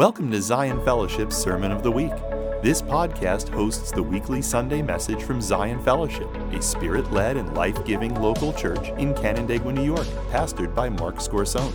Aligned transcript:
Welcome 0.00 0.30
to 0.30 0.40
Zion 0.40 0.82
Fellowship's 0.82 1.36
Sermon 1.36 1.70
of 1.70 1.82
the 1.82 1.90
Week. 1.92 2.14
This 2.62 2.80
podcast 2.80 3.50
hosts 3.50 3.90
the 3.90 4.02
weekly 4.02 4.40
Sunday 4.40 4.80
message 4.80 5.22
from 5.22 5.42
Zion 5.42 5.78
Fellowship, 5.82 6.34
a 6.54 6.62
spirit 6.62 7.12
led 7.12 7.36
and 7.36 7.54
life 7.54 7.84
giving 7.84 8.14
local 8.14 8.54
church 8.54 8.88
in 8.96 9.12
Canandaigua, 9.12 9.74
New 9.74 9.84
York, 9.84 10.06
pastored 10.30 10.74
by 10.74 10.88
Mark 10.88 11.16
Scorsone. 11.16 11.74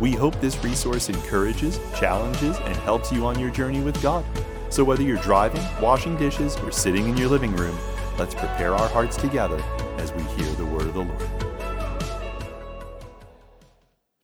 We 0.00 0.10
hope 0.10 0.40
this 0.40 0.64
resource 0.64 1.08
encourages, 1.08 1.78
challenges, 1.96 2.56
and 2.56 2.74
helps 2.78 3.12
you 3.12 3.24
on 3.24 3.38
your 3.38 3.50
journey 3.50 3.82
with 3.82 4.02
God. 4.02 4.24
So 4.68 4.82
whether 4.82 5.04
you're 5.04 5.18
driving, 5.18 5.62
washing 5.80 6.16
dishes, 6.16 6.56
or 6.56 6.72
sitting 6.72 7.08
in 7.08 7.16
your 7.16 7.28
living 7.28 7.54
room, 7.54 7.78
let's 8.18 8.34
prepare 8.34 8.74
our 8.74 8.88
hearts 8.88 9.16
together 9.16 9.62
as 9.98 10.12
we 10.12 10.24
hear 10.24 10.52
the 10.54 10.66
word 10.66 10.88
of 10.88 10.94
the 10.94 11.04
Lord. 11.04 11.28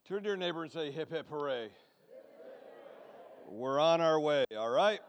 Turn 0.08 0.24
to 0.24 0.30
your 0.30 0.36
neighbor 0.36 0.64
and 0.64 0.72
say, 0.72 0.90
hip 0.90 1.12
hip 1.12 1.28
hooray. 1.30 1.68
We're 3.52 3.80
on 3.80 4.00
our 4.00 4.20
way, 4.20 4.44
all 4.56 4.70
right? 4.70 5.00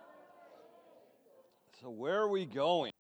So, 1.80 1.92
where 1.92 2.18
are 2.22 2.28
we 2.28 2.48
going? 2.48 2.92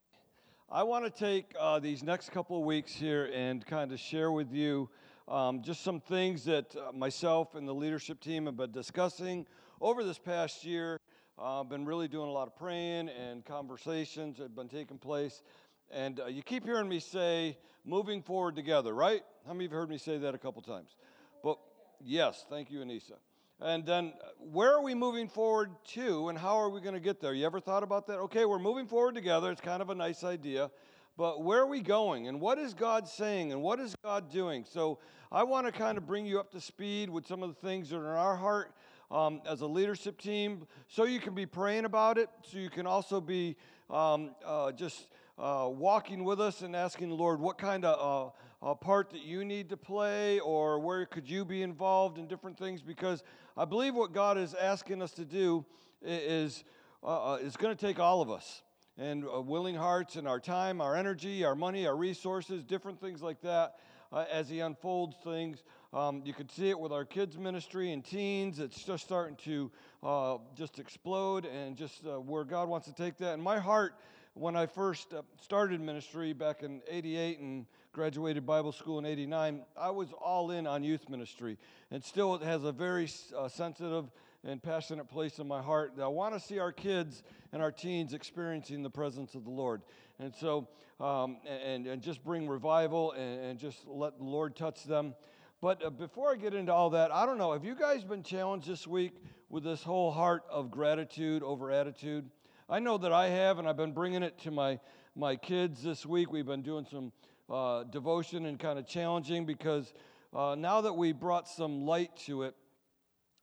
I 0.69 0.83
want 0.83 1.03
to 1.03 1.09
take 1.09 1.55
uh, 1.59 1.79
these 1.79 2.03
next 2.03 2.31
couple 2.31 2.59
of 2.59 2.63
weeks 2.63 2.93
here 2.93 3.27
and 3.33 3.65
kind 3.65 3.91
of 3.91 3.99
share 3.99 4.31
with 4.31 4.53
you 4.53 4.87
um, 5.27 5.63
just 5.63 5.83
some 5.83 5.99
things 5.99 6.45
that 6.45 6.75
uh, 6.75 6.91
myself 6.91 7.55
and 7.55 7.67
the 7.67 7.73
leadership 7.73 8.19
team 8.19 8.45
have 8.45 8.55
been 8.55 8.71
discussing 8.71 9.47
over 9.81 10.03
this 10.03 10.19
past 10.19 10.63
year. 10.63 10.99
Uh, 11.39 11.61
I've 11.61 11.69
been 11.69 11.87
really 11.87 12.07
doing 12.07 12.29
a 12.29 12.31
lot 12.31 12.47
of 12.47 12.55
praying 12.55 13.09
and 13.09 13.43
conversations 13.43 14.37
have 14.37 14.55
been 14.55 14.69
taking 14.69 14.99
place. 14.99 15.41
And 15.89 16.19
uh, 16.19 16.27
you 16.27 16.43
keep 16.43 16.65
hearing 16.65 16.87
me 16.87 16.99
say, 16.99 17.57
moving 17.83 18.21
forward 18.21 18.55
together, 18.55 18.93
right? 18.93 19.23
How 19.47 19.53
many 19.53 19.65
of 19.65 19.71
you 19.71 19.77
have 19.77 19.81
heard 19.87 19.89
me 19.89 19.97
say 19.97 20.19
that 20.19 20.35
a 20.35 20.37
couple 20.37 20.61
times? 20.61 20.95
But 21.43 21.57
yes, 21.99 22.45
thank 22.47 22.69
you, 22.69 22.81
Anissa. 22.81 23.13
And 23.61 23.85
then 23.85 24.13
uh, 24.19 24.29
where 24.39 24.73
are 24.73 24.81
we 24.81 24.95
moving 24.95 25.27
forward 25.27 25.69
to 25.89 26.29
and 26.29 26.37
how 26.37 26.55
are 26.55 26.69
we 26.69 26.81
going 26.81 26.95
to 26.95 26.99
get 26.99 27.21
there? 27.21 27.33
You 27.35 27.45
ever 27.45 27.59
thought 27.59 27.83
about 27.83 28.07
that? 28.07 28.17
Okay, 28.17 28.45
we're 28.45 28.57
moving 28.57 28.87
forward 28.87 29.13
together. 29.13 29.51
It's 29.51 29.61
kind 29.61 29.83
of 29.83 29.91
a 29.91 29.95
nice 29.95 30.23
idea. 30.23 30.71
But 31.15 31.43
where 31.43 31.59
are 31.59 31.67
we 31.67 31.81
going 31.81 32.27
and 32.27 32.41
what 32.41 32.57
is 32.57 32.73
God 32.73 33.07
saying 33.07 33.51
and 33.51 33.61
what 33.61 33.79
is 33.79 33.95
God 34.03 34.31
doing? 34.31 34.65
So 34.67 34.97
I 35.31 35.43
want 35.43 35.67
to 35.67 35.71
kind 35.71 35.97
of 35.99 36.07
bring 36.07 36.25
you 36.25 36.39
up 36.39 36.51
to 36.53 36.61
speed 36.61 37.09
with 37.09 37.27
some 37.27 37.43
of 37.43 37.49
the 37.49 37.67
things 37.67 37.89
that 37.89 37.97
are 37.97 38.11
in 38.11 38.17
our 38.17 38.35
heart 38.35 38.73
um, 39.11 39.41
as 39.47 39.61
a 39.61 39.67
leadership 39.67 40.19
team 40.19 40.65
so 40.87 41.03
you 41.03 41.19
can 41.19 41.35
be 41.35 41.45
praying 41.45 41.85
about 41.85 42.17
it, 42.17 42.29
so 42.41 42.57
you 42.57 42.69
can 42.69 42.87
also 42.87 43.21
be 43.21 43.55
um, 43.91 44.31
uh, 44.43 44.71
just 44.71 45.07
uh, 45.37 45.67
walking 45.69 46.23
with 46.23 46.41
us 46.41 46.61
and 46.61 46.75
asking 46.75 47.09
the 47.09 47.15
Lord 47.15 47.39
what 47.39 47.57
kind 47.57 47.85
of 47.85 48.29
uh, 48.29 48.31
part 48.75 49.09
that 49.09 49.23
you 49.23 49.43
need 49.43 49.69
to 49.69 49.77
play 49.77 50.39
or 50.39 50.79
where 50.79 51.05
could 51.05 51.27
you 51.27 51.43
be 51.43 51.63
involved 51.63 52.17
in 52.17 52.27
different 52.27 52.57
things 52.57 52.81
because 52.81 53.23
I 53.57 53.65
believe 53.65 53.95
what 53.95 54.13
God 54.13 54.37
is 54.37 54.53
asking 54.53 55.01
us 55.01 55.11
to 55.13 55.25
do 55.25 55.65
is, 56.01 56.63
uh, 57.03 57.33
uh 57.33 57.35
is 57.37 57.57
going 57.57 57.75
to 57.75 57.85
take 57.85 57.99
all 57.99 58.21
of 58.21 58.29
us 58.29 58.61
and 58.97 59.25
uh, 59.25 59.41
willing 59.41 59.75
hearts 59.75 60.15
and 60.15 60.27
our 60.27 60.39
time, 60.39 60.79
our 60.79 60.95
energy, 60.95 61.43
our 61.43 61.55
money, 61.55 61.87
our 61.87 61.95
resources, 61.95 62.63
different 62.63 63.01
things 63.01 63.21
like 63.21 63.41
that 63.41 63.75
uh, 64.11 64.25
as 64.31 64.47
He 64.49 64.59
unfolds 64.59 65.15
things. 65.23 65.63
Um, 65.93 66.21
you 66.23 66.33
can 66.33 66.47
see 66.47 66.69
it 66.69 66.79
with 66.79 66.91
our 66.91 67.03
kids' 67.03 67.37
ministry 67.37 67.91
and 67.91 68.05
teens. 68.05 68.59
It's 68.59 68.83
just 68.83 69.03
starting 69.03 69.35
to 69.37 69.71
uh, 70.03 70.37
just 70.55 70.79
explode 70.79 71.45
and 71.45 71.75
just 71.75 72.05
uh, 72.05 72.19
where 72.19 72.43
God 72.43 72.69
wants 72.69 72.87
to 72.87 72.93
take 72.93 73.17
that. 73.17 73.33
And 73.33 73.43
my 73.43 73.59
heart, 73.59 73.95
when 74.33 74.55
I 74.55 74.67
first 74.67 75.13
uh, 75.13 75.23
started 75.41 75.81
ministry 75.81 76.31
back 76.31 76.63
in 76.63 76.81
88 76.87 77.39
and 77.39 77.65
graduated 77.93 78.45
Bible 78.45 78.71
school 78.71 78.99
in 78.99 79.05
89, 79.05 79.63
I 79.77 79.89
was 79.89 80.13
all 80.13 80.51
in 80.51 80.65
on 80.65 80.83
youth 80.83 81.09
ministry. 81.09 81.57
And 81.91 82.01
still, 82.03 82.35
it 82.35 82.41
has 82.41 82.63
a 82.63 82.71
very 82.71 83.09
uh, 83.37 83.49
sensitive 83.49 84.09
and 84.45 84.63
passionate 84.63 85.09
place 85.09 85.39
in 85.39 85.47
my 85.47 85.61
heart. 85.61 85.97
that 85.97 86.03
I 86.03 86.07
want 86.07 86.33
to 86.33 86.39
see 86.39 86.57
our 86.57 86.71
kids 86.71 87.21
and 87.51 87.61
our 87.61 87.71
teens 87.71 88.13
experiencing 88.13 88.81
the 88.81 88.89
presence 88.89 89.35
of 89.35 89.43
the 89.43 89.51
Lord. 89.51 89.81
And 90.19 90.33
so, 90.33 90.69
um, 91.01 91.37
and, 91.45 91.85
and 91.85 92.01
just 92.01 92.23
bring 92.23 92.47
revival 92.47 93.11
and, 93.11 93.43
and, 93.43 93.59
just 93.59 93.85
let 93.87 94.17
the 94.17 94.23
Lord 94.23 94.55
touch 94.55 94.85
them. 94.85 95.13
But 95.59 95.83
uh, 95.83 95.89
before 95.89 96.31
I 96.31 96.35
get 96.35 96.53
into 96.53 96.73
all 96.73 96.91
that, 96.91 97.11
I 97.11 97.25
don't 97.25 97.37
know, 97.37 97.53
have 97.53 97.65
you 97.65 97.75
guys 97.75 98.03
been 98.03 98.23
challenged 98.23 98.67
this 98.67 98.87
week 98.87 99.13
with 99.49 99.63
this 99.63 99.83
whole 99.83 100.11
heart 100.11 100.43
of 100.49 100.71
gratitude 100.71 101.43
over 101.43 101.71
attitude? 101.71 102.29
I 102.69 102.79
know 102.79 102.97
that 102.99 103.11
I 103.11 103.27
have, 103.27 103.59
and 103.59 103.67
I've 103.67 103.77
been 103.77 103.91
bringing 103.91 104.23
it 104.23 104.39
to 104.39 104.51
my, 104.51 104.79
my 105.15 105.35
kids 105.35 105.83
this 105.83 106.05
week. 106.05 106.31
We've 106.31 106.45
been 106.45 106.61
doing 106.61 106.85
some 106.89 107.11
uh, 107.51 107.83
devotion 107.83 108.45
and 108.45 108.57
kind 108.57 108.79
of 108.79 108.87
challenging 108.87 109.45
because 109.45 109.93
uh, 110.33 110.55
now 110.57 110.81
that 110.81 110.93
we 110.93 111.11
brought 111.11 111.47
some 111.47 111.85
light 111.85 112.15
to 112.25 112.43
it, 112.43 112.55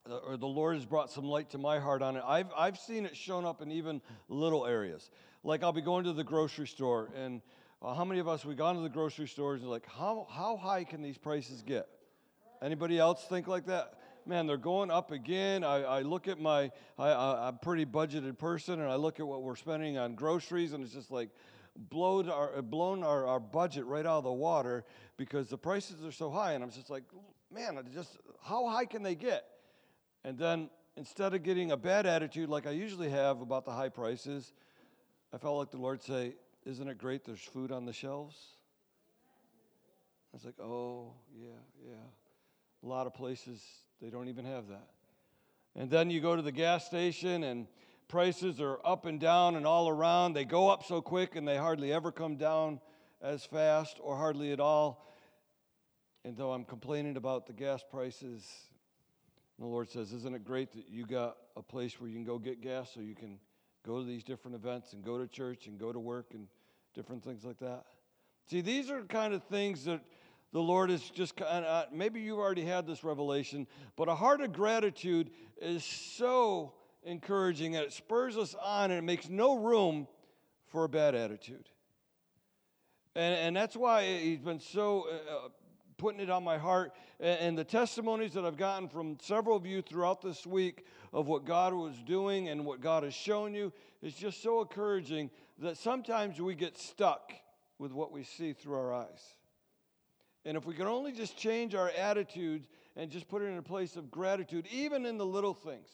or 0.08 0.38
the 0.38 0.46
Lord 0.46 0.76
has 0.76 0.86
brought 0.86 1.10
some 1.10 1.24
light 1.24 1.50
to 1.50 1.58
my 1.58 1.78
heart 1.78 2.00
on 2.00 2.16
it, 2.16 2.22
I've, 2.26 2.48
I've 2.56 2.78
seen 2.78 3.04
it 3.04 3.14
shown 3.14 3.44
up 3.44 3.60
in 3.60 3.70
even 3.70 4.00
little 4.28 4.66
areas. 4.66 5.10
Like 5.44 5.62
I'll 5.62 5.72
be 5.72 5.82
going 5.82 6.04
to 6.04 6.14
the 6.14 6.24
grocery 6.24 6.66
store, 6.66 7.10
and 7.14 7.42
uh, 7.82 7.94
how 7.94 8.04
many 8.04 8.18
of 8.18 8.26
us 8.26 8.44
we 8.44 8.54
gone 8.54 8.74
to 8.76 8.80
the 8.80 8.88
grocery 8.88 9.28
stores 9.28 9.60
and 9.60 9.70
like, 9.70 9.86
how, 9.86 10.26
how 10.30 10.56
high 10.56 10.84
can 10.84 11.02
these 11.02 11.18
prices 11.18 11.62
get? 11.62 11.86
Anybody 12.62 12.98
else 12.98 13.24
think 13.28 13.46
like 13.46 13.66
that? 13.66 13.94
Man, 14.26 14.46
they're 14.46 14.56
going 14.56 14.90
up 14.90 15.10
again. 15.10 15.62
I, 15.62 15.82
I 15.82 16.02
look 16.02 16.26
at 16.26 16.40
my, 16.40 16.70
I, 16.98 17.12
I'm 17.12 17.54
a 17.54 17.58
pretty 17.62 17.86
budgeted 17.86 18.36
person, 18.38 18.80
and 18.80 18.90
I 18.90 18.96
look 18.96 19.20
at 19.20 19.26
what 19.26 19.42
we're 19.42 19.56
spending 19.56 19.96
on 19.96 20.14
groceries, 20.14 20.72
and 20.72 20.82
it's 20.82 20.92
just 20.92 21.10
like, 21.10 21.28
blown 21.78 22.28
our, 22.28 22.58
uh, 22.58 22.62
blown 22.62 23.04
our, 23.04 23.26
our 23.26 23.40
budget 23.40 23.86
right 23.86 24.04
out 24.04 24.18
of 24.18 24.24
the 24.24 24.32
water 24.32 24.84
because 25.16 25.48
the 25.48 25.58
prices 25.58 26.04
are 26.04 26.12
so 26.12 26.30
high. 26.30 26.52
And 26.52 26.64
I'm 26.64 26.70
just 26.70 26.90
like, 26.90 27.04
man, 27.54 27.78
just 27.94 28.18
how 28.42 28.68
high 28.68 28.84
can 28.84 29.02
they 29.02 29.14
get? 29.14 29.44
And 30.24 30.36
then 30.36 30.70
instead 30.96 31.34
of 31.34 31.42
getting 31.42 31.70
a 31.70 31.76
bad 31.76 32.06
attitude 32.06 32.48
like 32.48 32.66
I 32.66 32.72
usually 32.72 33.10
have 33.10 33.40
about 33.40 33.64
the 33.64 33.70
high 33.70 33.88
prices, 33.88 34.52
I 35.32 35.38
felt 35.38 35.56
like 35.58 35.70
the 35.70 35.78
Lord 35.78 36.02
say, 36.02 36.34
Isn't 36.66 36.88
it 36.88 36.98
great 36.98 37.24
there's 37.24 37.40
food 37.40 37.70
on 37.70 37.84
the 37.84 37.92
shelves? 37.92 38.36
I 40.32 40.36
was 40.36 40.44
like, 40.44 40.58
Oh, 40.60 41.12
yeah, 41.38 41.48
yeah. 41.86 41.94
A 42.82 42.86
lot 42.86 43.06
of 43.06 43.14
places, 43.14 43.62
they 44.02 44.10
don't 44.10 44.28
even 44.28 44.44
have 44.44 44.68
that. 44.68 44.88
And 45.76 45.90
then 45.90 46.10
you 46.10 46.20
go 46.20 46.34
to 46.34 46.42
the 46.42 46.52
gas 46.52 46.86
station 46.86 47.44
and 47.44 47.66
prices 48.08 48.60
are 48.60 48.78
up 48.84 49.04
and 49.04 49.20
down 49.20 49.54
and 49.54 49.66
all 49.66 49.88
around. 49.88 50.32
They 50.32 50.44
go 50.44 50.68
up 50.68 50.84
so 50.84 51.00
quick 51.00 51.36
and 51.36 51.46
they 51.46 51.56
hardly 51.56 51.92
ever 51.92 52.10
come 52.10 52.36
down 52.36 52.80
as 53.20 53.44
fast 53.44 53.98
or 54.00 54.16
hardly 54.16 54.52
at 54.52 54.60
all. 54.60 55.06
And 56.24 56.36
though 56.36 56.52
I'm 56.52 56.64
complaining 56.64 57.16
about 57.16 57.46
the 57.46 57.52
gas 57.52 57.84
prices, 57.88 58.46
the 59.58 59.66
Lord 59.66 59.90
says, 59.90 60.12
Isn't 60.12 60.34
it 60.34 60.44
great 60.44 60.72
that 60.72 60.88
you 60.88 61.06
got 61.06 61.36
a 61.56 61.62
place 61.62 62.00
where 62.00 62.08
you 62.08 62.16
can 62.16 62.24
go 62.24 62.38
get 62.38 62.60
gas 62.60 62.90
so 62.94 63.00
you 63.00 63.14
can 63.14 63.38
go 63.86 63.98
to 63.98 64.04
these 64.04 64.24
different 64.24 64.54
events 64.54 64.94
and 64.94 65.04
go 65.04 65.18
to 65.18 65.26
church 65.26 65.66
and 65.66 65.78
go 65.78 65.92
to 65.92 65.98
work 65.98 66.28
and 66.32 66.48
different 66.94 67.22
things 67.22 67.44
like 67.44 67.58
that? 67.58 67.84
See, 68.50 68.62
these 68.62 68.90
are 68.90 69.02
kind 69.02 69.34
of 69.34 69.44
things 69.44 69.84
that 69.84 70.00
the 70.52 70.60
Lord 70.60 70.90
is 70.90 71.02
just 71.10 71.36
kind 71.36 71.64
of, 71.64 71.84
uh, 71.84 71.86
maybe 71.92 72.20
you've 72.20 72.38
already 72.38 72.64
had 72.64 72.86
this 72.86 73.04
revelation, 73.04 73.66
but 73.96 74.08
a 74.08 74.14
heart 74.14 74.40
of 74.40 74.52
gratitude 74.54 75.30
is 75.60 75.84
so 75.84 76.72
encouraging 77.04 77.76
and 77.76 77.84
it 77.84 77.92
spurs 77.92 78.36
us 78.36 78.54
on 78.62 78.90
and 78.90 78.98
it 78.98 79.04
makes 79.04 79.28
no 79.28 79.58
room 79.58 80.06
for 80.66 80.84
a 80.84 80.88
bad 80.88 81.14
attitude. 81.14 81.68
And, 83.14 83.34
and 83.34 83.56
that's 83.56 83.76
why 83.76 84.04
he's 84.18 84.38
been 84.38 84.60
so 84.60 85.06
uh, 85.10 85.46
uh, 85.46 85.48
putting 85.96 86.20
it 86.20 86.30
on 86.30 86.44
my 86.44 86.58
heart. 86.58 86.92
And, 87.18 87.40
and 87.40 87.58
the 87.58 87.64
testimonies 87.64 88.34
that 88.34 88.44
I've 88.44 88.56
gotten 88.56 88.88
from 88.88 89.18
several 89.20 89.56
of 89.56 89.66
you 89.66 89.82
throughout 89.82 90.20
this 90.22 90.46
week 90.46 90.86
of 91.12 91.26
what 91.26 91.44
God 91.44 91.72
was 91.72 91.96
doing 92.06 92.48
and 92.48 92.64
what 92.64 92.80
God 92.80 93.02
has 93.02 93.14
shown 93.14 93.54
you 93.54 93.72
is 94.02 94.14
just 94.14 94.42
so 94.42 94.60
encouraging 94.60 95.30
that 95.58 95.76
sometimes 95.76 96.40
we 96.40 96.54
get 96.54 96.78
stuck 96.78 97.32
with 97.78 97.92
what 97.92 98.12
we 98.12 98.22
see 98.22 98.52
through 98.52 98.76
our 98.76 98.92
eyes. 98.92 99.34
And 100.44 100.56
if 100.56 100.64
we 100.64 100.74
can 100.74 100.86
only 100.86 101.12
just 101.12 101.36
change 101.36 101.74
our 101.74 101.90
attitudes 101.90 102.68
and 102.96 103.10
just 103.10 103.28
put 103.28 103.42
it 103.42 103.46
in 103.46 103.58
a 103.58 103.62
place 103.62 103.96
of 103.96 104.10
gratitude, 104.10 104.66
even 104.70 105.04
in 105.06 105.18
the 105.18 105.26
little 105.26 105.54
things, 105.54 105.88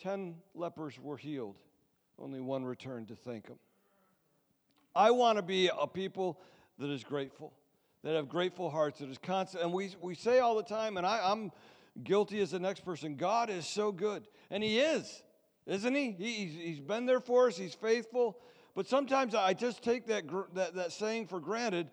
Ten 0.00 0.36
lepers 0.54 0.98
were 1.00 1.16
healed, 1.16 1.56
only 2.18 2.40
one 2.40 2.64
returned 2.64 3.08
to 3.08 3.16
thank 3.16 3.48
him. 3.48 3.58
I 4.94 5.10
want 5.10 5.38
to 5.38 5.42
be 5.42 5.68
a 5.68 5.86
people 5.86 6.40
that 6.78 6.90
is 6.90 7.04
grateful, 7.04 7.52
that 8.02 8.14
have 8.14 8.28
grateful 8.28 8.70
hearts, 8.70 9.00
that 9.00 9.08
is 9.08 9.18
constant. 9.18 9.64
And 9.64 9.72
we, 9.72 9.94
we 10.00 10.14
say 10.14 10.38
all 10.38 10.56
the 10.56 10.62
time, 10.62 10.96
and 10.96 11.06
I, 11.06 11.20
I'm 11.22 11.50
guilty 12.02 12.40
as 12.40 12.50
the 12.50 12.58
next 12.58 12.84
person 12.84 13.16
God 13.16 13.50
is 13.50 13.66
so 13.66 13.92
good. 13.92 14.26
And 14.50 14.62
He 14.62 14.78
is, 14.78 15.22
isn't 15.66 15.94
He? 15.94 16.12
he 16.12 16.32
he's, 16.46 16.54
he's 16.54 16.80
been 16.80 17.06
there 17.06 17.20
for 17.20 17.48
us, 17.48 17.56
He's 17.56 17.74
faithful. 17.74 18.38
But 18.74 18.88
sometimes 18.88 19.34
I 19.34 19.54
just 19.54 19.82
take 19.82 20.06
that, 20.06 20.24
that, 20.54 20.74
that 20.74 20.92
saying 20.92 21.28
for 21.28 21.38
granted. 21.38 21.88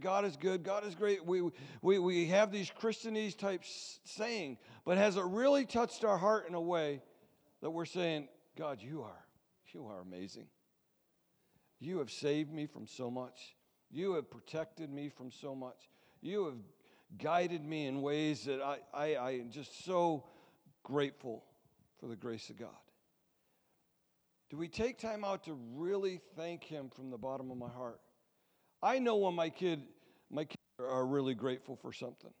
God 0.00 0.24
is 0.24 0.36
good, 0.36 0.64
God 0.64 0.84
is 0.84 0.94
great. 0.94 1.24
We, 1.24 1.42
we, 1.80 1.98
we 1.98 2.26
have 2.26 2.50
these 2.50 2.70
Christianese 2.70 3.36
type 3.36 3.62
saying, 4.04 4.58
but 4.84 4.98
has 4.98 5.16
it 5.16 5.24
really 5.24 5.64
touched 5.64 6.04
our 6.04 6.18
heart 6.18 6.48
in 6.48 6.54
a 6.54 6.60
way 6.60 7.00
that 7.64 7.70
we're 7.70 7.86
saying, 7.86 8.28
God, 8.58 8.82
you 8.82 9.00
are, 9.00 9.24
you 9.72 9.86
are 9.86 10.02
amazing. 10.02 10.48
You 11.80 11.96
have 11.96 12.10
saved 12.10 12.52
me 12.52 12.66
from 12.66 12.86
so 12.86 13.10
much. 13.10 13.56
You 13.90 14.12
have 14.16 14.30
protected 14.30 14.90
me 14.90 15.08
from 15.08 15.30
so 15.30 15.54
much. 15.54 15.88
You 16.20 16.44
have 16.44 16.58
guided 17.16 17.64
me 17.64 17.86
in 17.86 18.02
ways 18.02 18.44
that 18.44 18.60
I, 18.60 18.80
I, 18.92 19.14
I 19.14 19.30
am 19.30 19.48
just 19.48 19.82
so 19.82 20.24
grateful 20.82 21.42
for 21.98 22.06
the 22.06 22.16
grace 22.16 22.50
of 22.50 22.58
God? 22.58 22.68
Do 24.50 24.58
we 24.58 24.68
take 24.68 24.98
time 24.98 25.24
out 25.24 25.44
to 25.44 25.58
really 25.74 26.20
thank 26.36 26.64
Him 26.64 26.90
from 26.94 27.08
the 27.08 27.16
bottom 27.16 27.50
of 27.50 27.56
my 27.56 27.70
heart? 27.70 27.98
I 28.82 28.98
know 28.98 29.16
when 29.16 29.34
my 29.34 29.48
kid, 29.48 29.80
my 30.30 30.44
kids 30.44 30.60
are 30.78 31.06
really 31.06 31.34
grateful 31.34 31.76
for 31.76 31.94
something. 31.94 32.32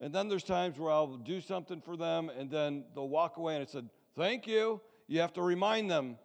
And 0.00 0.12
then 0.12 0.28
there's 0.28 0.42
times 0.42 0.76
where 0.76 0.90
I'll 0.90 1.18
do 1.18 1.40
something 1.40 1.80
for 1.80 1.96
them 1.96 2.30
and 2.36 2.50
then 2.50 2.82
they'll 2.96 3.08
walk 3.08 3.36
away 3.36 3.54
and 3.54 3.62
it's 3.62 3.70
said, 3.70 3.88
Thank 4.20 4.46
you. 4.46 4.82
You 5.08 5.20
have 5.20 5.32
to 5.32 5.42
remind 5.42 5.90
them 5.90 6.18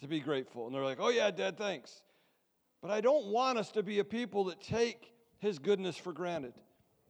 to 0.00 0.08
be 0.08 0.18
grateful. 0.18 0.66
And 0.66 0.74
they're 0.74 0.82
like, 0.82 0.98
Oh, 0.98 1.10
yeah, 1.10 1.30
Dad, 1.30 1.56
thanks. 1.56 2.02
But 2.82 2.90
I 2.90 3.00
don't 3.00 3.26
want 3.26 3.58
us 3.58 3.70
to 3.72 3.84
be 3.84 4.00
a 4.00 4.04
people 4.04 4.42
that 4.46 4.60
take 4.60 5.14
His 5.38 5.60
goodness 5.60 5.96
for 5.96 6.12
granted. 6.12 6.52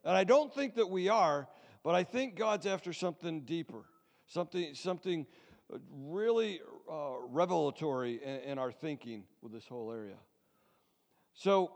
And 0.04 0.14
I 0.14 0.24
don't 0.24 0.54
think 0.54 0.74
that 0.74 0.90
we 0.90 1.08
are, 1.08 1.48
but 1.82 1.94
I 1.94 2.04
think 2.04 2.34
God's 2.34 2.66
after 2.66 2.92
something 2.92 3.40
deeper, 3.40 3.86
something, 4.26 4.74
something 4.74 5.26
really 5.90 6.60
uh, 6.86 7.14
revelatory 7.30 8.20
in, 8.22 8.50
in 8.50 8.58
our 8.58 8.72
thinking 8.72 9.24
with 9.40 9.50
this 9.50 9.66
whole 9.66 9.90
area. 9.90 10.18
So, 11.32 11.72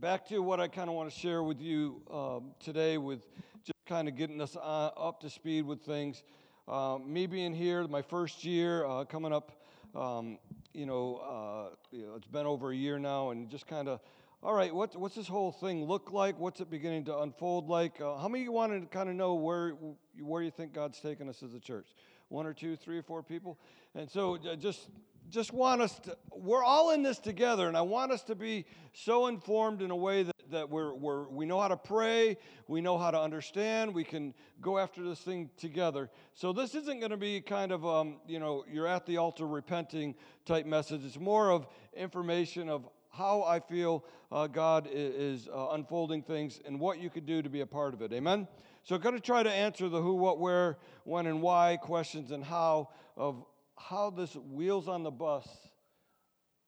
back 0.00 0.26
to 0.28 0.38
what 0.38 0.58
I 0.58 0.68
kind 0.68 0.88
of 0.88 0.96
want 0.96 1.12
to 1.12 1.18
share 1.18 1.42
with 1.42 1.60
you 1.60 2.00
um, 2.10 2.52
today, 2.60 2.96
with 2.96 3.28
just 3.62 3.76
kind 3.84 4.08
of 4.08 4.16
getting 4.16 4.40
us 4.40 4.56
uh, 4.56 4.86
up 4.96 5.20
to 5.20 5.28
speed 5.28 5.66
with 5.66 5.82
things. 5.82 6.22
Um, 6.66 7.12
me 7.12 7.26
being 7.26 7.52
here, 7.52 7.86
my 7.86 8.00
first 8.00 8.42
year, 8.42 8.86
uh, 8.86 9.04
coming 9.04 9.34
up, 9.34 9.52
um, 9.94 10.38
you, 10.72 10.86
know, 10.86 11.16
uh, 11.16 11.74
you, 11.90 12.06
know, 12.06 12.14
it's 12.14 12.26
been 12.26 12.46
over 12.46 12.72
a 12.72 12.74
year 12.74 12.98
now, 12.98 13.30
and 13.30 13.50
just 13.50 13.66
kind 13.66 13.86
of, 13.86 14.00
all 14.42 14.54
right, 14.54 14.74
what, 14.74 14.96
what's 14.96 15.14
this 15.14 15.28
whole 15.28 15.52
thing 15.52 15.84
look 15.84 16.10
like? 16.10 16.38
What's 16.38 16.60
it 16.60 16.70
beginning 16.70 17.04
to 17.04 17.18
unfold 17.18 17.68
like? 17.68 18.00
Uh, 18.00 18.16
how 18.16 18.28
many 18.28 18.40
of 18.40 18.44
you 18.46 18.52
want 18.52 18.72
to 18.72 18.86
kind 18.86 19.10
of 19.10 19.14
know 19.14 19.34
where, 19.34 19.74
where 20.18 20.40
you 20.40 20.50
think 20.50 20.72
God's 20.72 20.98
taking 21.00 21.28
us 21.28 21.42
as 21.42 21.52
a 21.52 21.60
church? 21.60 21.88
One 22.28 22.46
or 22.46 22.54
two, 22.54 22.76
three 22.76 22.96
or 22.96 23.02
four 23.02 23.22
people? 23.22 23.58
And 23.94 24.10
so 24.10 24.36
uh, 24.36 24.56
just 24.56 24.88
just 25.30 25.52
want 25.52 25.80
us 25.80 25.98
to, 26.00 26.16
we're 26.32 26.62
all 26.62 26.90
in 26.90 27.02
this 27.02 27.18
together, 27.18 27.66
and 27.66 27.76
I 27.76 27.80
want 27.80 28.12
us 28.12 28.22
to 28.24 28.34
be 28.34 28.66
so 28.92 29.26
informed 29.26 29.80
in 29.80 29.90
a 29.90 29.96
way 29.96 30.22
that, 30.22 30.33
that 30.50 30.68
we're, 30.68 30.94
we're, 30.94 31.28
we 31.28 31.46
know 31.46 31.60
how 31.60 31.68
to 31.68 31.76
pray, 31.76 32.36
we 32.68 32.80
know 32.80 32.98
how 32.98 33.10
to 33.10 33.20
understand, 33.20 33.94
we 33.94 34.04
can 34.04 34.34
go 34.60 34.78
after 34.78 35.02
this 35.02 35.20
thing 35.20 35.50
together. 35.56 36.10
So 36.34 36.52
this 36.52 36.74
isn't 36.74 36.98
going 36.98 37.10
to 37.10 37.16
be 37.16 37.40
kind 37.40 37.72
of, 37.72 37.86
um, 37.86 38.16
you 38.26 38.38
know, 38.38 38.64
you're 38.70 38.86
at 38.86 39.06
the 39.06 39.16
altar 39.16 39.46
repenting 39.46 40.14
type 40.44 40.66
message. 40.66 41.04
It's 41.04 41.18
more 41.18 41.50
of 41.50 41.66
information 41.94 42.68
of 42.68 42.88
how 43.10 43.42
I 43.44 43.60
feel 43.60 44.04
uh, 44.32 44.46
God 44.48 44.88
is, 44.92 45.48
uh, 45.48 45.68
unfolding 45.70 46.22
things 46.22 46.60
and 46.66 46.80
what 46.80 46.98
you 46.98 47.10
could 47.10 47.26
do 47.26 47.42
to 47.42 47.48
be 47.48 47.60
a 47.60 47.66
part 47.66 47.94
of 47.94 48.02
it. 48.02 48.12
Amen? 48.12 48.48
So 48.82 48.94
I'm 48.94 49.00
going 49.00 49.14
to 49.14 49.20
try 49.20 49.42
to 49.42 49.50
answer 49.52 49.88
the 49.88 50.00
who, 50.00 50.14
what, 50.14 50.38
where, 50.38 50.78
when, 51.04 51.26
and 51.26 51.40
why 51.40 51.78
questions 51.80 52.32
and 52.32 52.44
how 52.44 52.90
of 53.16 53.44
how 53.76 54.10
this 54.10 54.34
wheels 54.34 54.88
on 54.88 55.02
the 55.02 55.10
bus 55.10 55.46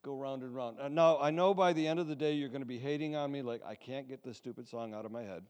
go 0.07 0.15
round 0.15 0.45
and 0.45 0.55
round. 0.55 0.79
And 0.81 0.95
now, 0.95 1.19
I 1.19 1.33
know 1.33 1.53
by 1.53 1.73
the 1.73 1.85
end 1.87 1.99
of 1.99 2.07
the 2.07 2.15
day, 2.15 2.35
you're 2.35 2.49
going 2.49 2.63
to 2.63 2.67
be 2.67 2.79
hating 2.79 3.17
on 3.17 3.33
me 3.33 3.43
like, 3.43 3.61
I 3.67 3.75
can't 3.75 4.09
get 4.09 4.23
this 4.23 4.37
stupid 4.37 4.69
song 4.69 4.95
out 4.95 5.05
of 5.05 5.11
my 5.11 5.23
head. 5.23 5.43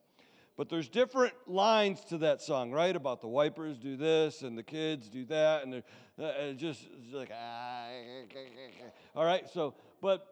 But 0.57 0.71
there's 0.71 0.89
different 0.89 1.35
lines 1.47 2.03
to 2.07 2.17
that 2.19 2.41
song, 2.41 2.73
right? 2.73 2.97
About 2.97 3.21
the 3.21 3.29
wipers 3.29 3.77
do 3.77 3.99
this 3.99 4.41
and 4.41 4.57
the 4.57 4.63
kids 4.63 5.11
do 5.11 5.27
that, 5.27 5.63
and 5.63 5.73
they're 5.75 5.83
uh, 6.19 6.23
uh 6.23 6.53
just 6.55 6.89
like, 7.13 7.31
ah, 7.31 7.89
ah, 7.91 8.25
ah, 8.35 8.39
ah, 8.39 9.19
all 9.21 9.27
right. 9.27 9.47
So, 9.53 9.75
but 10.01 10.27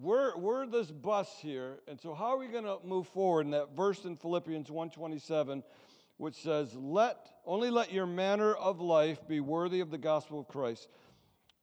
we're 0.00 0.36
we're 0.36 0.64
this 0.66 0.92
bus 0.92 1.28
here, 1.40 1.80
and 1.88 2.00
so 2.00 2.14
how 2.14 2.26
are 2.26 2.38
we 2.38 2.46
going 2.46 2.62
to 2.62 2.78
move 2.84 3.08
forward? 3.08 3.46
In 3.46 3.50
that 3.50 3.74
verse 3.74 4.04
in 4.04 4.14
Philippians 4.16 4.68
1:27, 4.68 5.64
which 6.16 6.36
says, 6.36 6.74
Let 6.74 7.18
only 7.44 7.70
let 7.70 7.92
your 7.92 8.06
manner 8.06 8.54
of 8.54 8.80
life 8.80 9.26
be 9.26 9.40
worthy 9.40 9.80
of 9.80 9.90
the 9.90 9.98
gospel 9.98 10.38
of 10.38 10.48
Christ. 10.48 10.88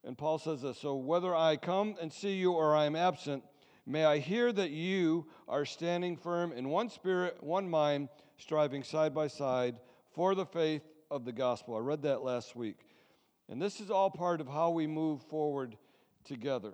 And 0.04 0.18
Paul 0.18 0.40
says 0.40 0.62
this 0.62 0.78
So 0.78 0.96
whether 0.96 1.36
I 1.36 1.58
come 1.58 1.96
and 2.02 2.12
see 2.12 2.34
you 2.34 2.54
or 2.54 2.76
I 2.76 2.86
am 2.86 2.96
absent, 2.96 3.44
may 3.86 4.06
I 4.06 4.20
hear 4.20 4.52
that 4.52 4.72
you 4.72 5.28
are 5.48 5.66
standing 5.66 6.18
firm 6.18 6.52
in 6.52 6.70
one 6.70 6.90
spirit, 6.90 7.42
one 7.42 7.70
mind, 7.70 8.10
striving 8.38 8.84
side 8.84 9.14
by 9.14 9.28
side 9.28 9.78
for 10.12 10.36
the 10.36 10.46
faith 10.46 10.84
of 11.10 11.26
the 11.26 11.32
gospel. 11.32 11.76
I 11.76 11.80
read 11.80 12.02
that 12.04 12.24
last 12.24 12.56
week. 12.56 12.78
And 13.50 13.62
this 13.62 13.80
is 13.80 13.92
all 13.92 14.10
part 14.10 14.42
of 14.42 14.48
how 14.48 14.72
we 14.72 14.88
move 14.88 15.22
forward 15.24 15.78
together. 16.24 16.74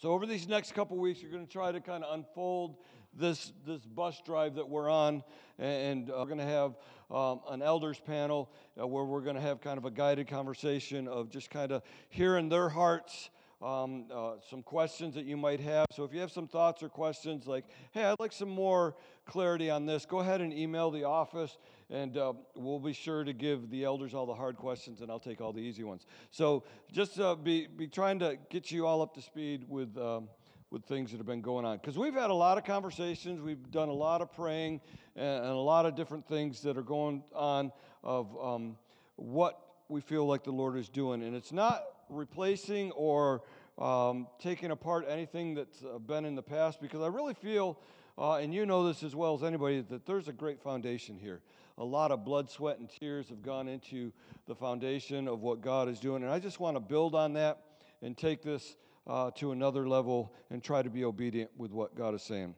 So, 0.00 0.12
over 0.12 0.26
these 0.26 0.48
next 0.48 0.74
couple 0.74 0.96
weeks, 0.96 1.20
you're 1.20 1.30
going 1.30 1.46
to 1.46 1.52
try 1.52 1.72
to 1.72 1.80
kind 1.80 2.04
of 2.04 2.14
unfold 2.14 2.76
this, 3.18 3.52
this 3.66 3.80
bus 3.80 4.20
drive 4.24 4.54
that 4.56 4.68
we're 4.68 4.90
on, 4.90 5.22
and 5.58 6.10
uh, 6.10 6.14
we're 6.18 6.24
going 6.26 6.38
to 6.38 6.44
have 6.44 6.76
um, 7.10 7.40
an 7.48 7.62
elders 7.62 8.00
panel 8.04 8.50
uh, 8.80 8.86
where 8.86 9.04
we're 9.04 9.20
going 9.20 9.36
to 9.36 9.42
have 9.42 9.60
kind 9.60 9.78
of 9.78 9.84
a 9.84 9.90
guided 9.90 10.28
conversation 10.28 11.06
of 11.08 11.30
just 11.30 11.50
kind 11.50 11.72
of 11.72 11.82
hearing 12.08 12.48
their 12.48 12.68
hearts. 12.68 13.30
Um, 13.62 14.06
uh, 14.12 14.32
some 14.50 14.62
questions 14.62 15.14
that 15.14 15.24
you 15.24 15.38
might 15.38 15.60
have. 15.60 15.86
So 15.90 16.04
if 16.04 16.12
you 16.12 16.20
have 16.20 16.30
some 16.30 16.46
thoughts 16.46 16.82
or 16.82 16.90
questions 16.90 17.46
like, 17.46 17.64
hey, 17.92 18.04
I'd 18.04 18.20
like 18.20 18.32
some 18.32 18.50
more 18.50 18.94
clarity 19.24 19.70
on 19.70 19.86
this, 19.86 20.04
go 20.04 20.18
ahead 20.18 20.42
and 20.42 20.52
email 20.52 20.90
the 20.90 21.04
office, 21.04 21.56
and 21.88 22.14
uh, 22.18 22.34
we'll 22.56 22.80
be 22.80 22.92
sure 22.92 23.24
to 23.24 23.32
give 23.32 23.70
the 23.70 23.84
elders 23.84 24.12
all 24.12 24.26
the 24.26 24.34
hard 24.34 24.58
questions, 24.58 25.00
and 25.00 25.10
I'll 25.10 25.20
take 25.20 25.40
all 25.40 25.52
the 25.52 25.62
easy 25.62 25.82
ones. 25.82 26.04
So 26.30 26.64
just 26.92 27.18
uh, 27.18 27.36
be, 27.36 27.66
be 27.66 27.86
trying 27.86 28.18
to 28.18 28.36
get 28.50 28.70
you 28.70 28.86
all 28.86 29.00
up 29.00 29.14
to 29.14 29.22
speed 29.22 29.64
with. 29.66 29.96
Um, 29.96 30.28
with 30.74 30.84
things 30.84 31.12
that 31.12 31.18
have 31.18 31.26
been 31.26 31.40
going 31.40 31.64
on. 31.64 31.76
Because 31.76 31.96
we've 31.96 32.14
had 32.14 32.30
a 32.30 32.34
lot 32.34 32.58
of 32.58 32.64
conversations, 32.64 33.40
we've 33.40 33.70
done 33.70 33.88
a 33.88 33.94
lot 33.94 34.20
of 34.20 34.34
praying, 34.34 34.80
and, 35.14 35.44
a 35.44 35.54
lot 35.54 35.86
of 35.86 35.94
different 35.94 36.26
things 36.26 36.60
that 36.62 36.76
are 36.76 36.82
going 36.82 37.22
on 37.32 37.70
of 38.02 38.36
um, 38.42 38.76
what 39.14 39.60
we 39.88 40.00
feel 40.00 40.26
like 40.26 40.42
the 40.42 40.50
Lord 40.50 40.76
is 40.76 40.88
doing. 40.88 41.22
And 41.22 41.36
it's 41.36 41.52
not 41.52 41.84
replacing 42.10 42.90
or 42.90 43.42
um, 43.78 44.26
taking 44.40 44.72
apart 44.72 45.06
anything 45.08 45.54
that's 45.54 45.84
been 46.08 46.24
in 46.24 46.34
the 46.34 46.42
past, 46.42 46.80
because 46.80 47.00
I 47.00 47.06
really 47.06 47.34
feel, 47.34 47.78
uh, 48.18 48.34
and 48.34 48.52
you 48.52 48.66
know 48.66 48.84
this 48.84 49.04
as 49.04 49.14
well 49.14 49.34
as 49.36 49.44
anybody, 49.44 49.80
that 49.80 50.04
there's 50.06 50.26
a 50.26 50.32
great 50.32 50.60
foundation 50.60 51.16
here. 51.16 51.40
A 51.78 51.84
lot 51.84 52.10
of 52.10 52.24
blood, 52.24 52.50
sweat, 52.50 52.80
and 52.80 52.90
tears 52.90 53.28
have 53.28 53.42
gone 53.42 53.68
into 53.68 54.12
the 54.46 54.56
foundation 54.56 55.28
of 55.28 55.40
what 55.40 55.60
God 55.60 55.88
is 55.88 56.00
doing. 56.00 56.24
And 56.24 56.32
I 56.32 56.40
just 56.40 56.58
want 56.58 56.74
to 56.74 56.80
build 56.80 57.14
on 57.14 57.34
that 57.34 57.60
and 58.02 58.18
take 58.18 58.42
this 58.42 58.74
uh, 59.06 59.30
to 59.32 59.52
another 59.52 59.88
level 59.88 60.34
and 60.50 60.62
try 60.62 60.82
to 60.82 60.90
be 60.90 61.04
obedient 61.04 61.50
with 61.56 61.70
what 61.70 61.94
God 61.94 62.14
is 62.14 62.22
saying. 62.22 62.54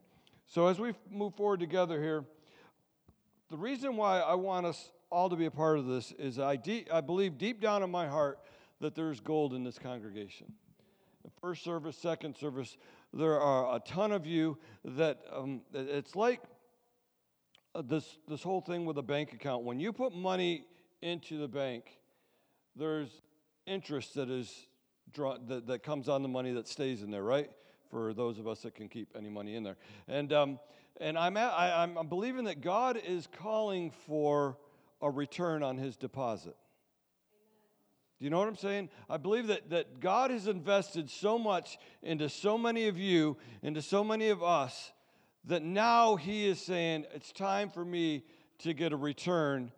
So, 0.47 0.69
as 0.69 0.79
we 0.79 0.93
move 1.11 1.35
forward 1.35 1.61
together 1.61 2.01
here, 2.01 2.25
the 3.51 3.57
reason 3.57 3.97
why 3.97 4.21
I 4.21 4.35
want 4.35 4.67
us 4.67 4.91
all 5.11 5.29
to 5.29 5.37
be 5.37 5.47
a 5.47 5.51
part 5.51 5.79
of 5.79 5.87
this 5.87 6.13
is 6.13 6.39
I, 6.39 6.57
de- 6.57 6.87
I 6.91 7.01
believe 7.01 7.39
deep 7.39 7.61
down 7.61 7.83
in 7.83 7.91
my 7.91 8.07
heart 8.07 8.39
that 8.81 8.95
there's 8.95 9.21
gold 9.21 9.55
in 9.55 9.65
this 9.65 9.79
congregation. 9.79 10.53
The 11.25 11.31
first 11.41 11.65
service, 11.65 11.97
second 11.97 12.37
service, 12.37 12.77
there 13.13 13.41
are 13.41 13.77
a 13.77 13.81
ton 13.81 14.13
of 14.13 14.27
you 14.27 14.59
that 14.85 15.21
um, 15.33 15.63
it's 15.73 16.15
like 16.15 16.43
uh, 17.75 17.83
this, 17.83 18.19
this 18.29 18.43
whole 18.43 18.61
thing 18.61 18.85
with 18.85 18.99
a 18.99 19.03
bank 19.03 19.33
account. 19.33 19.65
When 19.65 19.81
you 19.81 19.93
put 19.93 20.15
money 20.15 20.67
into 21.03 21.39
the 21.39 21.49
bank, 21.49 21.99
there's 22.75 23.09
interest 23.67 24.15
that 24.15 24.31
is 24.31 24.67
draw, 25.13 25.37
that, 25.49 25.67
that 25.67 25.83
comes 25.83 26.09
on 26.09 26.23
the 26.23 26.29
money 26.29 26.53
that 26.53 26.69
stays 26.69 27.03
in 27.03 27.11
there, 27.11 27.23
right? 27.23 27.51
For 27.91 28.13
those 28.13 28.39
of 28.39 28.47
us 28.47 28.61
that 28.63 28.75
can 28.75 28.89
keep 28.89 29.15
any 29.17 29.29
money 29.29 29.55
in 29.55 29.63
there. 29.63 29.77
And, 30.09 30.33
um, 30.33 30.59
and 31.01 31.19
I'm, 31.19 31.37
at, 31.37 31.53
I, 31.53 31.83
I'm 31.83 32.09
believing 32.09 32.45
that 32.45 32.61
God 32.61 33.01
is 33.07 33.27
calling 33.27 33.91
for 33.91 34.57
a 35.01 35.11
return 35.11 35.63
on 35.63 35.77
his 35.77 35.97
deposit. 35.97 36.57
Do 38.19 38.25
you 38.25 38.31
know 38.31 38.39
what 38.39 38.49
I'm 38.49 38.57
saying? 38.57 38.89
I 39.11 39.19
believe 39.19 39.49
that, 39.49 39.69
that 39.71 40.01
God 40.01 40.31
has 40.31 40.47
invested 40.47 41.11
so 41.11 41.39
much 41.39 41.79
into 42.03 42.31
so 42.31 42.57
many 42.57 42.89
of 42.89 42.97
you, 42.97 43.37
into 43.63 43.83
so 43.83 44.03
many 44.03 44.31
of 44.31 44.43
us, 44.43 44.93
that 45.45 45.63
now 45.63 46.17
He 46.17 46.47
is 46.47 46.59
saying, 46.59 47.05
it's 47.15 47.31
time 47.31 47.69
for 47.69 47.85
me 47.85 48.25
to 48.61 48.73
get 48.73 48.95
a 48.95 48.97
return 48.97 49.71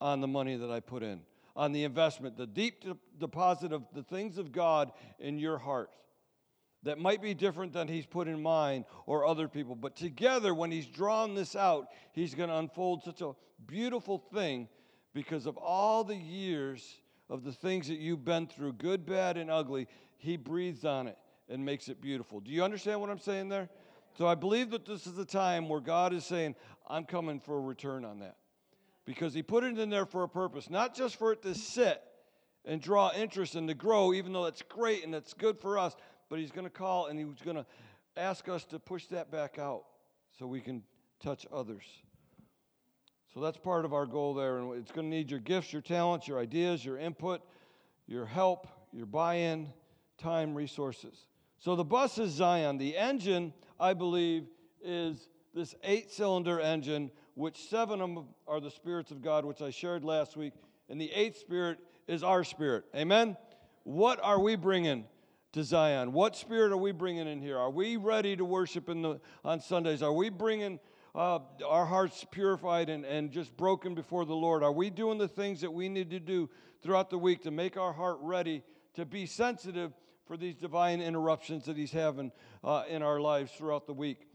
on 0.00 0.20
the 0.20 0.26
money 0.26 0.56
that 0.56 0.70
I 0.70 0.80
put 0.80 1.04
in 1.04 1.20
on 1.56 1.72
the 1.72 1.84
investment, 1.84 2.36
the 2.36 2.46
deep 2.46 2.82
de- 2.82 2.96
deposit 3.18 3.72
of 3.72 3.82
the 3.94 4.02
things 4.02 4.38
of 4.38 4.52
God 4.52 4.92
in 5.18 5.38
your 5.38 5.58
heart 5.58 5.90
that 6.82 6.98
might 6.98 7.20
be 7.20 7.34
different 7.34 7.72
than 7.72 7.88
he's 7.88 8.06
put 8.06 8.28
in 8.28 8.40
mine 8.40 8.84
or 9.06 9.26
other 9.26 9.48
people. 9.48 9.74
But 9.74 9.96
together, 9.96 10.54
when 10.54 10.70
he's 10.70 10.86
drawn 10.86 11.34
this 11.34 11.56
out, 11.56 11.88
he's 12.12 12.34
going 12.34 12.50
to 12.50 12.56
unfold 12.56 13.02
such 13.02 13.22
a 13.22 13.32
beautiful 13.66 14.18
thing 14.18 14.68
because 15.12 15.46
of 15.46 15.56
all 15.56 16.04
the 16.04 16.14
years 16.14 17.00
of 17.28 17.42
the 17.42 17.52
things 17.52 17.88
that 17.88 17.98
you've 17.98 18.24
been 18.24 18.46
through, 18.46 18.74
good, 18.74 19.04
bad, 19.04 19.36
and 19.36 19.50
ugly. 19.50 19.88
He 20.18 20.36
breathes 20.36 20.84
on 20.84 21.08
it 21.08 21.16
and 21.48 21.64
makes 21.64 21.88
it 21.88 22.00
beautiful. 22.00 22.38
Do 22.38 22.52
you 22.52 22.62
understand 22.62 23.00
what 23.00 23.10
I'm 23.10 23.18
saying 23.18 23.48
there? 23.48 23.68
So 24.16 24.28
I 24.28 24.34
believe 24.34 24.70
that 24.70 24.84
this 24.84 25.06
is 25.06 25.14
the 25.14 25.24
time 25.24 25.68
where 25.68 25.80
God 25.80 26.12
is 26.12 26.24
saying, 26.24 26.54
I'm 26.88 27.04
coming 27.04 27.40
for 27.40 27.56
a 27.56 27.60
return 27.60 28.04
on 28.04 28.20
that 28.20 28.36
because 29.06 29.32
he 29.32 29.42
put 29.42 29.64
it 29.64 29.78
in 29.78 29.88
there 29.88 30.04
for 30.04 30.24
a 30.24 30.28
purpose, 30.28 30.68
not 30.68 30.94
just 30.94 31.16
for 31.16 31.32
it 31.32 31.40
to 31.42 31.54
sit 31.54 32.02
and 32.64 32.82
draw 32.82 33.12
interest 33.16 33.54
and 33.54 33.68
to 33.68 33.74
grow, 33.74 34.12
even 34.12 34.32
though 34.32 34.44
that's 34.44 34.62
great 34.62 35.04
and 35.04 35.14
that's 35.14 35.32
good 35.32 35.58
for 35.58 35.78
us, 35.78 35.96
but 36.28 36.38
he's 36.38 36.50
going 36.50 36.66
to 36.66 36.70
call 36.70 37.06
and 37.06 37.18
he's 37.18 37.40
going 37.44 37.56
to 37.56 37.64
ask 38.16 38.48
us 38.48 38.64
to 38.64 38.78
push 38.78 39.06
that 39.06 39.30
back 39.30 39.58
out 39.58 39.84
so 40.38 40.46
we 40.46 40.60
can 40.60 40.82
touch 41.22 41.46
others. 41.52 41.84
So 43.32 43.40
that's 43.40 43.58
part 43.58 43.84
of 43.84 43.92
our 43.92 44.06
goal 44.06 44.34
there. 44.34 44.58
And 44.58 44.74
it's 44.74 44.90
going 44.90 45.08
to 45.10 45.16
need 45.16 45.30
your 45.30 45.40
gifts, 45.40 45.72
your 45.72 45.82
talents, 45.82 46.26
your 46.26 46.40
ideas, 46.40 46.84
your 46.84 46.98
input, 46.98 47.42
your 48.06 48.26
help, 48.26 48.66
your 48.92 49.06
buy 49.06 49.34
in, 49.34 49.68
time, 50.18 50.54
resources. 50.54 51.26
So 51.58 51.76
the 51.76 51.84
bus 51.84 52.18
is 52.18 52.32
Zion. 52.32 52.78
The 52.78 52.96
engine, 52.96 53.52
I 53.78 53.94
believe, 53.94 54.46
is 54.82 55.28
this 55.54 55.74
eight 55.84 56.10
cylinder 56.10 56.60
engine, 56.60 57.10
which 57.36 57.68
seven 57.68 58.00
of 58.00 58.14
them 58.14 58.24
are 58.48 58.60
the 58.60 58.70
spirits 58.70 59.10
of 59.10 59.22
God, 59.22 59.44
which 59.44 59.60
I 59.60 59.70
shared 59.70 60.04
last 60.04 60.38
week. 60.38 60.54
And 60.88 60.98
the 60.98 61.12
eighth 61.12 61.36
spirit 61.36 61.78
is 62.08 62.22
our 62.22 62.42
spirit. 62.42 62.84
Amen? 62.96 63.36
What 63.84 64.18
are 64.22 64.40
we 64.40 64.56
bringing 64.56 65.04
to 65.52 65.62
Zion? 65.62 66.12
What 66.12 66.34
spirit 66.34 66.72
are 66.72 66.78
we 66.78 66.92
bringing 66.92 67.28
in 67.28 67.40
here? 67.40 67.58
Are 67.58 67.70
we 67.70 67.98
ready 67.98 68.36
to 68.36 68.44
worship 68.44 68.88
in 68.88 69.02
the, 69.02 69.20
on 69.44 69.60
Sundays? 69.60 70.02
Are 70.02 70.14
we 70.14 70.30
bringing 70.30 70.80
uh, 71.14 71.40
our 71.66 71.84
hearts 71.84 72.24
purified 72.30 72.88
and, 72.88 73.04
and 73.04 73.30
just 73.30 73.54
broken 73.54 73.94
before 73.94 74.24
the 74.24 74.34
Lord? 74.34 74.62
Are 74.62 74.72
we 74.72 74.88
doing 74.88 75.18
the 75.18 75.28
things 75.28 75.60
that 75.60 75.72
we 75.72 75.90
need 75.90 76.08
to 76.10 76.20
do 76.20 76.48
throughout 76.82 77.10
the 77.10 77.18
week 77.18 77.42
to 77.42 77.50
make 77.50 77.76
our 77.76 77.92
heart 77.92 78.16
ready 78.22 78.62
to 78.94 79.04
be 79.04 79.26
sensitive 79.26 79.92
for 80.26 80.38
these 80.38 80.54
divine 80.54 81.02
interruptions 81.02 81.66
that 81.66 81.76
He's 81.76 81.92
having 81.92 82.32
uh, 82.64 82.84
in 82.88 83.02
our 83.02 83.20
lives 83.20 83.52
throughout 83.52 83.86
the 83.86 83.94
week? 83.94 84.26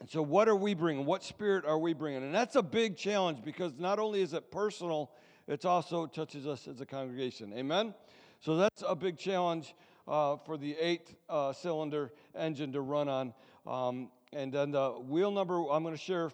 And 0.00 0.08
so, 0.08 0.22
what 0.22 0.48
are 0.48 0.56
we 0.56 0.74
bringing? 0.74 1.04
What 1.04 1.24
spirit 1.24 1.64
are 1.64 1.78
we 1.78 1.92
bringing? 1.92 2.22
And 2.22 2.34
that's 2.34 2.56
a 2.56 2.62
big 2.62 2.96
challenge 2.96 3.42
because 3.44 3.72
not 3.78 3.98
only 3.98 4.22
is 4.22 4.32
it 4.32 4.50
personal, 4.50 5.10
it 5.46 5.64
also 5.64 6.06
touches 6.06 6.46
us 6.46 6.68
as 6.68 6.80
a 6.80 6.86
congregation. 6.86 7.52
Amen? 7.54 7.94
So, 8.40 8.56
that's 8.56 8.84
a 8.86 8.94
big 8.94 9.18
challenge 9.18 9.74
uh, 10.06 10.36
for 10.36 10.56
the 10.56 10.76
eight 10.80 11.14
uh, 11.28 11.52
cylinder 11.52 12.12
engine 12.36 12.72
to 12.72 12.80
run 12.80 13.08
on. 13.08 13.34
Um, 13.66 14.10
and 14.32 14.52
then 14.52 14.70
the 14.70 14.90
wheel 14.90 15.30
number, 15.30 15.58
I'm 15.70 15.82
going 15.82 15.94
to 15.94 16.00
share 16.00 16.30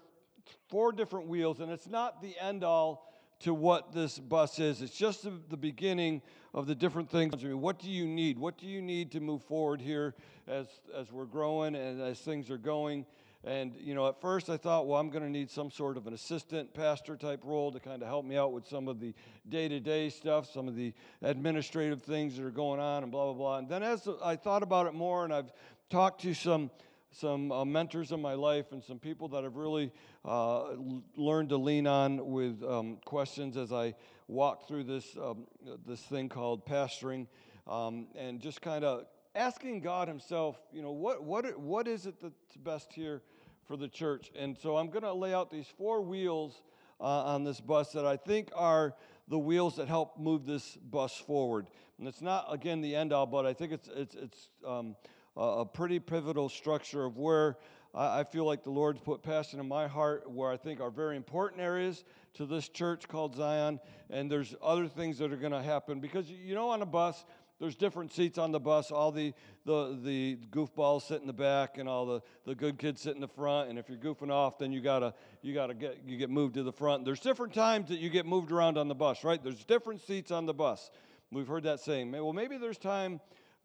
four 0.68 0.92
different 0.92 1.26
wheels, 1.26 1.60
and 1.60 1.70
it's 1.70 1.88
not 1.88 2.20
the 2.20 2.34
end 2.40 2.64
all 2.64 3.10
to 3.40 3.54
what 3.54 3.92
this 3.92 4.18
bus 4.18 4.58
is. 4.58 4.82
It's 4.82 4.96
just 4.96 5.24
the, 5.24 5.32
the 5.48 5.56
beginning 5.56 6.22
of 6.52 6.66
the 6.66 6.74
different 6.74 7.10
things. 7.10 7.34
What 7.44 7.78
do 7.78 7.90
you 7.90 8.06
need? 8.06 8.38
What 8.38 8.58
do 8.58 8.66
you 8.66 8.80
need 8.80 9.10
to 9.12 9.20
move 9.20 9.42
forward 9.42 9.80
here 9.80 10.14
as, 10.46 10.66
as 10.96 11.10
we're 11.10 11.24
growing 11.24 11.74
and 11.74 12.00
as 12.00 12.20
things 12.20 12.50
are 12.50 12.58
going? 12.58 13.04
And, 13.46 13.74
you 13.78 13.94
know, 13.94 14.08
at 14.08 14.20
first 14.22 14.48
I 14.48 14.56
thought, 14.56 14.86
well, 14.86 14.98
I'm 14.98 15.10
going 15.10 15.22
to 15.22 15.30
need 15.30 15.50
some 15.50 15.70
sort 15.70 15.98
of 15.98 16.06
an 16.06 16.14
assistant 16.14 16.72
pastor 16.72 17.14
type 17.14 17.40
role 17.44 17.70
to 17.72 17.78
kind 17.78 18.02
of 18.02 18.08
help 18.08 18.24
me 18.24 18.38
out 18.38 18.52
with 18.52 18.66
some 18.66 18.88
of 18.88 19.00
the 19.00 19.12
day 19.48 19.68
to 19.68 19.80
day 19.80 20.08
stuff, 20.08 20.50
some 20.50 20.66
of 20.66 20.76
the 20.76 20.94
administrative 21.20 22.02
things 22.02 22.36
that 22.36 22.44
are 22.44 22.50
going 22.50 22.80
on, 22.80 23.02
and 23.02 23.12
blah, 23.12 23.24
blah, 23.24 23.34
blah. 23.34 23.58
And 23.58 23.68
then 23.68 23.82
as 23.82 24.08
I 24.22 24.36
thought 24.36 24.62
about 24.62 24.86
it 24.86 24.94
more 24.94 25.24
and 25.24 25.32
I've 25.32 25.52
talked 25.90 26.22
to 26.22 26.32
some 26.32 26.70
some 27.10 27.52
uh, 27.52 27.64
mentors 27.64 28.10
in 28.10 28.20
my 28.20 28.34
life 28.34 28.72
and 28.72 28.82
some 28.82 28.98
people 28.98 29.28
that 29.28 29.44
I've 29.44 29.54
really 29.54 29.92
uh, 30.24 30.70
learned 31.16 31.50
to 31.50 31.56
lean 31.56 31.86
on 31.86 32.32
with 32.32 32.60
um, 32.64 32.98
questions 33.04 33.56
as 33.56 33.72
I 33.72 33.94
walk 34.26 34.66
through 34.66 34.82
this, 34.82 35.16
um, 35.16 35.46
this 35.86 36.00
thing 36.00 36.28
called 36.28 36.66
pastoring 36.66 37.28
um, 37.68 38.08
and 38.16 38.40
just 38.40 38.60
kind 38.60 38.84
of 38.84 39.04
asking 39.36 39.80
God 39.80 40.08
Himself, 40.08 40.56
you 40.72 40.82
know, 40.82 40.90
what, 40.90 41.22
what, 41.22 41.56
what 41.56 41.86
is 41.86 42.06
it 42.06 42.20
that's 42.20 42.56
best 42.56 42.92
here 42.92 43.22
for 43.66 43.76
the 43.76 43.88
church? 43.88 44.30
And 44.36 44.56
so 44.56 44.76
I'm 44.76 44.90
going 44.90 45.02
to 45.02 45.12
lay 45.12 45.34
out 45.34 45.50
these 45.50 45.66
four 45.78 46.02
wheels 46.02 46.62
uh, 47.00 47.04
on 47.04 47.44
this 47.44 47.60
bus 47.60 47.92
that 47.92 48.06
I 48.06 48.16
think 48.16 48.50
are 48.54 48.94
the 49.28 49.38
wheels 49.38 49.76
that 49.76 49.88
help 49.88 50.18
move 50.18 50.46
this 50.46 50.76
bus 50.76 51.16
forward. 51.16 51.66
And 51.98 52.08
it's 52.08 52.22
not, 52.22 52.46
again, 52.50 52.80
the 52.80 52.94
end 52.94 53.12
all, 53.12 53.26
but 53.26 53.46
I 53.46 53.52
think 53.52 53.72
it's, 53.72 53.88
it's, 53.94 54.14
it's 54.14 54.48
um, 54.66 54.96
a 55.36 55.64
pretty 55.64 55.98
pivotal 55.98 56.48
structure 56.48 57.04
of 57.04 57.16
where 57.16 57.56
I 57.94 58.24
feel 58.24 58.44
like 58.44 58.64
the 58.64 58.70
Lord's 58.70 59.00
put 59.00 59.22
passion 59.22 59.60
in 59.60 59.68
my 59.68 59.86
heart 59.86 60.28
where 60.28 60.50
I 60.50 60.56
think 60.56 60.80
are 60.80 60.90
very 60.90 61.16
important 61.16 61.60
areas 61.60 62.04
to 62.34 62.44
this 62.44 62.68
church 62.68 63.06
called 63.06 63.36
Zion. 63.36 63.78
And 64.10 64.28
there's 64.28 64.54
other 64.60 64.88
things 64.88 65.18
that 65.18 65.32
are 65.32 65.36
going 65.36 65.52
to 65.52 65.62
happen 65.62 66.00
because, 66.00 66.28
you 66.28 66.56
know, 66.56 66.70
on 66.70 66.82
a 66.82 66.86
bus, 66.86 67.24
there's 67.60 67.76
different 67.76 68.12
seats 68.12 68.36
on 68.36 68.50
the 68.52 68.60
bus. 68.60 68.90
All 68.90 69.12
the, 69.12 69.32
the, 69.64 69.98
the 70.02 70.38
goofballs 70.50 71.02
sit 71.02 71.20
in 71.20 71.26
the 71.26 71.32
back, 71.32 71.78
and 71.78 71.88
all 71.88 72.04
the, 72.04 72.20
the 72.44 72.54
good 72.54 72.78
kids 72.78 73.00
sit 73.00 73.14
in 73.14 73.20
the 73.20 73.28
front. 73.28 73.70
And 73.70 73.78
if 73.78 73.88
you're 73.88 73.98
goofing 73.98 74.30
off, 74.30 74.58
then 74.58 74.72
you 74.72 74.80
gotta 74.80 75.14
you 75.42 75.54
gotta 75.54 75.74
get 75.74 76.00
you 76.04 76.16
get 76.16 76.30
moved 76.30 76.54
to 76.54 76.62
the 76.62 76.72
front. 76.72 77.04
There's 77.04 77.20
different 77.20 77.54
times 77.54 77.88
that 77.88 77.98
you 77.98 78.10
get 78.10 78.26
moved 78.26 78.50
around 78.50 78.76
on 78.76 78.88
the 78.88 78.94
bus, 78.94 79.22
right? 79.22 79.42
There's 79.42 79.64
different 79.64 80.00
seats 80.02 80.30
on 80.30 80.46
the 80.46 80.54
bus. 80.54 80.90
We've 81.30 81.46
heard 81.46 81.62
that 81.64 81.80
saying. 81.80 82.10
Well, 82.12 82.32
maybe 82.32 82.58
there's 82.58 82.78
time 82.78 83.20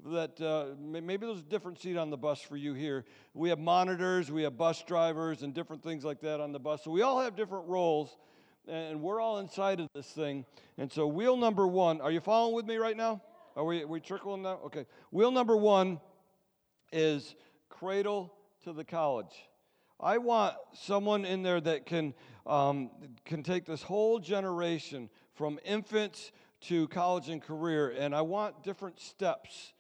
that 0.06 0.40
uh, 0.40 0.76
maybe 0.80 1.26
there's 1.26 1.40
a 1.40 1.44
different 1.44 1.80
seat 1.80 1.98
on 1.98 2.10
the 2.10 2.18
bus 2.18 2.42
for 2.42 2.56
you 2.56 2.74
here. 2.74 3.06
We 3.34 3.50
have 3.50 3.60
monitors, 3.60 4.32
we 4.32 4.44
have 4.44 4.58
bus 4.58 4.82
drivers, 4.84 5.44
and 5.44 5.54
different 5.54 5.84
things 5.84 6.06
like 6.06 6.22
that 6.22 6.40
on 6.40 6.52
the 6.52 6.60
bus. 6.60 6.84
So 6.84 6.92
we 6.92 7.02
all 7.02 7.20
have 7.20 7.36
different 7.36 7.68
roles, 7.68 8.16
and 8.68 9.02
we're 9.02 9.20
all 9.20 9.40
inside 9.40 9.80
of 9.80 9.90
this 9.94 10.08
thing. 10.08 10.46
And 10.78 10.92
so, 10.92 11.08
wheel 11.08 11.36
number 11.36 11.68
one, 11.68 12.02
are 12.02 12.12
you 12.12 12.22
following 12.22 12.56
with 12.56 12.66
me 12.66 12.78
right 12.78 12.96
now? 12.96 13.22
Are 13.60 13.66
we, 13.66 13.84
are 13.84 13.88
we 13.88 14.00
trickling 14.00 14.44
now? 14.44 14.58
Okay. 14.68 14.86
Wheel 15.12 15.32
number 15.32 15.58
one 15.58 16.00
is 16.94 17.36
cradle 17.68 18.34
to 18.64 18.72
the 18.72 18.86
college. 18.86 19.36
I 20.00 20.18
want 20.18 20.56
someone 20.74 21.26
in 21.26 21.44
there 21.44 21.60
that 21.60 21.86
can, 21.86 22.14
um, 22.48 22.90
can 23.26 23.44
take 23.44 23.66
this 23.66 23.84
whole 23.84 24.18
generation 24.18 25.10
from 25.34 25.60
infants 25.66 26.32
to 26.70 26.88
college 26.88 27.28
and 27.28 27.42
career, 27.42 27.90
and 27.90 28.16
I 28.16 28.22
want 28.22 28.64
different 28.64 28.98
steps 28.98 29.74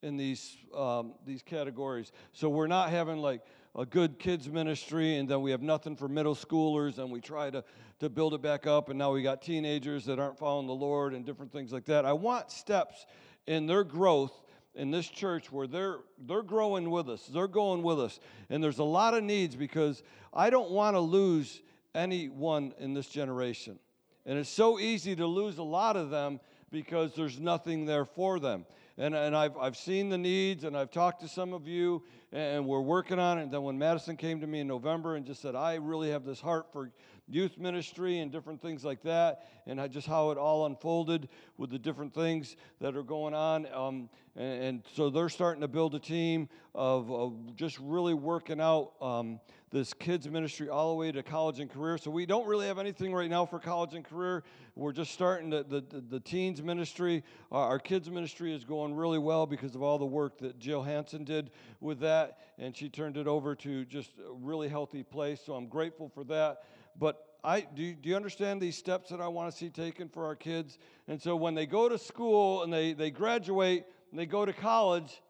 in 0.00 0.16
these, 0.16 0.56
um, 0.74 1.12
these 1.26 1.42
categories. 1.42 2.12
So 2.32 2.48
we're 2.48 2.68
not 2.68 2.88
having 2.88 3.18
like 3.18 3.42
a 3.76 3.84
good 3.84 4.18
kids 4.18 4.48
ministry 4.48 5.16
and 5.16 5.28
then 5.28 5.42
we 5.42 5.50
have 5.50 5.60
nothing 5.60 5.94
for 5.94 6.08
middle 6.08 6.34
schoolers 6.34 6.98
and 6.98 7.10
we 7.10 7.20
try 7.20 7.50
to, 7.50 7.62
to 8.00 8.08
build 8.08 8.32
it 8.32 8.40
back 8.40 8.66
up 8.66 8.88
and 8.88 8.98
now 8.98 9.12
we 9.12 9.22
got 9.22 9.42
teenagers 9.42 10.06
that 10.06 10.18
aren't 10.18 10.38
following 10.38 10.66
the 10.66 10.74
Lord 10.74 11.12
and 11.12 11.26
different 11.26 11.52
things 11.52 11.72
like 11.72 11.84
that. 11.84 12.06
I 12.06 12.12
want 12.14 12.50
steps 12.50 13.04
in 13.46 13.66
their 13.66 13.84
growth 13.84 14.32
in 14.74 14.90
this 14.90 15.08
church 15.08 15.52
where 15.52 15.66
they're 15.66 15.98
they're 16.26 16.42
growing 16.42 16.90
with 16.90 17.08
us. 17.08 17.26
They're 17.26 17.48
going 17.48 17.82
with 17.82 18.00
us. 18.00 18.18
And 18.50 18.64
there's 18.64 18.78
a 18.78 18.84
lot 18.84 19.14
of 19.14 19.22
needs 19.22 19.56
because 19.56 20.02
I 20.32 20.50
don't 20.50 20.70
want 20.70 20.96
to 20.96 21.00
lose 21.00 21.60
anyone 21.94 22.72
in 22.78 22.94
this 22.94 23.08
generation. 23.08 23.78
And 24.24 24.38
it's 24.38 24.50
so 24.50 24.78
easy 24.78 25.14
to 25.16 25.26
lose 25.26 25.58
a 25.58 25.62
lot 25.62 25.96
of 25.96 26.10
them 26.10 26.40
because 26.70 27.14
there's 27.14 27.38
nothing 27.38 27.86
there 27.86 28.04
for 28.04 28.40
them 28.40 28.66
and, 28.98 29.14
and 29.14 29.36
I've, 29.36 29.56
I've 29.56 29.76
seen 29.76 30.08
the 30.08 30.18
needs 30.18 30.64
and 30.64 30.76
I've 30.76 30.90
talked 30.90 31.20
to 31.20 31.28
some 31.28 31.52
of 31.52 31.68
you 31.68 32.02
and 32.32 32.66
we're 32.66 32.80
working 32.80 33.18
on 33.18 33.38
it. 33.38 33.42
And 33.42 33.52
then 33.52 33.62
when 33.62 33.78
Madison 33.78 34.16
came 34.16 34.40
to 34.40 34.46
me 34.46 34.60
in 34.60 34.66
November 34.66 35.16
and 35.16 35.26
just 35.26 35.42
said, 35.42 35.54
I 35.54 35.74
really 35.74 36.10
have 36.10 36.24
this 36.24 36.40
heart 36.40 36.72
for 36.72 36.90
youth 37.28 37.58
ministry 37.58 38.20
and 38.20 38.30
different 38.30 38.62
things 38.62 38.84
like 38.84 39.02
that, 39.02 39.48
and 39.66 39.80
just 39.90 40.06
how 40.06 40.30
it 40.30 40.38
all 40.38 40.66
unfolded 40.66 41.28
with 41.56 41.70
the 41.70 41.78
different 41.78 42.14
things 42.14 42.56
that 42.80 42.96
are 42.96 43.02
going 43.02 43.34
on. 43.34 43.66
Um, 43.72 44.08
and, 44.36 44.62
and, 44.62 44.82
so 44.94 45.10
they're 45.10 45.28
starting 45.28 45.60
to 45.62 45.68
build 45.68 45.94
a 45.94 45.98
team 45.98 46.48
of, 46.74 47.10
of 47.10 47.56
just 47.56 47.78
really 47.80 48.14
working 48.14 48.60
out 48.60 48.92
um, 49.00 49.40
this 49.72 49.92
kids 49.92 50.28
ministry 50.28 50.68
all 50.68 50.90
the 50.90 50.94
way 50.94 51.10
to 51.10 51.22
college 51.22 51.58
and 51.58 51.68
career. 51.68 51.98
So 51.98 52.10
we 52.10 52.24
don't 52.24 52.46
really 52.46 52.68
have 52.68 52.78
anything 52.78 53.12
right 53.12 53.28
now 53.28 53.44
for 53.44 53.58
college 53.58 53.94
and 53.94 54.04
career. 54.04 54.44
We're 54.76 54.92
just 54.92 55.12
starting 55.12 55.50
the, 55.50 55.64
the, 55.64 55.82
the 56.08 56.20
teens 56.20 56.62
ministry. 56.62 57.24
Our, 57.50 57.70
our 57.70 57.78
kids 57.80 58.08
ministry 58.08 58.54
is 58.54 58.64
going 58.64 58.94
really 58.94 59.18
well 59.18 59.44
because 59.44 59.74
of 59.74 59.82
all 59.82 59.98
the 59.98 60.06
work 60.06 60.38
that 60.38 60.60
Jill 60.60 60.82
Hanson 60.82 61.24
did 61.24 61.50
with 61.80 61.98
that, 62.00 62.38
and 62.58 62.76
she 62.76 62.88
turned 62.88 63.16
it 63.16 63.26
over 63.26 63.56
to 63.56 63.84
just 63.84 64.12
a 64.18 64.32
really 64.32 64.68
healthy 64.68 65.02
place. 65.02 65.40
So 65.44 65.54
I'm 65.54 65.66
grateful 65.66 66.08
for 66.14 66.22
that. 66.24 66.62
But 66.96 67.24
I, 67.42 67.60
do, 67.60 67.92
do 67.92 68.08
you 68.08 68.16
understand 68.16 68.62
these 68.62 68.76
steps 68.76 69.10
that 69.10 69.20
I 69.20 69.28
want 69.28 69.50
to 69.50 69.56
see 69.56 69.68
taken 69.68 70.08
for 70.08 70.26
our 70.26 70.36
kids? 70.36 70.78
And 71.08 71.20
so 71.20 71.34
when 71.34 71.54
they 71.54 71.66
go 71.66 71.88
to 71.88 71.98
school 71.98 72.62
and 72.62 72.72
they, 72.72 72.92
they 72.92 73.10
graduate 73.10 73.84
and 74.12 74.18
they 74.18 74.26
go 74.26 74.46
to 74.46 74.52
college, 74.52 75.20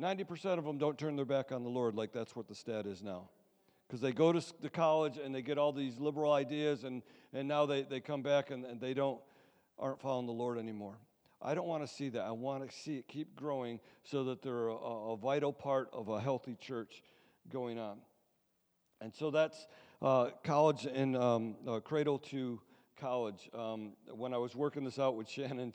90% 0.00 0.58
of 0.58 0.64
them 0.64 0.78
don't 0.78 0.96
turn 0.96 1.16
their 1.16 1.24
back 1.24 1.50
on 1.50 1.64
the 1.64 1.68
Lord 1.68 1.96
like 1.96 2.12
that's 2.12 2.36
what 2.36 2.46
the 2.46 2.54
stat 2.54 2.86
is 2.86 3.02
now 3.02 3.28
because 3.88 4.00
they 4.00 4.12
go 4.12 4.32
to, 4.32 4.44
the 4.60 4.68
college 4.68 5.16
and 5.16 5.34
they 5.34 5.42
get 5.42 5.56
all 5.56 5.72
these 5.72 5.98
liberal 5.98 6.32
ideas 6.32 6.84
and, 6.84 7.02
and 7.32 7.48
now 7.48 7.64
they, 7.64 7.82
they 7.82 8.00
come 8.00 8.22
back 8.22 8.50
and, 8.50 8.64
and 8.64 8.80
they 8.80 8.94
don't 8.94 9.20
aren't 9.78 10.00
following 10.00 10.26
the 10.26 10.32
lord 10.32 10.58
anymore. 10.58 10.98
I 11.40 11.54
don't 11.54 11.68
want 11.68 11.86
to 11.86 11.92
see 11.92 12.08
that. 12.10 12.22
I 12.22 12.32
want 12.32 12.68
to 12.68 12.76
see 12.76 12.96
it 12.96 13.06
keep 13.06 13.36
growing 13.36 13.78
so 14.02 14.24
that 14.24 14.42
they're 14.42 14.68
a, 14.68 14.74
a 14.74 15.16
vital 15.16 15.52
part 15.52 15.88
of 15.92 16.08
a 16.08 16.20
healthy 16.20 16.56
church 16.60 17.02
going 17.48 17.78
on. 17.78 17.98
And 19.00 19.14
so 19.14 19.30
that's 19.30 19.68
uh, 20.02 20.30
college 20.42 20.84
and 20.84 21.16
um, 21.16 21.56
uh, 21.66 21.78
cradle 21.78 22.18
to 22.18 22.60
college. 22.98 23.48
Um, 23.54 23.92
when 24.10 24.34
I 24.34 24.38
was 24.38 24.54
working 24.54 24.84
this 24.84 24.98
out 24.98 25.16
with 25.16 25.28
Shannon, 25.30 25.72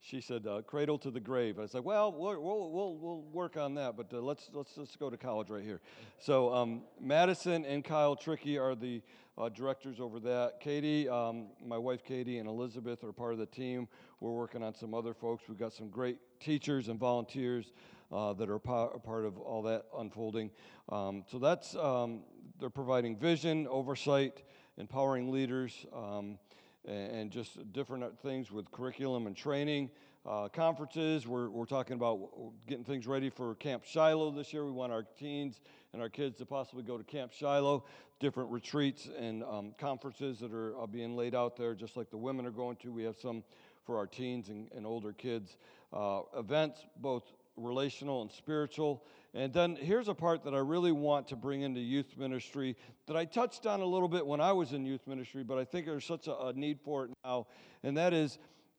she 0.00 0.20
said, 0.20 0.46
uh, 0.46 0.62
"Cradle 0.62 0.98
to 0.98 1.10
the 1.10 1.20
grave." 1.20 1.58
I 1.58 1.62
was 1.62 1.74
like, 1.74 1.84
"Well, 1.84 2.12
we'll 2.12 2.40
we'll, 2.40 2.70
we'll, 2.70 2.96
we'll 2.96 3.22
work 3.32 3.56
on 3.56 3.74
that, 3.74 3.96
but 3.96 4.12
uh, 4.12 4.20
let's 4.20 4.50
let's 4.52 4.76
let's 4.76 4.96
go 4.96 5.10
to 5.10 5.16
college 5.16 5.50
right 5.50 5.64
here." 5.64 5.80
So 6.18 6.54
um, 6.54 6.82
Madison 7.00 7.64
and 7.64 7.84
Kyle 7.84 8.16
Tricky 8.16 8.58
are 8.58 8.74
the 8.74 9.02
uh, 9.36 9.48
directors 9.48 10.00
over 10.00 10.20
that. 10.20 10.60
Katie, 10.60 11.08
um, 11.08 11.48
my 11.64 11.78
wife 11.78 12.04
Katie, 12.04 12.38
and 12.38 12.48
Elizabeth 12.48 13.02
are 13.04 13.12
part 13.12 13.32
of 13.32 13.38
the 13.38 13.46
team. 13.46 13.88
We're 14.20 14.32
working 14.32 14.62
on 14.62 14.74
some 14.74 14.94
other 14.94 15.14
folks. 15.14 15.44
We've 15.48 15.58
got 15.58 15.72
some 15.72 15.88
great 15.88 16.18
teachers 16.40 16.88
and 16.88 16.98
volunteers. 16.98 17.72
Uh, 18.12 18.32
that 18.32 18.50
are 18.50 18.58
part 18.58 19.24
of 19.24 19.38
all 19.38 19.62
that 19.62 19.84
unfolding. 19.96 20.50
Um, 20.88 21.22
so 21.30 21.38
that's 21.38 21.76
um, 21.76 22.24
they're 22.58 22.68
providing 22.68 23.16
vision, 23.16 23.68
oversight, 23.68 24.42
empowering 24.80 25.30
leaders, 25.30 25.86
um, 25.94 26.38
and, 26.86 27.30
just 27.30 27.72
different 27.72 28.18
things 28.20 28.50
with 28.50 28.70
curriculum 28.70 29.26
and 29.26 29.36
training. 29.36 29.90
Uh, 30.26 30.48
conferences, 30.48 31.26
we're, 31.26 31.48
we're 31.48 31.64
talking 31.64 31.94
about 31.94 32.20
getting 32.66 32.84
things 32.84 33.06
ready 33.06 33.30
for 33.30 33.54
Camp 33.54 33.84
Shiloh 33.84 34.30
this 34.30 34.52
year. 34.52 34.66
We 34.66 34.72
want 34.72 34.92
our 34.92 35.04
teens 35.18 35.60
and 35.92 36.02
our 36.02 36.10
kids 36.10 36.36
to 36.38 36.46
possibly 36.46 36.82
go 36.82 36.98
to 36.98 37.04
Camp 37.04 37.32
Shiloh, 37.32 37.84
different 38.18 38.50
retreats 38.50 39.08
and 39.18 39.42
um, 39.44 39.74
conferences 39.78 40.38
that 40.40 40.52
are 40.52 40.78
uh, 40.78 40.86
being 40.86 41.16
laid 41.16 41.34
out 41.34 41.56
there, 41.56 41.74
just 41.74 41.96
like 41.96 42.10
the 42.10 42.18
women 42.18 42.44
are 42.46 42.50
going 42.50 42.76
to. 42.76 42.92
We 42.92 43.02
have 43.04 43.16
some 43.18 43.42
for 43.86 43.96
our 43.96 44.06
teens 44.06 44.50
and, 44.50 44.70
and 44.72 44.86
older 44.86 45.12
kids. 45.12 45.56
Uh, 45.92 46.20
events, 46.36 46.84
both 46.96 47.24
relational 47.56 48.22
and 48.22 48.30
spiritual. 48.30 49.04
And 49.32 49.52
then 49.52 49.76
here's 49.76 50.08
a 50.08 50.14
part 50.14 50.42
that 50.44 50.54
I 50.54 50.58
really 50.58 50.92
want 50.92 51.28
to 51.28 51.36
bring 51.36 51.62
into 51.62 51.80
youth 51.80 52.16
ministry 52.16 52.76
that 53.06 53.16
I 53.16 53.24
touched 53.24 53.66
on 53.66 53.80
a 53.80 53.84
little 53.84 54.08
bit 54.08 54.26
when 54.26 54.40
I 54.40 54.52
was 54.52 54.72
in 54.72 54.84
youth 54.84 55.06
ministry, 55.06 55.44
but 55.44 55.56
I 55.56 55.64
think 55.64 55.86
there's 55.86 56.04
such 56.04 56.26
a, 56.26 56.36
a 56.46 56.52
need 56.52 56.80
for 56.80 57.04
it 57.04 57.10
now, 57.24 57.46
and 57.82 57.96
that 57.96 58.12
is 58.12 58.38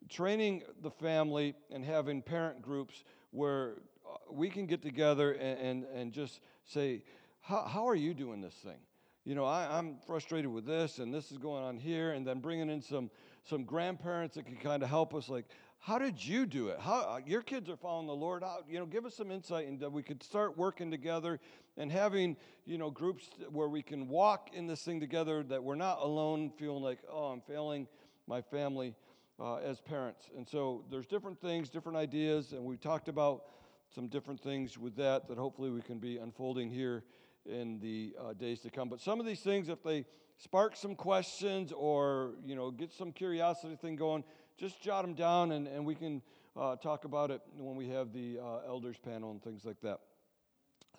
training 0.10 0.64
the 0.82 0.92
family 0.92 1.56
and 1.70 1.86
having 1.86 2.22
parent 2.22 2.62
groups 2.62 3.04
where 3.32 3.76
uh, 4.06 4.18
we 4.30 4.50
can 4.50 4.66
get 4.66 4.82
together 4.82 5.32
and, 5.34 5.60
and, 5.60 5.86
and 5.96 6.12
just 6.12 6.42
say, 6.66 7.04
how, 7.40 7.62
how 7.62 7.88
are 7.88 7.96
you 7.96 8.14
doing 8.14 8.42
this 8.42 8.56
thing? 8.56 8.80
You 9.24 9.36
know, 9.36 9.46
I, 9.46 9.78
I'm 9.78 9.98
frustrated 10.06 10.52
with 10.52 10.66
this, 10.66 11.00
and 11.00 11.14
this 11.14 11.32
is 11.32 11.38
going 11.38 11.64
on 11.64 11.78
here, 11.78 12.12
and 12.12 12.26
then 12.26 12.40
bringing 12.40 12.70
in 12.70 12.82
some 12.82 13.10
some 13.44 13.64
grandparents 13.64 14.36
that 14.36 14.46
can 14.46 14.56
kind 14.56 14.84
of 14.84 14.90
help 14.90 15.16
us, 15.16 15.28
like, 15.28 15.46
how 15.84 15.98
did 15.98 16.24
you 16.24 16.46
do 16.46 16.68
it? 16.68 16.80
How 16.80 17.00
uh, 17.00 17.20
your 17.26 17.42
kids 17.42 17.68
are 17.68 17.76
following 17.76 18.06
the 18.06 18.14
Lord? 18.14 18.44
How, 18.44 18.60
you 18.70 18.78
know, 18.78 18.86
give 18.86 19.04
us 19.04 19.16
some 19.16 19.32
insight, 19.32 19.68
and 19.68 19.82
we 19.92 20.04
could 20.04 20.22
start 20.22 20.56
working 20.56 20.92
together 20.92 21.40
and 21.76 21.92
having 21.92 22.38
you 22.66 22.78
know 22.78 22.92
groups 22.92 23.28
where 23.50 23.68
we 23.68 23.82
can 23.82 24.08
walk 24.08 24.52
in 24.54 24.68
this 24.68 24.84
thing 24.84 25.00
together. 25.00 25.42
That 25.42 25.64
we're 25.64 25.74
not 25.74 25.98
alone, 26.00 26.52
feeling 26.56 26.84
like, 26.84 27.00
oh, 27.12 27.26
I'm 27.32 27.42
failing 27.42 27.88
my 28.28 28.44
family 28.44 28.94
uh, 29.40 29.56
as 29.56 29.82
parents. 29.82 30.30
And 30.38 30.48
so 30.48 30.86
there's 30.92 31.08
different 31.08 31.42
things, 31.42 31.68
different 31.70 31.98
ideas, 31.98 32.54
and 32.54 32.64
we 32.64 32.78
talked 32.78 33.08
about 33.08 33.46
some 33.90 34.08
different 34.08 34.40
things 34.40 34.78
with 34.78 34.96
that 34.98 35.28
that 35.30 35.40
hopefully 35.40 35.72
we 35.72 35.82
can 35.82 35.98
be 35.98 36.18
unfolding 36.18 36.70
here 36.70 37.04
in 37.48 37.80
the 37.80 38.16
uh, 38.22 38.34
days 38.34 38.60
to 38.60 38.70
come. 38.70 38.88
But 38.88 39.02
some 39.02 39.20
of 39.20 39.26
these 39.26 39.40
things, 39.40 39.68
if 39.68 39.82
they 39.82 40.06
spark 40.38 40.76
some 40.76 40.96
questions 40.96 41.72
or 41.72 42.34
you 42.46 42.56
know 42.56 42.70
get 42.70 42.92
some 42.92 43.12
curiosity 43.12 43.76
thing 43.76 43.96
going, 43.96 44.24
just 44.62 44.80
jot 44.80 45.02
them 45.02 45.16
down 45.16 45.54
and, 45.54 45.68
and 45.68 45.84
we 45.84 45.96
can 45.96 46.22
uh, 46.56 46.76
talk 46.76 47.04
about 47.04 47.32
it 47.32 47.42
when 47.58 47.76
we 47.76 47.90
have 47.90 48.14
the 48.14 48.38
uh, 48.38 48.68
elders 48.68 48.96
panel 49.04 49.32
and 49.32 49.42
things 49.44 49.66
like 49.66 49.82
that. 49.82 50.00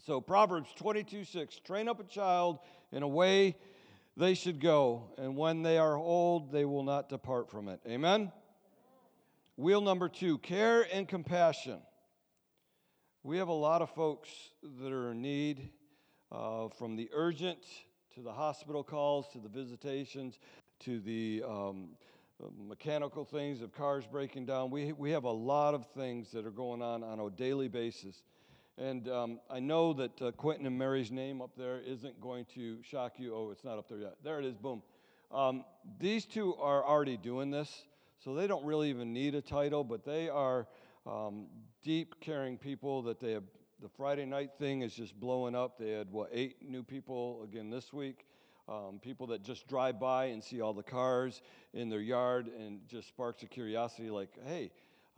So 0.04 0.20
Proverbs 0.20 0.70
22 0.74 1.22
6 1.22 1.60
train 1.60 1.88
up 1.88 2.00
a 2.00 2.04
child 2.04 2.58
in 2.90 3.04
a 3.04 3.08
way 3.08 3.56
they 4.16 4.34
should 4.34 4.60
go, 4.60 5.04
and 5.16 5.36
when 5.36 5.62
they 5.62 5.78
are 5.78 5.96
old, 5.96 6.50
they 6.50 6.64
will 6.64 6.82
not 6.82 7.08
depart 7.08 7.50
from 7.50 7.68
it. 7.68 7.80
Amen? 7.86 8.32
Wheel 9.56 9.80
number 9.80 10.08
two 10.08 10.38
care 10.38 10.84
and 10.92 11.06
compassion. 11.06 11.78
We 13.22 13.38
have 13.38 13.48
a 13.48 13.52
lot 13.52 13.80
of 13.80 13.90
folks 13.90 14.28
that 14.80 14.92
are 14.92 15.12
in 15.12 15.22
need, 15.22 15.70
uh, 16.32 16.68
from 16.68 16.96
the 16.96 17.08
urgent 17.14 17.60
to 18.16 18.22
the 18.22 18.32
hospital 18.32 18.82
calls 18.82 19.28
to 19.34 19.38
the 19.38 19.48
visitations 19.48 20.40
to 20.80 20.98
the 20.98 21.44
um, 21.48 21.90
mechanical 22.58 23.24
things 23.24 23.62
of 23.62 23.72
cars 23.72 24.04
breaking 24.10 24.46
down. 24.46 24.70
We, 24.70 24.92
we 24.92 25.10
have 25.10 25.24
a 25.24 25.30
lot 25.30 25.74
of 25.74 25.86
things 25.86 26.30
that 26.32 26.46
are 26.46 26.50
going 26.50 26.82
on 26.82 27.02
on 27.02 27.20
a 27.20 27.30
daily 27.30 27.68
basis. 27.68 28.22
And 28.78 29.08
um, 29.08 29.40
I 29.50 29.60
know 29.60 29.92
that 29.94 30.22
uh, 30.22 30.30
Quentin 30.32 30.66
and 30.66 30.78
Mary's 30.78 31.10
name 31.10 31.42
up 31.42 31.50
there 31.56 31.80
isn't 31.80 32.20
going 32.20 32.46
to 32.54 32.82
shock 32.82 33.14
you. 33.18 33.34
Oh, 33.34 33.50
it's 33.50 33.64
not 33.64 33.78
up 33.78 33.88
there 33.88 33.98
yet. 33.98 34.14
There 34.24 34.38
it 34.38 34.44
is, 34.44 34.56
boom. 34.56 34.82
Um, 35.30 35.64
these 35.98 36.24
two 36.24 36.54
are 36.56 36.84
already 36.84 37.16
doing 37.16 37.50
this, 37.50 37.84
so 38.18 38.34
they 38.34 38.46
don't 38.46 38.64
really 38.64 38.90
even 38.90 39.12
need 39.12 39.34
a 39.34 39.42
title, 39.42 39.84
but 39.84 40.04
they 40.04 40.28
are 40.28 40.66
um, 41.06 41.46
deep, 41.82 42.14
caring 42.20 42.58
people 42.58 43.02
that 43.02 43.20
they 43.20 43.32
have 43.32 43.44
the 43.82 43.88
Friday 43.88 44.24
night 44.24 44.50
thing 44.60 44.82
is 44.82 44.94
just 44.94 45.18
blowing 45.18 45.56
up. 45.56 45.76
They 45.76 45.90
had, 45.90 46.10
what, 46.12 46.30
eight 46.32 46.56
new 46.62 46.84
people 46.84 47.42
again 47.42 47.68
this 47.68 47.92
week. 47.92 48.26
Um, 48.68 49.00
people 49.02 49.26
that 49.28 49.42
just 49.42 49.66
drive 49.66 49.98
by 49.98 50.26
and 50.26 50.42
see 50.42 50.60
all 50.60 50.72
the 50.72 50.82
cars 50.82 51.42
in 51.74 51.88
their 51.88 52.00
yard 52.00 52.46
and 52.46 52.80
just 52.88 53.08
sparks 53.08 53.42
a 53.42 53.46
curiosity 53.46 54.08
like, 54.08 54.30
hey, 54.46 54.70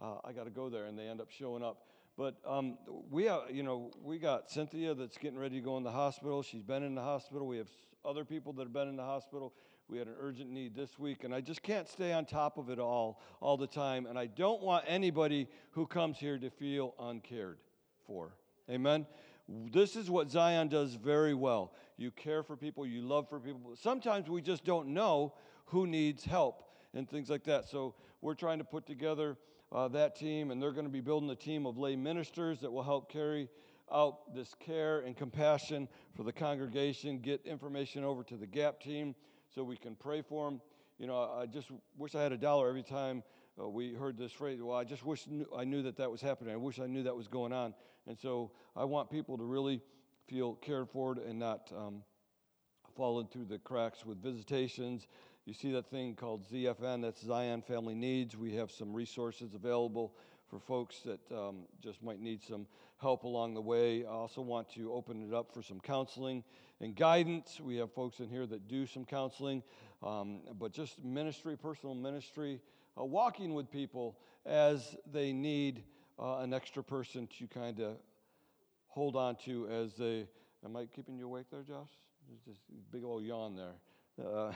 uh, 0.02 0.16
I 0.24 0.33
got 0.33 0.44
to 0.44 0.50
go 0.50 0.70
there. 0.70 0.87
And 0.87 0.98
they 0.98 1.07
end 1.07 1.20
up 1.20 1.30
showing 1.30 1.62
up. 1.62 1.83
But 2.16 2.37
um, 2.46 2.78
we 3.11 3.24
have, 3.24 3.42
you 3.50 3.62
know, 3.62 3.90
we 4.02 4.18
got 4.18 4.50
Cynthia 4.50 4.94
that's 4.94 5.18
getting 5.18 5.38
ready 5.38 5.57
to 5.57 5.64
go 5.64 5.76
in 5.76 5.83
the 5.83 5.90
hospital. 5.90 6.42
She's 6.42 6.62
been 6.62 6.83
in 6.83 6.94
the 6.94 7.02
hospital. 7.02 7.46
We 7.46 7.59
have 7.59 7.68
other 8.04 8.24
people 8.24 8.52
that 8.54 8.62
have 8.62 8.72
been 8.72 8.88
in 8.88 8.96
the 8.96 9.04
hospital. 9.04 9.52
We 9.88 9.98
had 9.98 10.07
an 10.07 10.14
urgent 10.18 10.50
need 10.50 10.74
this 10.74 10.98
week, 10.98 11.24
and 11.24 11.35
I 11.35 11.40
just 11.40 11.62
can't 11.62 11.88
stay 11.88 12.12
on 12.12 12.24
top 12.24 12.57
of 12.57 12.70
it 12.70 12.78
all 12.78 13.20
all 13.40 13.57
the 13.57 13.66
time. 13.66 14.07
And 14.07 14.18
I 14.18 14.26
don't 14.26 14.62
want 14.62 14.85
anybody 14.88 15.48
who 15.72 15.87
comes 15.87 16.16
here 16.16 16.38
to 16.38 16.50
feel 16.50 16.94
uncared 16.98 17.59
for. 18.07 18.33
Amen. 18.70 19.07
This 19.48 19.94
is 19.94 20.11
what 20.11 20.30
Zion 20.30 20.68
does 20.68 20.94
very 20.94 21.35
well. 21.35 21.72
You 21.96 22.11
care 22.11 22.42
for 22.42 22.57
people, 22.57 22.87
you 22.87 23.02
love 23.02 23.28
for 23.28 23.38
people. 23.38 23.74
Sometimes 23.80 24.28
we 24.28 24.40
just 24.40 24.64
don't 24.64 24.88
know 24.88 25.35
who 25.66 25.87
needs 25.87 26.24
help 26.24 26.70
and 26.94 27.09
things 27.09 27.28
like 27.28 27.44
that. 27.44 27.68
So 27.68 27.94
we're 28.20 28.35
trying 28.35 28.59
to 28.59 28.64
put 28.64 28.87
together 28.87 29.37
uh, 29.70 29.88
that 29.88 30.16
team, 30.16 30.50
and 30.50 30.62
they're 30.62 30.72
going 30.72 30.87
to 30.87 30.92
be 30.92 31.00
building 31.00 31.28
a 31.30 31.37
team 31.37 31.66
of 31.66 31.76
lay 31.76 31.96
ministers 31.96 32.61
that 32.61 32.72
will 32.72 32.83
help 32.83 33.11
carry 33.11 33.48
out 33.92 34.35
this 34.35 34.54
care 34.61 35.00
and 35.00 35.16
compassion 35.16 35.88
for 36.16 36.22
the 36.22 36.33
congregation, 36.33 37.18
get 37.18 37.44
information 37.44 38.02
over 38.02 38.22
to 38.24 38.37
the 38.37 38.46
GAP 38.46 38.80
team 38.80 39.14
so 39.54 39.62
we 39.62 39.76
can 39.76 39.94
pray 39.94 40.22
for 40.22 40.48
them. 40.48 40.61
You 40.98 41.07
know, 41.07 41.18
I 41.18 41.46
just 41.46 41.68
wish 41.98 42.14
I 42.14 42.22
had 42.22 42.33
a 42.33 42.38
dollar 42.38 42.68
every 42.68 42.83
time 42.83 43.22
uh, 43.61 43.68
we 43.68 43.92
heard 43.92 44.16
this 44.16 44.33
phrase. 44.33 44.61
Well, 44.62 44.76
I 44.76 44.85
just 44.85 45.04
wish 45.04 45.26
I 45.57 45.64
knew 45.64 45.83
that 45.83 45.96
that 45.96 46.11
was 46.11 46.20
happening. 46.20 46.54
I 46.54 46.57
wish 46.57 46.80
I 46.80 46.87
knew 46.87 47.02
that 47.02 47.14
was 47.14 47.28
going 47.28 47.52
on. 47.52 47.74
And 48.06 48.18
so 48.18 48.50
I 48.76 48.84
want 48.84 49.10
people 49.10 49.38
to 49.38 49.44
really 49.44 49.80
feel 50.26 50.54
cared 50.54 50.88
for 50.88 51.12
and 51.12 51.38
not 51.38 51.70
um, 51.76 52.02
through 52.96 53.46
the 53.48 53.58
cracks 53.58 54.06
with 54.06 54.22
visitations. 54.22 55.06
You 55.46 55.52
see 55.52 55.72
that 55.72 55.90
thing 55.90 56.14
called 56.14 56.48
ZFN, 56.48 57.02
that's 57.02 57.22
Zion 57.22 57.62
Family 57.62 57.94
Needs. 57.94 58.36
We 58.36 58.54
have 58.54 58.70
some 58.70 58.94
resources 58.94 59.54
available 59.54 60.14
for 60.48 60.58
folks 60.58 61.00
that 61.00 61.20
um, 61.32 61.66
just 61.82 62.02
might 62.02 62.20
need 62.20 62.42
some 62.42 62.66
help 63.00 63.24
along 63.24 63.54
the 63.54 63.60
way. 63.60 64.04
I 64.04 64.08
also 64.08 64.40
want 64.40 64.70
to 64.74 64.92
open 64.92 65.26
it 65.28 65.34
up 65.34 65.52
for 65.52 65.62
some 65.62 65.80
counseling 65.80 66.44
and 66.80 66.94
guidance. 66.94 67.60
We 67.60 67.76
have 67.76 67.92
folks 67.92 68.20
in 68.20 68.28
here 68.28 68.46
that 68.46 68.68
do 68.68 68.86
some 68.86 69.04
counseling, 69.04 69.62
um, 70.02 70.40
but 70.58 70.72
just 70.72 71.02
ministry, 71.04 71.56
personal 71.56 71.94
ministry, 71.94 72.60
uh, 72.98 73.04
walking 73.04 73.52
with 73.54 73.70
people 73.70 74.16
as 74.46 74.96
they 75.12 75.32
need 75.32 75.82
uh, 76.18 76.38
an 76.38 76.55
extra 76.55 76.83
person 76.83 77.29
to 77.38 77.46
kind 77.46 77.81
of 77.81 77.96
hold 78.88 79.16
on 79.16 79.37
to 79.44 79.68
as 79.68 79.94
they. 79.94 80.27
Am 80.64 80.77
I 80.77 80.87
keeping 80.87 81.18
you 81.18 81.27
awake 81.27 81.46
there, 81.50 81.62
Josh? 81.62 81.90
There's 82.29 82.40
just 82.57 82.61
big 82.90 83.05
old 83.05 83.22
yawn 83.22 83.55
there. 83.55 84.27
Uh, 84.27 84.53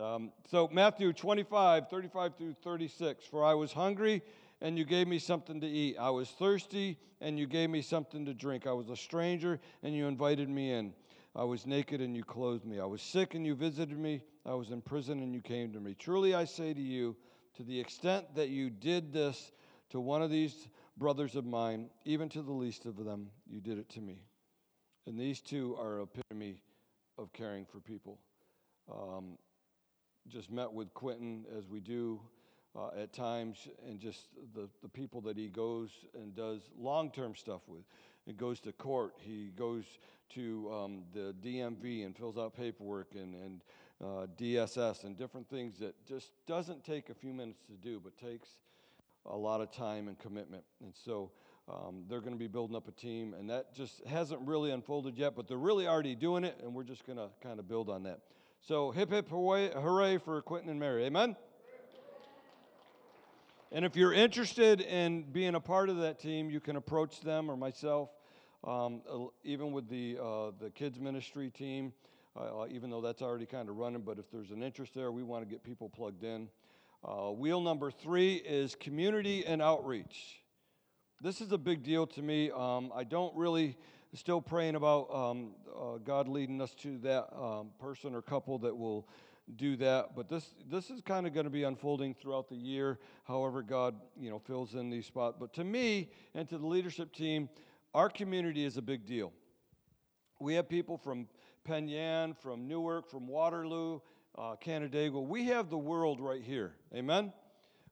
um, 0.02 0.32
so, 0.50 0.68
Matthew 0.72 1.12
25, 1.12 1.90
35 1.90 2.36
through 2.36 2.54
36. 2.62 3.26
For 3.26 3.44
I 3.44 3.52
was 3.54 3.72
hungry, 3.72 4.22
and 4.62 4.78
you 4.78 4.84
gave 4.84 5.06
me 5.06 5.18
something 5.18 5.60
to 5.60 5.66
eat. 5.66 5.96
I 5.98 6.10
was 6.10 6.30
thirsty, 6.30 6.98
and 7.20 7.38
you 7.38 7.46
gave 7.46 7.68
me 7.68 7.82
something 7.82 8.24
to 8.24 8.32
drink. 8.32 8.66
I 8.66 8.72
was 8.72 8.88
a 8.88 8.96
stranger, 8.96 9.60
and 9.82 9.94
you 9.94 10.06
invited 10.06 10.48
me 10.48 10.72
in. 10.72 10.94
I 11.36 11.44
was 11.44 11.66
naked, 11.66 12.00
and 12.00 12.16
you 12.16 12.24
clothed 12.24 12.64
me. 12.64 12.80
I 12.80 12.86
was 12.86 13.02
sick, 13.02 13.34
and 13.34 13.44
you 13.44 13.54
visited 13.54 13.98
me. 13.98 14.22
I 14.46 14.54
was 14.54 14.70
in 14.70 14.80
prison, 14.80 15.20
and 15.20 15.34
you 15.34 15.40
came 15.40 15.72
to 15.72 15.80
me. 15.80 15.94
Truly 15.98 16.34
I 16.34 16.44
say 16.46 16.72
to 16.72 16.80
you, 16.80 17.14
to 17.56 17.62
the 17.62 17.78
extent 17.78 18.34
that 18.36 18.48
you 18.48 18.70
did 18.70 19.12
this 19.12 19.52
to 19.90 20.00
one 20.00 20.22
of 20.22 20.30
these 20.30 20.68
brothers 20.96 21.36
of 21.36 21.44
mine, 21.44 21.90
even 22.04 22.28
to 22.30 22.42
the 22.42 22.52
least 22.52 22.84
of 22.86 23.04
them, 23.04 23.30
you 23.48 23.60
did 23.60 23.78
it 23.78 23.88
to 23.90 24.00
me. 24.00 24.18
And 25.06 25.18
these 25.18 25.40
two 25.40 25.76
are 25.80 26.02
epitome 26.02 26.62
of 27.16 27.32
caring 27.32 27.64
for 27.64 27.80
people. 27.80 28.18
Um, 28.92 29.38
just 30.28 30.50
met 30.50 30.72
with 30.72 30.92
Quentin 30.92 31.46
as 31.56 31.68
we 31.68 31.80
do 31.80 32.20
uh, 32.76 32.90
at 33.00 33.12
times, 33.12 33.68
and 33.86 33.98
just 33.98 34.28
the, 34.54 34.68
the 34.82 34.88
people 34.88 35.20
that 35.22 35.36
he 35.36 35.48
goes 35.48 35.90
and 36.14 36.34
does 36.34 36.60
long 36.78 37.10
term 37.10 37.34
stuff 37.34 37.62
with. 37.66 37.82
He 38.26 38.34
goes 38.34 38.60
to 38.60 38.72
court, 38.72 39.14
he 39.20 39.52
goes 39.56 39.84
to 40.34 40.70
um, 40.70 41.02
the 41.14 41.34
DMV 41.42 42.04
and 42.04 42.14
fills 42.14 42.36
out 42.36 42.54
paperwork 42.54 43.14
and, 43.14 43.34
and 43.34 43.60
uh, 44.04 44.26
DSS 44.38 45.04
and 45.04 45.16
different 45.16 45.48
things 45.48 45.78
that 45.78 45.94
just 46.06 46.32
doesn't 46.46 46.84
take 46.84 47.08
a 47.08 47.14
few 47.14 47.32
minutes 47.32 47.62
to 47.66 47.72
do, 47.72 48.00
but 48.02 48.16
takes 48.18 48.48
a 49.26 49.36
lot 49.36 49.60
of 49.60 49.70
time 49.70 50.08
and 50.08 50.18
commitment. 50.18 50.64
And 50.82 50.94
so 51.04 51.30
um, 51.68 52.04
they're 52.08 52.20
going 52.20 52.32
to 52.32 52.38
be 52.38 52.46
building 52.46 52.76
up 52.76 52.88
a 52.88 52.92
team, 52.92 53.34
and 53.34 53.50
that 53.50 53.74
just 53.74 54.04
hasn't 54.06 54.40
really 54.46 54.70
unfolded 54.70 55.18
yet, 55.18 55.36
but 55.36 55.48
they're 55.48 55.58
really 55.58 55.86
already 55.86 56.14
doing 56.14 56.44
it, 56.44 56.58
and 56.62 56.74
we're 56.74 56.82
just 56.82 57.06
going 57.06 57.18
to 57.18 57.28
kind 57.42 57.58
of 57.58 57.68
build 57.68 57.90
on 57.90 58.04
that. 58.04 58.20
So 58.60 58.90
hip 58.90 59.10
hip 59.10 59.28
hooray, 59.28 59.70
hooray 59.70 60.18
for 60.18 60.42
Quentin 60.42 60.70
and 60.70 60.80
Mary. 60.80 61.04
Amen? 61.04 61.36
And 63.70 63.84
if 63.84 63.96
you're 63.96 64.14
interested 64.14 64.80
in 64.80 65.24
being 65.24 65.54
a 65.54 65.60
part 65.60 65.90
of 65.90 65.98
that 65.98 66.18
team, 66.18 66.48
you 66.50 66.58
can 66.58 66.76
approach 66.76 67.20
them 67.20 67.50
or 67.50 67.56
myself, 67.56 68.08
um, 68.64 69.02
even 69.44 69.72
with 69.72 69.90
the, 69.90 70.16
uh, 70.18 70.50
the 70.58 70.70
kids 70.70 70.98
ministry 70.98 71.50
team. 71.50 71.92
uh, 72.38 72.66
even 72.70 72.90
though 72.90 73.00
that's 73.00 73.22
already 73.22 73.46
kind 73.46 73.68
of 73.68 73.76
running. 73.76 74.02
But 74.02 74.18
if 74.18 74.30
there's 74.30 74.50
an 74.50 74.62
interest 74.62 74.94
there, 74.94 75.10
we 75.10 75.22
want 75.22 75.44
to 75.44 75.50
get 75.50 75.62
people 75.62 75.88
plugged 75.88 76.24
in. 76.24 76.48
Uh, 77.04 77.30
wheel 77.30 77.60
number 77.60 77.92
three 77.92 78.34
is 78.34 78.74
community 78.74 79.46
and 79.46 79.62
outreach. 79.62 80.40
This 81.20 81.40
is 81.40 81.52
a 81.52 81.58
big 81.58 81.84
deal 81.84 82.08
to 82.08 82.22
me. 82.22 82.50
Um, 82.50 82.92
I 82.94 83.04
don't 83.04 83.34
really 83.36 83.76
still 84.14 84.40
praying 84.40 84.74
about 84.74 85.14
um, 85.14 85.52
uh, 85.76 85.98
God 86.04 86.26
leading 86.26 86.60
us 86.60 86.74
to 86.76 86.98
that 86.98 87.32
um, 87.36 87.70
person 87.78 88.14
or 88.14 88.22
couple 88.22 88.58
that 88.58 88.76
will 88.76 89.08
do 89.54 89.76
that. 89.76 90.16
But 90.16 90.28
this 90.28 90.54
this 90.68 90.90
is 90.90 91.00
kind 91.00 91.26
of 91.26 91.32
going 91.32 91.44
to 91.44 91.50
be 91.50 91.62
unfolding 91.62 92.14
throughout 92.14 92.48
the 92.48 92.56
year, 92.56 92.98
however 93.24 93.62
God 93.62 93.94
you 94.18 94.28
know 94.28 94.40
fills 94.40 94.74
in 94.74 94.90
these 94.90 95.06
spots. 95.06 95.36
But 95.38 95.52
to 95.54 95.64
me 95.64 96.10
and 96.34 96.48
to 96.48 96.58
the 96.58 96.66
leadership 96.66 97.12
team, 97.12 97.48
our 97.94 98.08
community 98.08 98.64
is 98.64 98.76
a 98.76 98.82
big 98.82 99.06
deal. 99.06 99.32
We 100.40 100.54
have 100.54 100.68
people 100.68 100.98
from 100.98 101.28
Penn 101.64 101.86
Yan, 101.86 102.34
from 102.34 102.66
Newark, 102.66 103.08
from 103.08 103.28
Waterloo, 103.28 104.00
uh, 104.36 104.56
Canandaigua. 104.56 105.20
We 105.20 105.46
have 105.46 105.70
the 105.70 105.78
world 105.78 106.20
right 106.20 106.42
here. 106.42 106.74
Amen. 106.94 107.32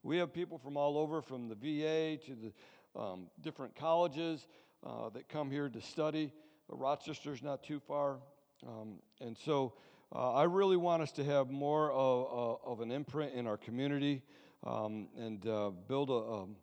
We 0.03 0.19
have 0.19 0.33
people 0.33 0.59
from 0.59 0.77
all 0.77 0.99
over, 0.99 1.23
from 1.23 1.49
the 1.49 1.55
VA 1.55 2.17
to 2.27 2.35
the 2.35 3.01
um, 3.01 3.27
different 3.41 3.75
colleges 3.75 4.47
uh, 4.85 5.09
that 5.11 5.29
come 5.29 5.51
here 5.51 5.69
to 5.69 5.81
study. 5.81 6.33
Rochester's 6.69 7.43
not 7.43 7.63
too 7.63 7.81
far. 7.81 8.19
Um, 8.67 9.01
and 9.21 9.37
so 9.37 9.75
uh, 10.15 10.33
I 10.33 10.45
really 10.45 10.77
want 10.77 11.03
us 11.03 11.13
to 11.13 11.25
have 11.25 11.51
more 11.51 11.91
of, 11.93 12.61
uh, 12.65 12.71
of 12.71 12.81
an 12.81 12.91
imprint 12.91 13.35
in 13.35 13.47
our 13.47 13.57
community 13.57 14.23
um, 14.65 15.09
and 15.19 15.47
uh, 15.47 15.71
build 15.89 16.11
a, 16.11 16.13
um, 16.13 16.57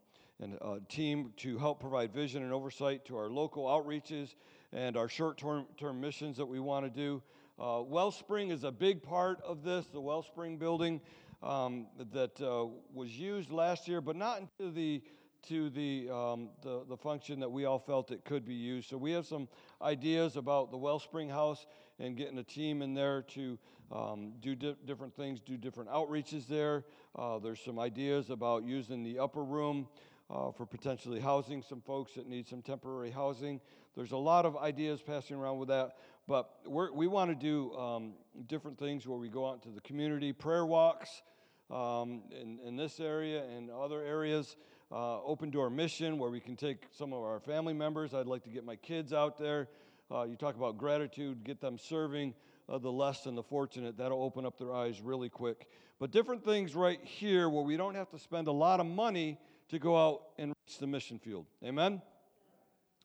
a 0.62 0.79
team 0.89 1.33
to 1.38 1.57
help 1.57 1.79
provide 1.79 2.13
vision 2.13 2.43
and 2.43 2.51
oversight 2.51 3.05
to 3.05 3.17
our 3.17 3.29
local 3.29 3.65
outreaches 3.65 4.36
and 4.71 4.97
our 4.97 5.07
short 5.07 5.38
term 5.38 6.01
missions 6.01 6.38
that 6.38 6.45
we 6.45 6.59
want 6.59 6.86
to 6.86 6.89
do. 6.89 7.21
Uh, 7.59 7.81
Wellspring 7.85 8.49
is 8.49 8.63
a 8.63 8.71
big 8.71 9.03
part 9.03 9.39
of 9.41 9.63
this, 9.63 9.85
the 9.87 10.01
Wellspring 10.01 10.57
building 10.57 10.99
um, 11.43 11.87
that 12.11 12.41
uh, 12.41 12.65
was 12.93 13.11
used 13.11 13.51
last 13.51 13.87
year, 13.87 14.01
but 14.01 14.15
not 14.15 14.39
into 14.39 14.71
the 14.71 15.01
to 15.49 15.69
the, 15.71 16.09
um, 16.09 16.49
the, 16.61 16.85
the 16.87 16.95
function 16.95 17.41
that 17.41 17.51
we 17.51 17.65
all 17.65 17.79
felt 17.79 18.11
it 18.11 18.23
could 18.23 18.45
be 18.45 18.53
used. 18.53 18.89
So 18.89 18.97
we 18.97 19.11
have 19.11 19.25
some 19.25 19.49
ideas 19.81 20.37
about 20.37 20.71
the 20.71 20.77
Wellspring 20.77 21.27
House 21.27 21.65
and 21.99 22.15
getting 22.15 22.37
a 22.37 22.43
team 22.43 22.81
in 22.81 22.93
there 22.93 23.23
to 23.33 23.59
um, 23.91 24.31
do 24.39 24.55
di- 24.55 24.77
different 24.85 25.13
things, 25.13 25.41
do 25.41 25.57
different 25.57 25.89
outreaches 25.89 26.47
there. 26.47 26.85
Uh, 27.17 27.39
there's 27.39 27.59
some 27.59 27.77
ideas 27.77 28.29
about 28.29 28.63
using 28.63 29.03
the 29.03 29.19
upper 29.19 29.43
room 29.43 29.89
uh, 30.29 30.51
for 30.51 30.65
potentially 30.65 31.19
housing 31.19 31.61
some 31.61 31.81
folks 31.81 32.13
that 32.13 32.27
need 32.27 32.47
some 32.47 32.61
temporary 32.61 33.11
housing. 33.11 33.59
There's 33.95 34.11
a 34.11 34.17
lot 34.17 34.45
of 34.45 34.57
ideas 34.57 35.01
passing 35.01 35.35
around 35.35 35.59
with 35.59 35.67
that, 35.69 35.97
but 36.27 36.51
we 36.67 37.07
want 37.07 37.29
to 37.31 37.36
do 37.36 37.73
um, 37.75 38.13
different 38.47 38.77
things 38.77 39.07
where 39.07 39.17
we 39.17 39.29
go 39.29 39.49
out 39.49 39.62
to 39.63 39.69
the 39.69 39.81
community, 39.81 40.33
prayer 40.33 40.65
walks 40.65 41.21
um, 41.69 42.23
in, 42.31 42.59
in 42.65 42.75
this 42.75 42.99
area 42.99 43.43
and 43.55 43.69
other 43.69 44.01
areas. 44.01 44.55
Uh, 44.91 45.19
open 45.23 45.49
door 45.49 45.71
mission 45.71 46.19
where 46.19 46.29
we 46.29 46.39
can 46.39 46.55
take 46.55 46.83
some 46.91 47.13
of 47.13 47.23
our 47.23 47.39
family 47.39 47.73
members. 47.73 48.13
I'd 48.13 48.27
like 48.27 48.43
to 48.43 48.51
get 48.51 48.63
my 48.63 48.75
kids 48.75 49.12
out 49.12 49.39
there 49.39 49.67
uh, 50.13 50.23
you 50.23 50.36
talk 50.36 50.55
about 50.55 50.77
gratitude, 50.77 51.43
get 51.43 51.59
them 51.59 51.77
serving 51.77 52.36
uh, 52.69 52.77
the 52.77 52.91
less 52.91 53.23
than 53.23 53.33
the 53.33 53.43
fortunate. 53.43 53.97
That'll 53.97 54.21
open 54.21 54.45
up 54.45 54.57
their 54.59 54.73
eyes 54.73 55.01
really 55.01 55.29
quick. 55.29 55.67
But 55.99 56.12
different 56.12 56.43
things 56.43 56.75
right 56.75 56.99
here 57.03 57.49
where 57.49 57.63
we 57.63 57.77
don't 57.77 57.95
have 57.95 58.09
to 58.12 58.19
spend 58.19 58.47
a 58.47 58.51
lot 58.51 58.79
of 58.79 58.86
money 58.86 59.39
to 59.69 59.79
go 59.79 59.97
out 59.97 60.21
and 60.38 60.49
reach 60.49 60.77
the 60.77 60.88
mission 60.88 61.17
field. 61.17 61.45
Amen? 61.63 62.01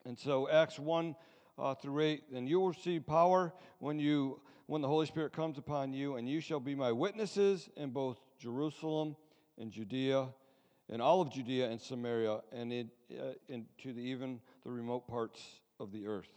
And 0.05 0.19
so, 0.19 0.49
Acts 0.51 0.79
1 0.79 1.15
uh, 1.59 1.75
through 1.75 2.01
8, 2.01 2.25
and 2.35 2.49
you 2.49 2.61
will 2.61 2.69
receive 2.69 3.07
power 3.07 3.53
when 3.79 3.99
you 3.99 4.41
when 4.67 4.83
the 4.83 4.89
Holy 4.89 5.07
Spirit 5.07 5.33
comes 5.33 5.57
upon 5.57 5.95
you, 5.95 6.17
and 6.17 6.29
you 6.29 6.41
shall 6.41 6.61
be 6.61 6.75
my 6.75 6.93
witnesses 6.93 7.71
in 7.75 7.89
both 7.89 8.19
Jerusalem 8.39 9.17
and 9.59 9.73
Judea, 9.73 10.29
and 10.91 11.01
all 11.01 11.23
of 11.23 11.33
Judea 11.33 11.71
and 11.71 11.81
Samaria, 11.81 12.41
and 12.53 12.71
in, 12.71 12.91
uh, 13.19 13.33
into 13.49 13.95
the, 13.95 14.03
even 14.03 14.41
the 14.65 14.71
remote 14.71 15.09
parts 15.09 15.41
of 15.81 15.91
the 15.91 16.07
earth. 16.07 16.29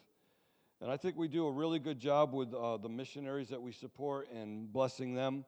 And 0.80 0.90
I 0.90 0.96
think 0.96 1.18
we 1.18 1.28
do 1.28 1.46
a 1.46 1.52
really 1.52 1.78
good 1.78 2.00
job 2.00 2.34
with 2.34 2.54
uh, 2.54 2.78
the 2.78 2.90
missionaries 2.90 3.50
that 3.50 3.62
we 3.62 3.74
support 3.74 4.32
and 4.32 4.72
blessing 4.72 5.14
them. 5.14 5.44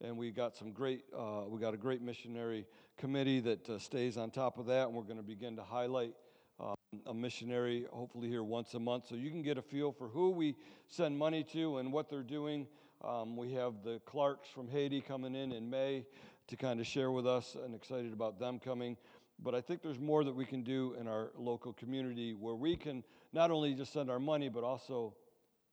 And 0.00 0.16
we 0.16 0.30
got 0.30 0.56
some 0.56 0.70
great, 0.70 1.02
uh, 1.14 1.42
we 1.48 1.60
got 1.60 1.74
a 1.74 1.76
great 1.76 2.00
missionary 2.00 2.66
committee 2.96 3.40
that 3.40 3.68
uh, 3.68 3.78
stays 3.80 4.16
on 4.16 4.30
top 4.30 4.58
of 4.58 4.66
that. 4.66 4.86
And 4.86 4.94
we're 4.94 5.02
going 5.02 5.18
to 5.18 5.22
begin 5.22 5.56
to 5.56 5.62
highlight 5.62 6.14
um, 6.60 6.76
a 7.06 7.14
missionary 7.14 7.86
hopefully 7.92 8.28
here 8.28 8.42
once 8.42 8.74
a 8.74 8.78
month 8.78 9.06
so 9.08 9.14
you 9.14 9.30
can 9.30 9.42
get 9.42 9.58
a 9.58 9.62
feel 9.62 9.92
for 9.92 10.08
who 10.08 10.30
we 10.30 10.56
send 10.88 11.16
money 11.18 11.44
to 11.52 11.78
and 11.78 11.92
what 11.92 12.08
they're 12.08 12.22
doing. 12.22 12.66
Um, 13.04 13.36
we 13.36 13.52
have 13.52 13.74
the 13.84 14.00
Clarks 14.04 14.48
from 14.48 14.68
Haiti 14.68 15.00
coming 15.00 15.34
in 15.34 15.52
in 15.52 15.70
May 15.70 16.04
to 16.48 16.56
kind 16.56 16.80
of 16.80 16.86
share 16.86 17.10
with 17.10 17.26
us 17.26 17.56
and 17.64 17.74
excited 17.74 18.12
about 18.12 18.40
them 18.40 18.58
coming. 18.58 18.96
But 19.40 19.54
I 19.54 19.60
think 19.60 19.82
there's 19.82 20.00
more 20.00 20.24
that 20.24 20.34
we 20.34 20.44
can 20.44 20.64
do 20.64 20.96
in 20.98 21.06
our 21.06 21.30
local 21.36 21.72
community 21.72 22.34
where 22.34 22.56
we 22.56 22.74
can 22.74 23.04
not 23.32 23.50
only 23.50 23.74
just 23.74 23.92
send 23.92 24.10
our 24.10 24.18
money, 24.18 24.48
but 24.48 24.64
also 24.64 25.14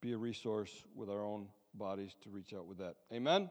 be 0.02 0.14
a 0.14 0.18
resource 0.18 0.84
with 0.94 1.10
our 1.10 1.24
own 1.24 1.48
bodies 1.74 2.16
to 2.24 2.30
reach 2.30 2.54
out 2.54 2.68
with 2.68 2.78
that. 2.78 2.96
Amen? 3.12 3.50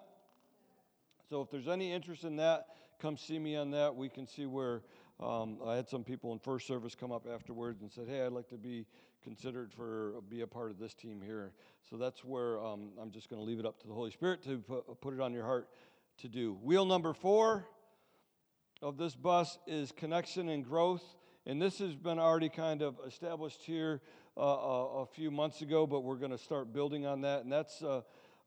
So 1.28 1.40
if 1.40 1.50
there's 1.50 1.66
any 1.66 1.92
interest 1.92 2.22
in 2.22 2.36
that, 2.36 2.66
come 3.00 3.16
see 3.16 3.38
me 3.38 3.56
on 3.56 3.72
that. 3.72 3.96
We 3.96 4.08
can 4.08 4.26
see 4.26 4.46
where 4.46 4.82
um, 5.20 5.58
I 5.64 5.76
had 5.76 5.88
some 5.88 6.04
people 6.04 6.32
in 6.32 6.38
first 6.38 6.66
service 6.66 6.94
come 6.94 7.12
up 7.12 7.26
afterwards 7.32 7.82
and 7.82 7.90
said, 7.90 8.08
"Hey, 8.08 8.24
I'd 8.24 8.32
like 8.32 8.48
to 8.48 8.56
be 8.56 8.86
considered 9.22 9.72
for 9.72 10.14
be 10.28 10.40
a 10.40 10.46
part 10.46 10.70
of 10.70 10.78
this 10.78 10.94
team 10.94 11.20
here." 11.22 11.52
So 11.88 11.96
that's 11.96 12.24
where 12.24 12.62
um, 12.62 12.90
I'm 13.00 13.10
just 13.10 13.30
going 13.30 13.40
to 13.40 13.46
leave 13.46 13.58
it 13.58 13.66
up 13.66 13.80
to 13.80 13.86
the 13.86 13.94
Holy 13.94 14.10
Spirit 14.10 14.42
to 14.44 14.58
put, 15.00 15.14
it 15.14 15.20
on 15.20 15.32
your 15.32 15.44
heart 15.44 15.68
to 16.18 16.28
do. 16.28 16.54
Wheel 16.62 16.84
number 16.84 17.12
four 17.12 17.66
of 18.82 18.96
this 18.96 19.14
bus 19.14 19.58
is 19.66 19.92
connection 19.92 20.48
and 20.48 20.64
growth. 20.64 21.16
And 21.46 21.60
this 21.60 21.78
has 21.78 21.94
been 21.94 22.18
already 22.18 22.48
kind 22.48 22.80
of 22.80 22.96
established 23.06 23.62
here 23.62 24.00
uh, 24.36 24.40
a, 24.40 25.02
a, 25.02 25.06
few 25.06 25.30
months 25.30 25.60
ago, 25.60 25.86
but 25.86 26.00
we're 26.00 26.16
going 26.16 26.30
to 26.30 26.38
start 26.38 26.72
building 26.72 27.04
on 27.04 27.20
that. 27.20 27.44
And 27.44 27.52
that's 27.52 27.82
uh, 27.82 28.00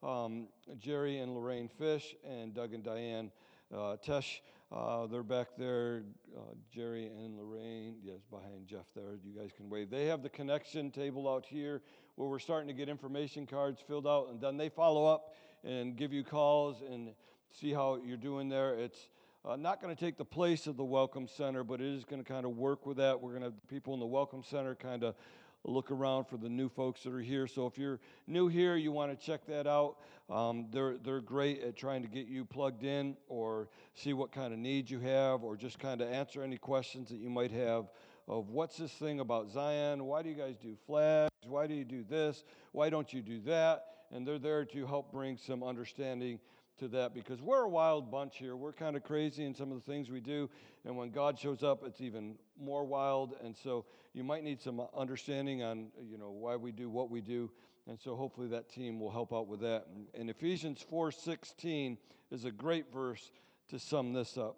um, 0.03 0.47
Jerry 0.79 1.19
and 1.19 1.35
Lorraine 1.35 1.69
Fish 1.69 2.15
and 2.27 2.53
Doug 2.53 2.73
and 2.73 2.83
Diane 2.83 3.31
uh, 3.71 3.97
Tesh. 4.03 4.39
Uh, 4.69 5.07
they're 5.07 5.23
back 5.23 5.47
there. 5.57 6.03
Uh, 6.35 6.41
Jerry 6.73 7.05
and 7.05 7.37
Lorraine, 7.37 7.95
yes, 8.03 8.19
behind 8.29 8.67
Jeff 8.67 8.85
there. 8.93 9.13
You 9.23 9.31
guys 9.39 9.51
can 9.55 9.69
wave. 9.69 9.89
They 9.89 10.07
have 10.07 10.21
the 10.21 10.29
connection 10.29 10.91
table 10.91 11.29
out 11.29 11.45
here 11.45 11.81
where 12.15 12.27
we're 12.27 12.39
starting 12.39 12.67
to 12.67 12.73
get 12.73 12.89
information 12.89 13.45
cards 13.45 13.79
filled 13.87 14.05
out, 14.05 14.27
and 14.29 14.41
then 14.41 14.57
they 14.57 14.67
follow 14.67 15.05
up 15.05 15.33
and 15.63 15.95
give 15.95 16.11
you 16.11 16.21
calls 16.21 16.81
and 16.81 17.11
see 17.49 17.71
how 17.71 17.97
you're 18.05 18.17
doing 18.17 18.49
there. 18.49 18.73
It's 18.73 19.09
uh, 19.45 19.55
not 19.55 19.81
going 19.81 19.95
to 19.95 19.99
take 19.99 20.17
the 20.17 20.25
place 20.25 20.67
of 20.67 20.75
the 20.75 20.83
Welcome 20.83 21.29
Center, 21.29 21.63
but 21.63 21.79
it 21.79 21.87
is 21.87 22.03
going 22.03 22.21
to 22.21 22.27
kind 22.27 22.45
of 22.45 22.57
work 22.57 22.85
with 22.85 22.97
that. 22.97 23.21
We're 23.21 23.31
going 23.31 23.43
to 23.43 23.49
have 23.49 23.67
people 23.69 23.93
in 23.93 24.01
the 24.01 24.05
Welcome 24.05 24.43
Center 24.43 24.75
kind 24.75 25.05
of 25.05 25.15
look 25.63 25.91
around 25.91 26.25
for 26.25 26.37
the 26.37 26.49
new 26.49 26.69
folks 26.69 27.03
that 27.03 27.13
are 27.13 27.19
here. 27.19 27.47
So 27.47 27.65
if 27.67 27.77
you're 27.77 27.99
new 28.25 28.47
here, 28.47 28.75
you 28.75 28.91
want 28.91 29.17
to 29.17 29.25
check 29.25 29.45
that 29.47 29.67
out. 29.67 29.97
Um, 30.29 30.67
they're, 30.71 30.97
they're 30.97 31.21
great 31.21 31.61
at 31.61 31.75
trying 31.75 32.01
to 32.01 32.07
get 32.07 32.27
you 32.27 32.45
plugged 32.45 32.83
in 32.83 33.15
or 33.27 33.69
see 33.93 34.13
what 34.13 34.31
kind 34.31 34.53
of 34.53 34.59
needs 34.59 34.91
you 34.91 34.99
have 34.99 35.43
or 35.43 35.55
just 35.55 35.79
kind 35.79 36.01
of 36.01 36.09
answer 36.11 36.43
any 36.43 36.57
questions 36.57 37.09
that 37.09 37.17
you 37.17 37.29
might 37.29 37.51
have 37.51 37.85
of 38.27 38.49
what's 38.49 38.77
this 38.77 38.91
thing 38.91 39.21
about 39.21 39.49
Zion? 39.49 40.03
Why 40.03 40.21
do 40.21 40.29
you 40.29 40.35
guys 40.35 40.57
do 40.61 40.75
flags? 40.85 41.31
Why 41.45 41.65
do 41.65 41.73
you 41.73 41.85
do 41.85 42.03
this? 42.03 42.43
Why 42.73 42.89
don't 42.89 43.11
you 43.13 43.21
do 43.21 43.39
that? 43.41 43.85
And 44.11 44.27
they're 44.27 44.39
there 44.39 44.65
to 44.65 44.85
help 44.85 45.11
bring 45.11 45.37
some 45.37 45.63
understanding 45.63 46.39
to 46.79 46.87
that 46.89 47.13
because 47.13 47.41
we're 47.41 47.63
a 47.63 47.69
wild 47.69 48.11
bunch 48.11 48.37
here. 48.37 48.55
We're 48.55 48.73
kind 48.73 48.95
of 48.95 49.03
crazy 49.03 49.45
in 49.45 49.53
some 49.53 49.71
of 49.71 49.83
the 49.83 49.91
things 49.91 50.09
we 50.09 50.19
do. 50.19 50.49
And 50.85 50.95
when 50.95 51.11
God 51.11 51.37
shows 51.37 51.63
up, 51.63 51.83
it's 51.85 52.01
even 52.01 52.35
more 52.59 52.85
wild. 52.85 53.35
And 53.43 53.55
so 53.55 53.85
you 54.13 54.23
might 54.23 54.43
need 54.43 54.61
some 54.61 54.81
understanding 54.95 55.63
on, 55.63 55.87
you 56.09 56.17
know, 56.17 56.31
why 56.31 56.55
we 56.55 56.71
do 56.71 56.89
what 56.89 57.09
we 57.09 57.21
do. 57.21 57.51
And 57.87 57.99
so 57.99 58.15
hopefully 58.15 58.47
that 58.49 58.69
team 58.69 58.99
will 58.99 59.11
help 59.11 59.33
out 59.33 59.47
with 59.47 59.61
that. 59.61 59.87
And 60.13 60.29
Ephesians 60.29 60.83
4:16 60.89 61.97
is 62.31 62.45
a 62.45 62.51
great 62.51 62.91
verse 62.91 63.31
to 63.69 63.79
sum 63.79 64.13
this 64.13 64.37
up. 64.37 64.57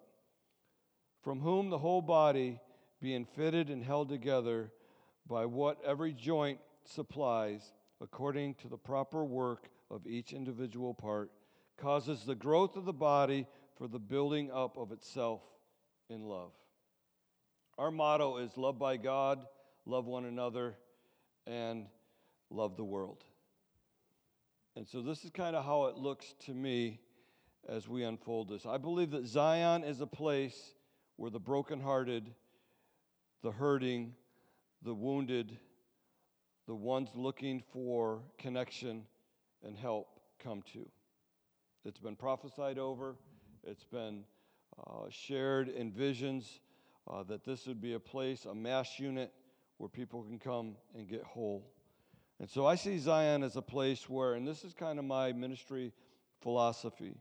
From 1.22 1.40
whom 1.40 1.70
the 1.70 1.78
whole 1.78 2.02
body 2.02 2.60
being 3.00 3.24
fitted 3.24 3.70
and 3.70 3.82
held 3.82 4.08
together 4.08 4.72
by 5.26 5.46
what 5.46 5.82
every 5.84 6.12
joint 6.12 6.60
supplies 6.84 7.72
according 8.00 8.54
to 8.54 8.68
the 8.68 8.76
proper 8.76 9.24
work 9.24 9.68
of 9.90 10.06
each 10.06 10.32
individual 10.32 10.94
part 10.94 11.30
causes 11.80 12.24
the 12.24 12.34
growth 12.34 12.76
of 12.76 12.84
the 12.84 12.92
body 12.92 13.46
for 13.76 13.88
the 13.88 13.98
building 13.98 14.50
up 14.52 14.76
of 14.76 14.92
itself 14.92 15.40
in 16.08 16.22
love. 16.22 16.52
Our 17.78 17.90
motto 17.90 18.36
is 18.36 18.56
love 18.56 18.78
by 18.78 18.98
God, 18.98 19.44
love 19.86 20.06
one 20.06 20.26
another, 20.26 20.76
and 21.46 21.86
love 22.50 22.76
the 22.76 22.84
world. 22.84 23.24
And 24.76 24.86
so 24.86 25.00
this 25.00 25.24
is 25.24 25.30
kind 25.30 25.56
of 25.56 25.64
how 25.64 25.86
it 25.86 25.96
looks 25.96 26.34
to 26.46 26.54
me 26.54 27.00
as 27.68 27.88
we 27.88 28.04
unfold 28.04 28.48
this. 28.48 28.66
I 28.66 28.76
believe 28.76 29.10
that 29.12 29.26
Zion 29.26 29.84
is 29.84 30.00
a 30.00 30.06
place 30.06 30.74
where 31.16 31.30
the 31.30 31.40
brokenhearted, 31.40 32.30
the 33.42 33.50
hurting, 33.50 34.14
the 34.82 34.94
wounded, 34.94 35.58
the 36.66 36.74
ones 36.74 37.08
looking 37.14 37.62
for 37.72 38.22
connection 38.38 39.04
and 39.62 39.76
help 39.76 40.20
come 40.38 40.62
to. 40.72 40.88
It's 41.84 41.98
been 41.98 42.16
prophesied 42.16 42.78
over, 42.78 43.16
it's 43.64 43.84
been 43.84 44.24
uh, 44.78 45.04
shared 45.08 45.68
in 45.68 45.90
visions 45.90 46.60
uh, 47.08 47.22
that 47.24 47.44
this 47.44 47.66
would 47.66 47.80
be 47.80 47.94
a 47.94 48.00
place, 48.00 48.44
a 48.44 48.54
MASH 48.54 49.00
unit 49.00 49.32
where 49.78 49.88
people 49.88 50.22
can 50.22 50.38
come 50.38 50.76
and 50.94 51.08
get 51.08 51.22
whole. 51.22 51.66
And 52.38 52.48
so 52.48 52.66
I 52.66 52.74
see 52.74 52.98
Zion 52.98 53.42
as 53.42 53.56
a 53.56 53.62
place 53.62 54.08
where, 54.08 54.34
and 54.34 54.46
this 54.46 54.64
is 54.64 54.74
kind 54.74 54.98
of 54.98 55.04
my 55.04 55.32
ministry 55.32 55.92
philosophy, 56.40 57.14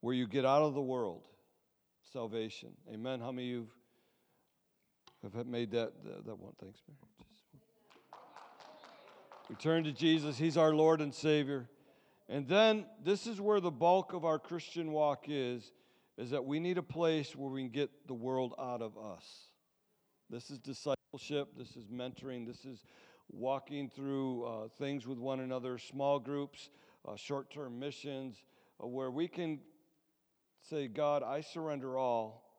where 0.00 0.14
you 0.14 0.26
get 0.26 0.44
out 0.44 0.62
of 0.62 0.74
the 0.74 0.80
world 0.80 1.22
salvation. 2.12 2.70
Amen. 2.92 3.20
How 3.20 3.30
many 3.30 3.48
of 3.54 3.58
you 3.58 3.68
have 5.34 5.46
made 5.46 5.70
that, 5.70 5.92
that, 6.04 6.26
that 6.26 6.38
one? 6.38 6.52
Thanks, 6.60 6.80
Mary. 6.88 6.98
We 9.48 9.56
turn 9.56 9.84
to 9.84 9.92
Jesus, 9.92 10.38
He's 10.38 10.56
our 10.56 10.74
Lord 10.74 11.00
and 11.00 11.14
Savior. 11.14 11.68
And 12.32 12.48
then 12.48 12.86
this 13.04 13.26
is 13.26 13.42
where 13.42 13.60
the 13.60 13.70
bulk 13.70 14.14
of 14.14 14.24
our 14.24 14.38
Christian 14.38 14.90
walk 14.90 15.26
is, 15.28 15.70
is 16.16 16.30
that 16.30 16.42
we 16.42 16.60
need 16.60 16.78
a 16.78 16.82
place 16.82 17.36
where 17.36 17.50
we 17.50 17.60
can 17.60 17.70
get 17.70 17.90
the 18.08 18.14
world 18.14 18.54
out 18.58 18.80
of 18.80 18.96
us. 18.96 19.50
This 20.30 20.50
is 20.50 20.58
discipleship, 20.58 21.48
this 21.58 21.76
is 21.76 21.88
mentoring, 21.88 22.46
this 22.46 22.64
is 22.64 22.86
walking 23.30 23.90
through 23.90 24.44
uh, 24.44 24.68
things 24.78 25.06
with 25.06 25.18
one 25.18 25.40
another, 25.40 25.76
small 25.76 26.18
groups, 26.18 26.70
uh, 27.06 27.16
short 27.16 27.50
term 27.50 27.78
missions, 27.78 28.42
uh, 28.82 28.86
where 28.86 29.10
we 29.10 29.28
can 29.28 29.60
say, 30.70 30.88
God, 30.88 31.22
I 31.22 31.42
surrender 31.42 31.98
all, 31.98 32.50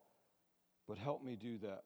but 0.86 0.98
help 0.98 1.24
me 1.24 1.34
do 1.34 1.58
that. 1.58 1.82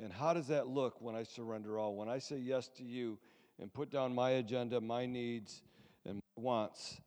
And 0.00 0.12
how 0.12 0.34
does 0.34 0.48
that 0.48 0.66
look 0.66 1.00
when 1.00 1.14
I 1.14 1.22
surrender 1.22 1.78
all? 1.78 1.94
When 1.94 2.08
I 2.08 2.18
say 2.18 2.38
yes 2.38 2.66
to 2.78 2.82
you 2.82 3.16
and 3.60 3.72
put 3.72 3.92
down 3.92 4.12
my 4.12 4.30
agenda, 4.30 4.80
my 4.80 5.06
needs, 5.06 5.62
and 6.04 6.16
my 6.16 6.42
wants, 6.42 7.00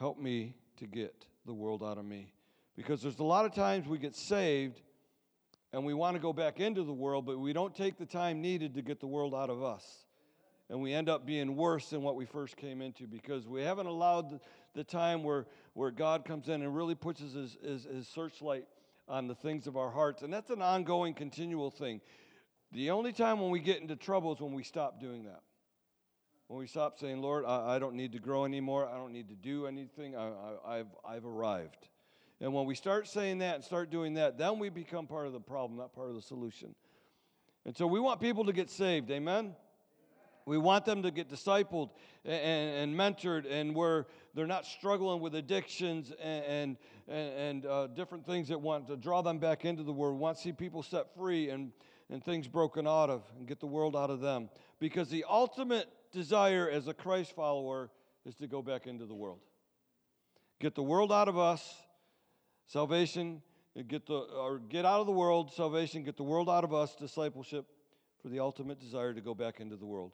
help 0.00 0.18
me 0.18 0.54
to 0.78 0.86
get 0.86 1.26
the 1.44 1.52
world 1.52 1.84
out 1.84 1.98
of 1.98 2.06
me. 2.06 2.32
Because 2.74 3.02
there's 3.02 3.18
a 3.18 3.24
lot 3.24 3.44
of 3.44 3.54
times 3.54 3.86
we 3.86 3.98
get 3.98 4.16
saved 4.16 4.80
and 5.74 5.84
we 5.84 5.92
want 5.92 6.16
to 6.16 6.20
go 6.20 6.32
back 6.32 6.58
into 6.58 6.82
the 6.82 6.92
world, 6.92 7.26
but 7.26 7.38
we 7.38 7.52
don't 7.52 7.74
take 7.74 7.98
the 7.98 8.06
time 8.06 8.40
needed 8.40 8.74
to 8.74 8.82
get 8.82 8.98
the 8.98 9.06
world 9.06 9.34
out 9.34 9.50
of 9.50 9.62
us. 9.62 10.06
And 10.70 10.80
we 10.80 10.94
end 10.94 11.10
up 11.10 11.26
being 11.26 11.54
worse 11.54 11.90
than 11.90 12.00
what 12.00 12.16
we 12.16 12.24
first 12.24 12.56
came 12.56 12.80
into 12.80 13.06
because 13.06 13.46
we 13.46 13.60
haven't 13.60 13.86
allowed 13.86 14.40
the, 14.74 14.84
time 14.84 15.22
where, 15.22 15.46
where 15.74 15.90
God 15.90 16.24
comes 16.24 16.48
in 16.48 16.62
and 16.62 16.74
really 16.74 16.94
puts 16.94 17.20
his, 17.20 17.34
his, 17.62 17.84
his 17.84 18.08
searchlight 18.08 18.64
on 19.06 19.26
the 19.26 19.34
things 19.34 19.66
of 19.66 19.76
our 19.76 19.90
hearts. 19.90 20.22
And 20.22 20.32
that's 20.32 20.48
an 20.48 20.62
ongoing, 20.62 21.12
continual 21.12 21.70
thing. 21.70 22.00
The 22.72 22.90
only 22.90 23.12
time 23.12 23.38
when 23.38 23.50
we 23.50 23.60
get 23.60 23.82
into 23.82 23.96
trouble 23.96 24.32
is 24.32 24.40
when 24.40 24.54
we 24.54 24.62
stop 24.62 24.98
doing 24.98 25.24
that. 25.24 25.42
When 26.50 26.58
we 26.58 26.66
stop 26.66 26.98
saying, 26.98 27.22
Lord, 27.22 27.44
I, 27.44 27.76
I 27.76 27.78
don't 27.78 27.94
need 27.94 28.10
to 28.10 28.18
grow 28.18 28.44
anymore, 28.44 28.84
I 28.84 28.96
don't 28.96 29.12
need 29.12 29.28
to 29.28 29.36
do 29.36 29.68
anything, 29.68 30.16
I, 30.16 30.32
I've, 30.66 30.88
I've 31.08 31.24
arrived. 31.24 31.86
And 32.40 32.52
when 32.52 32.66
we 32.66 32.74
start 32.74 33.06
saying 33.06 33.38
that 33.38 33.54
and 33.54 33.62
start 33.62 33.88
doing 33.88 34.14
that, 34.14 34.36
then 34.36 34.58
we 34.58 34.68
become 34.68 35.06
part 35.06 35.28
of 35.28 35.32
the 35.32 35.38
problem, 35.38 35.78
not 35.78 35.94
part 35.94 36.08
of 36.08 36.16
the 36.16 36.20
solution. 36.20 36.74
And 37.64 37.76
so 37.76 37.86
we 37.86 38.00
want 38.00 38.20
people 38.20 38.44
to 38.46 38.52
get 38.52 38.68
saved. 38.68 39.12
Amen? 39.12 39.54
We 40.44 40.58
want 40.58 40.84
them 40.84 41.04
to 41.04 41.12
get 41.12 41.28
discipled 41.28 41.90
and, 42.24 42.34
and, 42.34 42.96
mentored, 42.96 43.46
and 43.48 43.72
where 43.72 44.08
they're 44.34 44.48
not 44.48 44.66
struggling 44.66 45.20
with 45.20 45.36
addictions 45.36 46.12
and, 46.20 46.76
and, 47.06 47.32
and 47.36 47.66
uh, 47.66 47.86
different 47.86 48.26
things 48.26 48.48
that 48.48 48.60
want 48.60 48.88
to 48.88 48.96
draw 48.96 49.22
them 49.22 49.38
back 49.38 49.64
into 49.64 49.84
the 49.84 49.92
world. 49.92 50.14
We 50.14 50.20
want 50.20 50.38
to 50.38 50.42
see 50.42 50.50
people 50.50 50.82
set 50.82 51.14
free 51.14 51.50
and, 51.50 51.70
and 52.10 52.24
things 52.24 52.48
broken 52.48 52.88
out 52.88 53.08
of 53.08 53.22
and 53.38 53.46
get 53.46 53.60
the 53.60 53.68
world 53.68 53.94
out 53.94 54.10
of 54.10 54.20
them. 54.20 54.48
Because 54.80 55.10
the 55.10 55.24
ultimate 55.30 55.88
desire 56.10 56.68
as 56.68 56.88
a 56.88 56.94
Christ 56.94 57.34
follower 57.34 57.90
is 58.24 58.34
to 58.36 58.46
go 58.46 58.62
back 58.62 58.86
into 58.86 59.06
the 59.06 59.14
world. 59.14 59.40
Get 60.60 60.74
the 60.74 60.82
world 60.82 61.12
out 61.12 61.28
of 61.28 61.38
us, 61.38 61.74
salvation, 62.66 63.42
get, 63.88 64.06
the, 64.06 64.14
or 64.14 64.58
get 64.58 64.84
out 64.84 65.00
of 65.00 65.06
the 65.06 65.12
world, 65.12 65.52
salvation, 65.52 66.02
get 66.02 66.16
the 66.16 66.22
world 66.22 66.50
out 66.50 66.64
of 66.64 66.74
us, 66.74 66.94
discipleship, 66.94 67.66
for 68.20 68.28
the 68.28 68.40
ultimate 68.40 68.78
desire 68.78 69.14
to 69.14 69.20
go 69.20 69.34
back 69.34 69.60
into 69.60 69.76
the 69.76 69.86
world. 69.86 70.12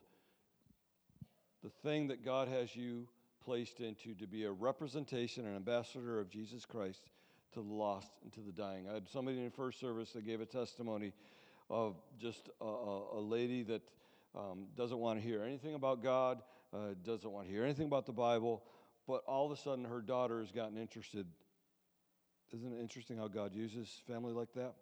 The 1.65 1.71
thing 1.83 2.09
that 2.09 2.25
God 2.25 2.49
has 2.49 2.77
you 2.77 3.09
placed 3.45 3.81
into 3.81 4.15
to 4.15 4.27
be 4.27 4.45
a 4.45 4.53
representation, 4.53 5.47
an 5.47 5.57
ambassador 5.57 6.21
of 6.21 6.31
Jesus 6.31 6.65
Christ 6.65 7.01
to 7.55 7.61
the 7.61 7.73
lost 7.73 8.11
and 8.23 8.33
to 8.35 8.41
the 8.41 8.53
dying. 8.53 8.89
I 8.89 8.95
had 8.95 9.09
somebody 9.09 9.39
in 9.39 9.45
the 9.45 9.51
first 9.51 9.81
service 9.81 10.13
that 10.13 10.27
gave 10.27 10.41
a 10.41 10.47
testimony 10.47 11.13
of 11.71 11.97
just 12.21 12.51
a, 12.61 12.65
a, 12.65 13.19
a 13.19 13.21
lady 13.21 13.63
that 13.65 13.83
um, 14.37 14.67
doesn't 14.77 14.99
want 14.99 15.21
to 15.21 15.27
hear 15.27 15.43
anything 15.43 15.75
about 15.75 16.03
God, 16.03 16.43
uh, 16.73 16.95
doesn't 17.05 17.31
want 17.31 17.47
to 17.47 17.53
hear 17.53 17.65
anything 17.65 17.87
about 17.87 18.07
the 18.07 18.13
Bible, 18.13 18.63
but 19.07 19.23
all 19.27 19.47
of 19.47 19.53
a 19.53 19.61
sudden 19.61 19.85
her 19.85 20.01
daughter 20.01 20.41
has 20.41 20.53
gotten 20.53 20.77
interested. 20.77 21.27
Isn't 22.53 22.73
it 22.73 22.81
interesting 22.81 23.17
how 23.17 23.29
God 23.29 23.55
uses 23.55 24.03
family 24.07 24.33
like 24.33 24.53
that? 24.55 24.75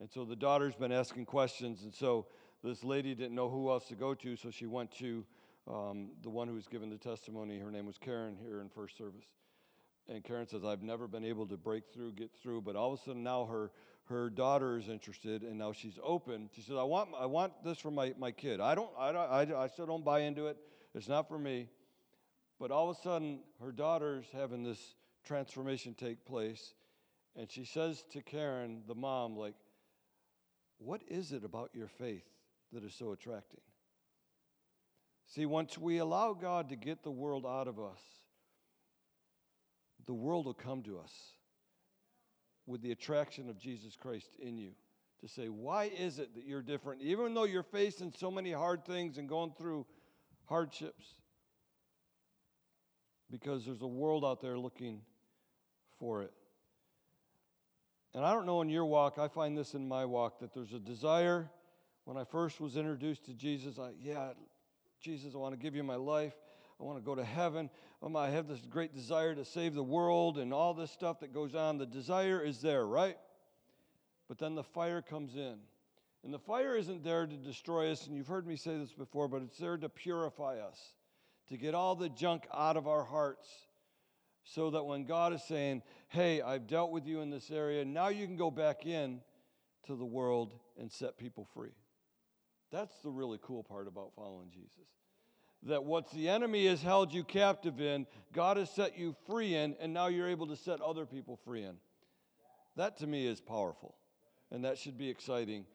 And 0.00 0.10
so 0.10 0.24
the 0.24 0.36
daughter's 0.36 0.74
been 0.74 0.92
asking 0.92 1.26
questions, 1.26 1.82
and 1.82 1.94
so 1.94 2.26
this 2.62 2.84
lady 2.84 3.14
didn't 3.14 3.34
know 3.34 3.48
who 3.48 3.70
else 3.70 3.86
to 3.88 3.94
go 3.94 4.14
to, 4.14 4.36
so 4.36 4.50
she 4.50 4.66
went 4.66 4.90
to 4.98 5.24
um, 5.68 6.10
the 6.22 6.30
one 6.30 6.48
who 6.48 6.54
was 6.54 6.66
given 6.66 6.90
the 6.90 6.96
testimony. 6.96 7.58
Her 7.58 7.70
name 7.70 7.86
was 7.86 7.98
Karen 7.98 8.36
here 8.42 8.60
in 8.60 8.68
first 8.68 8.96
service. 8.96 9.24
And 10.08 10.24
Karen 10.24 10.46
says, 10.46 10.64
I've 10.64 10.82
never 10.82 11.06
been 11.06 11.24
able 11.24 11.46
to 11.48 11.56
break 11.56 11.84
through, 11.92 12.12
get 12.12 12.30
through, 12.42 12.62
but 12.62 12.76
all 12.76 12.92
of 12.94 13.00
a 13.00 13.02
sudden 13.02 13.22
now 13.22 13.44
her 13.44 13.70
her 14.08 14.30
daughter 14.30 14.78
is 14.78 14.88
interested 14.88 15.42
and 15.42 15.58
now 15.58 15.72
she's 15.72 15.98
open. 16.02 16.48
She 16.54 16.62
says, 16.62 16.76
I 16.76 16.82
want, 16.82 17.10
I 17.18 17.26
want 17.26 17.52
this 17.64 17.78
for 17.78 17.90
my, 17.90 18.14
my 18.18 18.32
kid. 18.32 18.60
I 18.60 18.74
don't, 18.74 18.90
I, 18.98 19.12
don't 19.12 19.30
I, 19.30 19.62
I 19.62 19.66
still 19.68 19.86
don't 19.86 20.04
buy 20.04 20.20
into 20.20 20.46
it. 20.46 20.56
It's 20.94 21.08
not 21.08 21.28
for 21.28 21.38
me. 21.38 21.68
But 22.58 22.70
all 22.70 22.90
of 22.90 22.96
a 22.96 23.00
sudden, 23.02 23.40
her 23.62 23.70
daughter's 23.70 24.24
having 24.32 24.62
this 24.62 24.94
transformation 25.24 25.94
take 25.94 26.24
place. 26.24 26.74
And 27.36 27.50
she 27.50 27.64
says 27.64 28.04
to 28.12 28.22
Karen, 28.22 28.82
the 28.88 28.94
mom, 28.94 29.36
like, 29.36 29.54
what 30.78 31.02
is 31.08 31.32
it 31.32 31.44
about 31.44 31.70
your 31.74 31.88
faith 31.88 32.24
that 32.72 32.84
is 32.84 32.94
so 32.94 33.12
attracting? 33.12 33.60
See, 35.26 35.44
once 35.44 35.76
we 35.76 35.98
allow 35.98 36.32
God 36.32 36.70
to 36.70 36.76
get 36.76 37.02
the 37.02 37.10
world 37.10 37.44
out 37.46 37.68
of 37.68 37.78
us, 37.78 38.00
the 40.06 40.14
world 40.14 40.46
will 40.46 40.54
come 40.54 40.82
to 40.84 40.98
us 40.98 41.12
with 42.68 42.82
the 42.82 42.92
attraction 42.92 43.48
of 43.48 43.58
Jesus 43.58 43.96
Christ 43.96 44.36
in 44.40 44.58
you 44.58 44.72
to 45.20 45.26
say, 45.26 45.48
why 45.48 45.84
is 45.84 46.18
it 46.18 46.34
that 46.34 46.44
you're 46.44 46.62
different? 46.62 47.00
Even 47.02 47.34
though 47.34 47.44
you're 47.44 47.62
facing 47.62 48.12
so 48.16 48.30
many 48.30 48.52
hard 48.52 48.84
things 48.84 49.18
and 49.18 49.28
going 49.28 49.52
through 49.58 49.86
hardships, 50.44 51.14
because 53.30 53.64
there's 53.64 53.82
a 53.82 53.86
world 53.86 54.24
out 54.24 54.40
there 54.40 54.58
looking 54.58 55.00
for 55.98 56.22
it. 56.22 56.32
And 58.14 58.24
I 58.24 58.32
don't 58.32 58.46
know 58.46 58.60
in 58.62 58.68
your 58.68 58.86
walk, 58.86 59.18
I 59.18 59.28
find 59.28 59.56
this 59.56 59.74
in 59.74 59.88
my 59.88 60.04
walk, 60.04 60.38
that 60.40 60.54
there's 60.54 60.72
a 60.72 60.78
desire. 60.78 61.50
When 62.04 62.16
I 62.16 62.24
first 62.24 62.60
was 62.60 62.76
introduced 62.76 63.24
to 63.26 63.34
Jesus, 63.34 63.78
I, 63.78 63.90
yeah, 64.00 64.30
Jesus, 65.00 65.34
I 65.34 65.38
want 65.38 65.54
to 65.54 65.58
give 65.58 65.74
you 65.74 65.82
my 65.82 65.96
life. 65.96 66.34
I 66.80 66.84
want 66.84 66.98
to 66.98 67.04
go 67.04 67.14
to 67.14 67.24
heaven. 67.24 67.70
Um, 68.02 68.14
I 68.14 68.30
have 68.30 68.46
this 68.46 68.60
great 68.60 68.94
desire 68.94 69.34
to 69.34 69.44
save 69.44 69.74
the 69.74 69.82
world 69.82 70.38
and 70.38 70.52
all 70.52 70.74
this 70.74 70.90
stuff 70.90 71.20
that 71.20 71.32
goes 71.32 71.54
on. 71.54 71.78
The 71.78 71.86
desire 71.86 72.40
is 72.40 72.60
there, 72.60 72.86
right? 72.86 73.16
But 74.28 74.38
then 74.38 74.54
the 74.54 74.62
fire 74.62 75.02
comes 75.02 75.34
in. 75.34 75.56
And 76.24 76.32
the 76.32 76.38
fire 76.38 76.76
isn't 76.76 77.02
there 77.02 77.26
to 77.26 77.36
destroy 77.36 77.90
us, 77.90 78.06
and 78.06 78.16
you've 78.16 78.26
heard 78.26 78.46
me 78.46 78.56
say 78.56 78.76
this 78.76 78.92
before, 78.92 79.28
but 79.28 79.42
it's 79.42 79.58
there 79.58 79.76
to 79.76 79.88
purify 79.88 80.58
us, 80.58 80.78
to 81.48 81.56
get 81.56 81.74
all 81.74 81.94
the 81.94 82.08
junk 82.08 82.46
out 82.52 82.76
of 82.76 82.88
our 82.88 83.04
hearts, 83.04 83.48
so 84.42 84.70
that 84.70 84.84
when 84.84 85.04
God 85.04 85.32
is 85.32 85.42
saying, 85.44 85.82
Hey, 86.08 86.42
I've 86.42 86.66
dealt 86.66 86.90
with 86.90 87.06
you 87.06 87.20
in 87.20 87.30
this 87.30 87.50
area, 87.50 87.84
now 87.84 88.08
you 88.08 88.26
can 88.26 88.36
go 88.36 88.50
back 88.50 88.84
in 88.84 89.20
to 89.86 89.94
the 89.94 90.04
world 90.04 90.54
and 90.78 90.90
set 90.90 91.18
people 91.18 91.46
free. 91.54 91.74
That's 92.72 92.94
the 93.02 93.10
really 93.10 93.38
cool 93.40 93.62
part 93.62 93.86
about 93.86 94.12
following 94.16 94.50
Jesus 94.50 94.97
that 95.64 95.84
what 95.84 96.10
the 96.12 96.28
enemy 96.28 96.66
has 96.66 96.82
held 96.82 97.12
you 97.12 97.24
captive 97.24 97.80
in, 97.80 98.06
God 98.32 98.56
has 98.56 98.70
set 98.70 98.98
you 98.98 99.14
free 99.26 99.54
in, 99.54 99.76
and 99.80 99.92
now 99.92 100.06
you're 100.06 100.28
able 100.28 100.46
to 100.46 100.56
set 100.56 100.80
other 100.80 101.04
people 101.04 101.38
free 101.44 101.64
in. 101.64 101.76
That 102.76 102.96
to 102.98 103.06
me 103.06 103.26
is 103.26 103.40
powerful. 103.40 103.94
And 104.50 104.64
that 104.64 104.78
should 104.78 104.96
be 104.96 105.08
exciting 105.08 105.66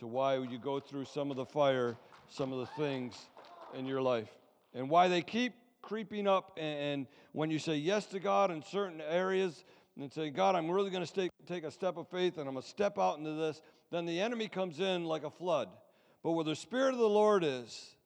to 0.00 0.06
why 0.06 0.36
you 0.36 0.58
go 0.58 0.80
through 0.80 1.06
some 1.06 1.30
of 1.30 1.36
the 1.36 1.46
fire, 1.46 1.96
some 2.28 2.52
of 2.52 2.58
the 2.58 2.66
things 2.66 3.14
in 3.74 3.86
your 3.86 4.02
life, 4.02 4.28
and 4.74 4.90
why 4.90 5.08
they 5.08 5.22
keep 5.22 5.54
creeping 5.82 6.26
up. 6.26 6.58
And 6.60 7.06
when 7.32 7.50
you 7.50 7.58
say 7.58 7.76
yes 7.76 8.06
to 8.06 8.20
God 8.20 8.50
in 8.50 8.62
certain 8.62 9.00
areas 9.00 9.64
and 9.98 10.12
say, 10.12 10.30
God, 10.30 10.54
I'm 10.54 10.70
really 10.70 10.90
going 10.90 11.06
to 11.06 11.30
take 11.46 11.64
a 11.64 11.70
step 11.70 11.96
of 11.96 12.08
faith 12.08 12.38
and 12.38 12.46
I'm 12.46 12.54
going 12.54 12.62
to 12.62 12.68
step 12.68 12.98
out 12.98 13.18
into 13.18 13.32
this, 13.32 13.62
then 13.90 14.04
the 14.04 14.20
enemy 14.20 14.48
comes 14.48 14.80
in 14.80 15.04
like 15.04 15.24
a 15.24 15.30
flood. 15.30 15.68
But 16.22 16.32
where 16.32 16.44
the 16.44 16.56
Spirit 16.56 16.92
of 16.92 16.98
the 16.98 17.08
Lord 17.08 17.44
is, 17.44 17.96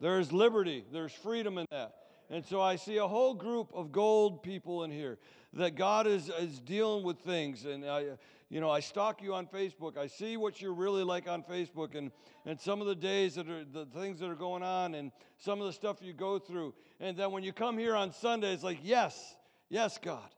there's 0.00 0.32
liberty, 0.32 0.84
there's 0.92 1.12
freedom 1.12 1.58
in 1.58 1.66
that. 1.70 1.94
And 2.30 2.44
so 2.44 2.60
I 2.60 2.76
see 2.76 2.98
a 2.98 3.06
whole 3.06 3.34
group 3.34 3.70
of 3.72 3.90
gold 3.90 4.42
people 4.42 4.84
in 4.84 4.90
here 4.90 5.18
that 5.54 5.76
God 5.76 6.06
is, 6.06 6.28
is 6.28 6.60
dealing 6.60 7.02
with 7.02 7.18
things. 7.20 7.64
And 7.64 7.84
I, 7.86 8.04
you 8.50 8.60
know, 8.60 8.70
I 8.70 8.80
stalk 8.80 9.22
you 9.22 9.34
on 9.34 9.46
Facebook. 9.46 9.96
I 9.96 10.06
see 10.06 10.36
what 10.36 10.60
you're 10.60 10.74
really 10.74 11.04
like 11.04 11.26
on 11.26 11.42
Facebook 11.42 11.94
and, 11.94 12.10
and 12.44 12.60
some 12.60 12.82
of 12.82 12.86
the 12.86 12.94
days 12.94 13.34
that 13.36 13.48
are 13.48 13.64
the 13.64 13.86
things 13.86 14.20
that 14.20 14.28
are 14.28 14.34
going 14.34 14.62
on 14.62 14.94
and 14.94 15.10
some 15.38 15.60
of 15.60 15.66
the 15.66 15.72
stuff 15.72 16.02
you 16.02 16.12
go 16.12 16.38
through. 16.38 16.74
And 17.00 17.16
then 17.16 17.32
when 17.32 17.42
you 17.42 17.52
come 17.52 17.78
here 17.78 17.96
on 17.96 18.12
Sunday, 18.12 18.52
it's 18.52 18.62
like, 18.62 18.80
yes, 18.82 19.36
yes, 19.70 19.98
God, 20.02 20.28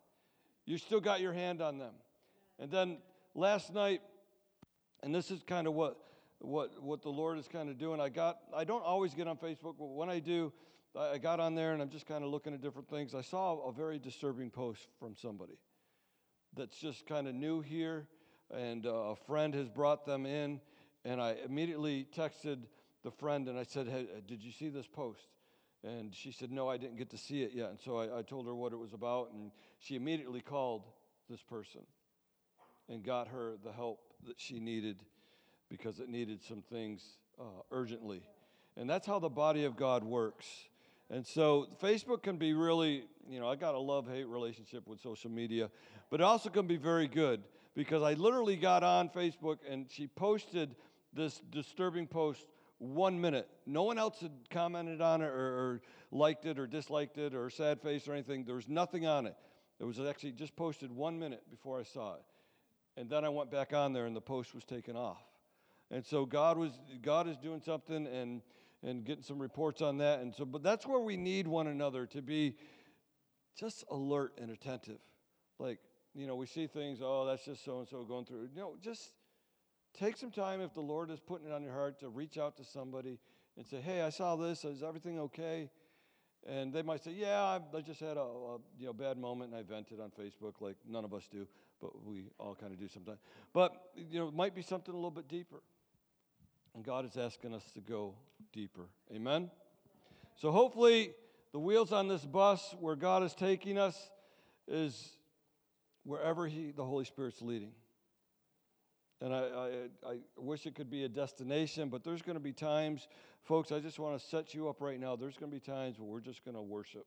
you 0.66 0.78
still 0.78 1.00
got 1.00 1.20
your 1.20 1.32
hand 1.32 1.60
on 1.60 1.78
them. 1.78 1.94
And 2.60 2.70
then 2.70 2.98
last 3.34 3.74
night, 3.74 4.00
and 5.02 5.14
this 5.14 5.30
is 5.30 5.42
kind 5.42 5.66
of 5.66 5.74
what 5.74 5.96
what 6.40 6.82
what 6.82 7.02
the 7.02 7.10
Lord 7.10 7.38
is 7.38 7.48
kind 7.48 7.68
of 7.68 7.78
doing. 7.78 8.00
I 8.00 8.08
got 8.08 8.38
I 8.54 8.64
don't 8.64 8.84
always 8.84 9.14
get 9.14 9.28
on 9.28 9.36
Facebook, 9.36 9.74
but 9.78 9.86
when 9.86 10.08
I 10.08 10.18
do, 10.18 10.52
I 10.98 11.18
got 11.18 11.38
on 11.38 11.54
there 11.54 11.72
and 11.72 11.82
I'm 11.82 11.90
just 11.90 12.06
kind 12.06 12.24
of 12.24 12.30
looking 12.30 12.54
at 12.54 12.60
different 12.60 12.88
things. 12.88 13.14
I 13.14 13.22
saw 13.22 13.68
a 13.68 13.72
very 13.72 13.98
disturbing 13.98 14.50
post 14.50 14.80
from 14.98 15.14
somebody 15.16 15.58
that's 16.56 16.78
just 16.78 17.06
kind 17.06 17.28
of 17.28 17.34
new 17.34 17.60
here, 17.60 18.06
and 18.50 18.86
uh, 18.86 18.90
a 18.90 19.16
friend 19.16 19.54
has 19.54 19.68
brought 19.68 20.04
them 20.04 20.26
in, 20.26 20.60
and 21.04 21.20
I 21.20 21.36
immediately 21.44 22.06
texted 22.16 22.64
the 23.02 23.10
friend 23.10 23.48
and 23.48 23.58
I 23.58 23.62
said, 23.64 23.86
"Hey, 23.86 24.06
uh, 24.16 24.20
did 24.26 24.42
you 24.42 24.50
see 24.50 24.68
this 24.68 24.86
post?" 24.86 25.28
And 25.84 26.14
she 26.14 26.32
said, 26.32 26.50
"No, 26.50 26.68
I 26.68 26.78
didn't 26.78 26.96
get 26.96 27.10
to 27.10 27.18
see 27.18 27.42
it 27.42 27.52
yet." 27.52 27.70
And 27.70 27.78
so 27.78 27.98
I, 27.98 28.18
I 28.18 28.22
told 28.22 28.46
her 28.46 28.54
what 28.54 28.72
it 28.72 28.78
was 28.78 28.92
about, 28.92 29.32
and 29.32 29.50
she 29.78 29.94
immediately 29.94 30.40
called 30.40 30.84
this 31.28 31.42
person 31.42 31.82
and 32.88 33.04
got 33.04 33.28
her 33.28 33.54
the 33.62 33.72
help 33.72 34.00
that 34.26 34.40
she 34.40 34.58
needed 34.58 35.04
because 35.70 36.00
it 36.00 36.08
needed 36.08 36.42
some 36.42 36.62
things 36.62 37.02
uh, 37.40 37.44
urgently. 37.70 38.22
And 38.76 38.88
that's 38.88 39.06
how 39.06 39.18
the 39.18 39.28
body 39.28 39.64
of 39.64 39.76
God 39.76 40.04
works. 40.04 40.46
And 41.10 41.26
so 41.26 41.68
Facebook 41.82 42.22
can 42.22 42.36
be 42.36 42.52
really, 42.52 43.04
you 43.28 43.40
know, 43.40 43.48
I 43.48 43.56
got 43.56 43.74
a 43.74 43.78
love 43.78 44.08
hate 44.08 44.28
relationship 44.28 44.86
with 44.86 45.00
social 45.00 45.30
media, 45.30 45.70
but 46.10 46.20
it 46.20 46.24
also 46.24 46.50
can 46.50 46.66
be 46.66 46.76
very 46.76 47.08
good 47.08 47.42
because 47.74 48.02
I 48.02 48.14
literally 48.14 48.56
got 48.56 48.82
on 48.84 49.08
Facebook 49.08 49.58
and 49.68 49.86
she 49.90 50.06
posted 50.06 50.76
this 51.12 51.40
disturbing 51.50 52.06
post 52.06 52.46
one 52.78 53.20
minute. 53.20 53.48
No 53.66 53.82
one 53.82 53.98
else 53.98 54.20
had 54.20 54.32
commented 54.50 55.00
on 55.00 55.20
it 55.20 55.26
or, 55.26 55.30
or 55.30 55.82
liked 56.12 56.46
it 56.46 56.58
or 56.58 56.66
disliked 56.66 57.18
it 57.18 57.34
or 57.34 57.50
sad 57.50 57.80
face 57.80 58.06
or 58.08 58.12
anything. 58.12 58.44
There 58.44 58.54
was 58.54 58.68
nothing 58.68 59.06
on 59.06 59.26
it. 59.26 59.34
It 59.80 59.84
was 59.84 59.98
actually 59.98 60.32
just 60.32 60.54
posted 60.56 60.90
one 60.92 61.18
minute 61.18 61.42
before 61.50 61.80
I 61.80 61.82
saw 61.82 62.14
it. 62.14 62.22
And 62.96 63.08
then 63.08 63.24
I 63.24 63.28
went 63.28 63.50
back 63.50 63.72
on 63.72 63.92
there 63.92 64.06
and 64.06 64.14
the 64.14 64.20
post 64.20 64.54
was 64.54 64.64
taken 64.64 64.96
off. 64.96 65.22
And 65.90 66.04
so 66.04 66.24
God 66.24 66.56
was 66.56 66.72
God 67.02 67.28
is 67.28 67.36
doing 67.36 67.60
something 67.60 68.06
and 68.06 68.42
and 68.82 69.04
getting 69.04 69.22
some 69.22 69.38
reports 69.38 69.82
on 69.82 69.98
that. 69.98 70.20
And 70.20 70.34
so, 70.34 70.44
but 70.44 70.62
that's 70.62 70.86
where 70.86 71.00
we 71.00 71.16
need 71.16 71.46
one 71.46 71.66
another 71.66 72.06
to 72.06 72.22
be 72.22 72.56
just 73.58 73.84
alert 73.90 74.32
and 74.40 74.50
attentive. 74.50 75.00
Like, 75.58 75.78
you 76.14 76.26
know, 76.26 76.34
we 76.34 76.46
see 76.46 76.66
things, 76.66 77.00
oh, 77.02 77.26
that's 77.26 77.44
just 77.44 77.64
so 77.64 77.80
and 77.80 77.88
so 77.88 78.04
going 78.04 78.24
through. 78.24 78.48
You 78.54 78.60
know, 78.60 78.74
just 78.80 79.10
take 79.98 80.16
some 80.16 80.30
time 80.30 80.60
if 80.60 80.72
the 80.72 80.80
Lord 80.80 81.10
is 81.10 81.20
putting 81.20 81.46
it 81.46 81.52
on 81.52 81.62
your 81.62 81.72
heart 81.72 82.00
to 82.00 82.08
reach 82.08 82.38
out 82.38 82.56
to 82.56 82.64
somebody 82.64 83.18
and 83.56 83.66
say, 83.66 83.80
hey, 83.80 84.02
I 84.02 84.10
saw 84.10 84.36
this. 84.36 84.64
Is 84.64 84.82
everything 84.82 85.18
okay? 85.20 85.70
And 86.46 86.72
they 86.72 86.80
might 86.80 87.04
say, 87.04 87.10
yeah, 87.10 87.58
I 87.74 87.80
just 87.82 88.00
had 88.00 88.16
a, 88.16 88.20
a 88.20 88.58
you 88.78 88.86
know 88.86 88.94
bad 88.94 89.18
moment 89.18 89.52
and 89.52 89.60
I 89.60 89.62
vented 89.62 90.00
on 90.00 90.10
Facebook, 90.10 90.54
like 90.60 90.76
none 90.88 91.04
of 91.04 91.12
us 91.12 91.28
do, 91.30 91.46
but 91.82 92.02
we 92.02 92.30
all 92.38 92.54
kind 92.54 92.72
of 92.72 92.78
do 92.78 92.88
sometimes. 92.88 93.18
But 93.52 93.72
you 93.94 94.20
know, 94.20 94.28
it 94.28 94.34
might 94.34 94.54
be 94.54 94.62
something 94.62 94.94
a 94.94 94.96
little 94.96 95.10
bit 95.10 95.28
deeper. 95.28 95.60
And 96.74 96.84
God 96.84 97.04
is 97.04 97.16
asking 97.16 97.54
us 97.54 97.64
to 97.74 97.80
go 97.80 98.14
deeper. 98.52 98.86
Amen? 99.14 99.50
So 100.36 100.50
hopefully, 100.50 101.12
the 101.52 101.58
wheels 101.58 101.92
on 101.92 102.08
this 102.08 102.24
bus 102.24 102.74
where 102.78 102.96
God 102.96 103.22
is 103.22 103.34
taking 103.34 103.76
us 103.76 104.10
is 104.68 105.16
wherever 106.04 106.46
he, 106.46 106.70
the 106.70 106.84
Holy 106.84 107.04
Spirit's 107.04 107.42
leading. 107.42 107.72
And 109.20 109.34
I, 109.34 109.38
I, 109.38 110.10
I 110.10 110.16
wish 110.36 110.64
it 110.64 110.74
could 110.74 110.90
be 110.90 111.04
a 111.04 111.08
destination, 111.08 111.88
but 111.90 112.02
there's 112.04 112.22
going 112.22 112.36
to 112.36 112.42
be 112.42 112.52
times, 112.52 113.06
folks, 113.42 113.70
I 113.70 113.80
just 113.80 113.98
want 113.98 114.18
to 114.18 114.26
set 114.26 114.54
you 114.54 114.68
up 114.68 114.80
right 114.80 114.98
now. 114.98 115.14
There's 115.14 115.36
going 115.36 115.50
to 115.50 115.54
be 115.54 115.60
times 115.60 115.98
where 115.98 116.08
we're 116.08 116.20
just 116.20 116.42
going 116.44 116.56
to 116.56 116.62
worship 116.62 117.06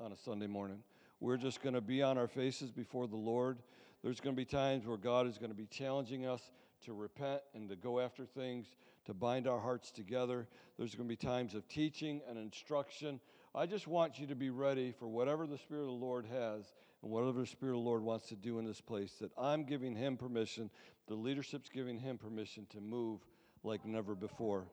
on 0.00 0.10
a 0.10 0.16
Sunday 0.16 0.48
morning. 0.48 0.78
We're 1.20 1.36
just 1.36 1.62
going 1.62 1.74
to 1.74 1.80
be 1.80 2.02
on 2.02 2.18
our 2.18 2.26
faces 2.26 2.72
before 2.72 3.06
the 3.06 3.16
Lord. 3.16 3.58
There's 4.02 4.20
going 4.20 4.34
to 4.34 4.36
be 4.36 4.44
times 4.44 4.86
where 4.86 4.96
God 4.96 5.28
is 5.28 5.38
going 5.38 5.50
to 5.50 5.56
be 5.56 5.66
challenging 5.66 6.26
us 6.26 6.50
to 6.86 6.92
repent 6.92 7.42
and 7.54 7.68
to 7.68 7.76
go 7.76 8.00
after 8.00 8.24
things, 8.24 8.66
to 9.04 9.14
bind 9.14 9.46
our 9.46 9.60
hearts 9.60 9.90
together. 9.90 10.48
There's 10.78 10.94
going 10.94 11.08
to 11.08 11.12
be 11.12 11.16
times 11.16 11.54
of 11.54 11.68
teaching 11.68 12.22
and 12.28 12.38
instruction. 12.38 13.20
I 13.54 13.66
just 13.66 13.86
want 13.86 14.18
you 14.18 14.26
to 14.28 14.34
be 14.34 14.50
ready 14.50 14.92
for 14.98 15.06
whatever 15.06 15.46
the 15.46 15.58
Spirit 15.58 15.82
of 15.82 15.86
the 15.88 15.92
Lord 15.92 16.26
has 16.26 16.72
and 17.02 17.10
whatever 17.10 17.40
the 17.40 17.46
Spirit 17.46 17.72
of 17.72 17.82
the 17.82 17.88
Lord 17.88 18.02
wants 18.02 18.28
to 18.28 18.36
do 18.36 18.58
in 18.58 18.64
this 18.64 18.80
place. 18.80 19.12
That 19.20 19.30
I'm 19.36 19.64
giving 19.64 19.94
Him 19.94 20.16
permission, 20.16 20.70
the 21.06 21.14
leadership's 21.14 21.68
giving 21.68 21.98
Him 21.98 22.18
permission 22.18 22.66
to 22.70 22.80
move 22.80 23.20
like 23.62 23.84
never 23.84 24.14
before 24.14 24.66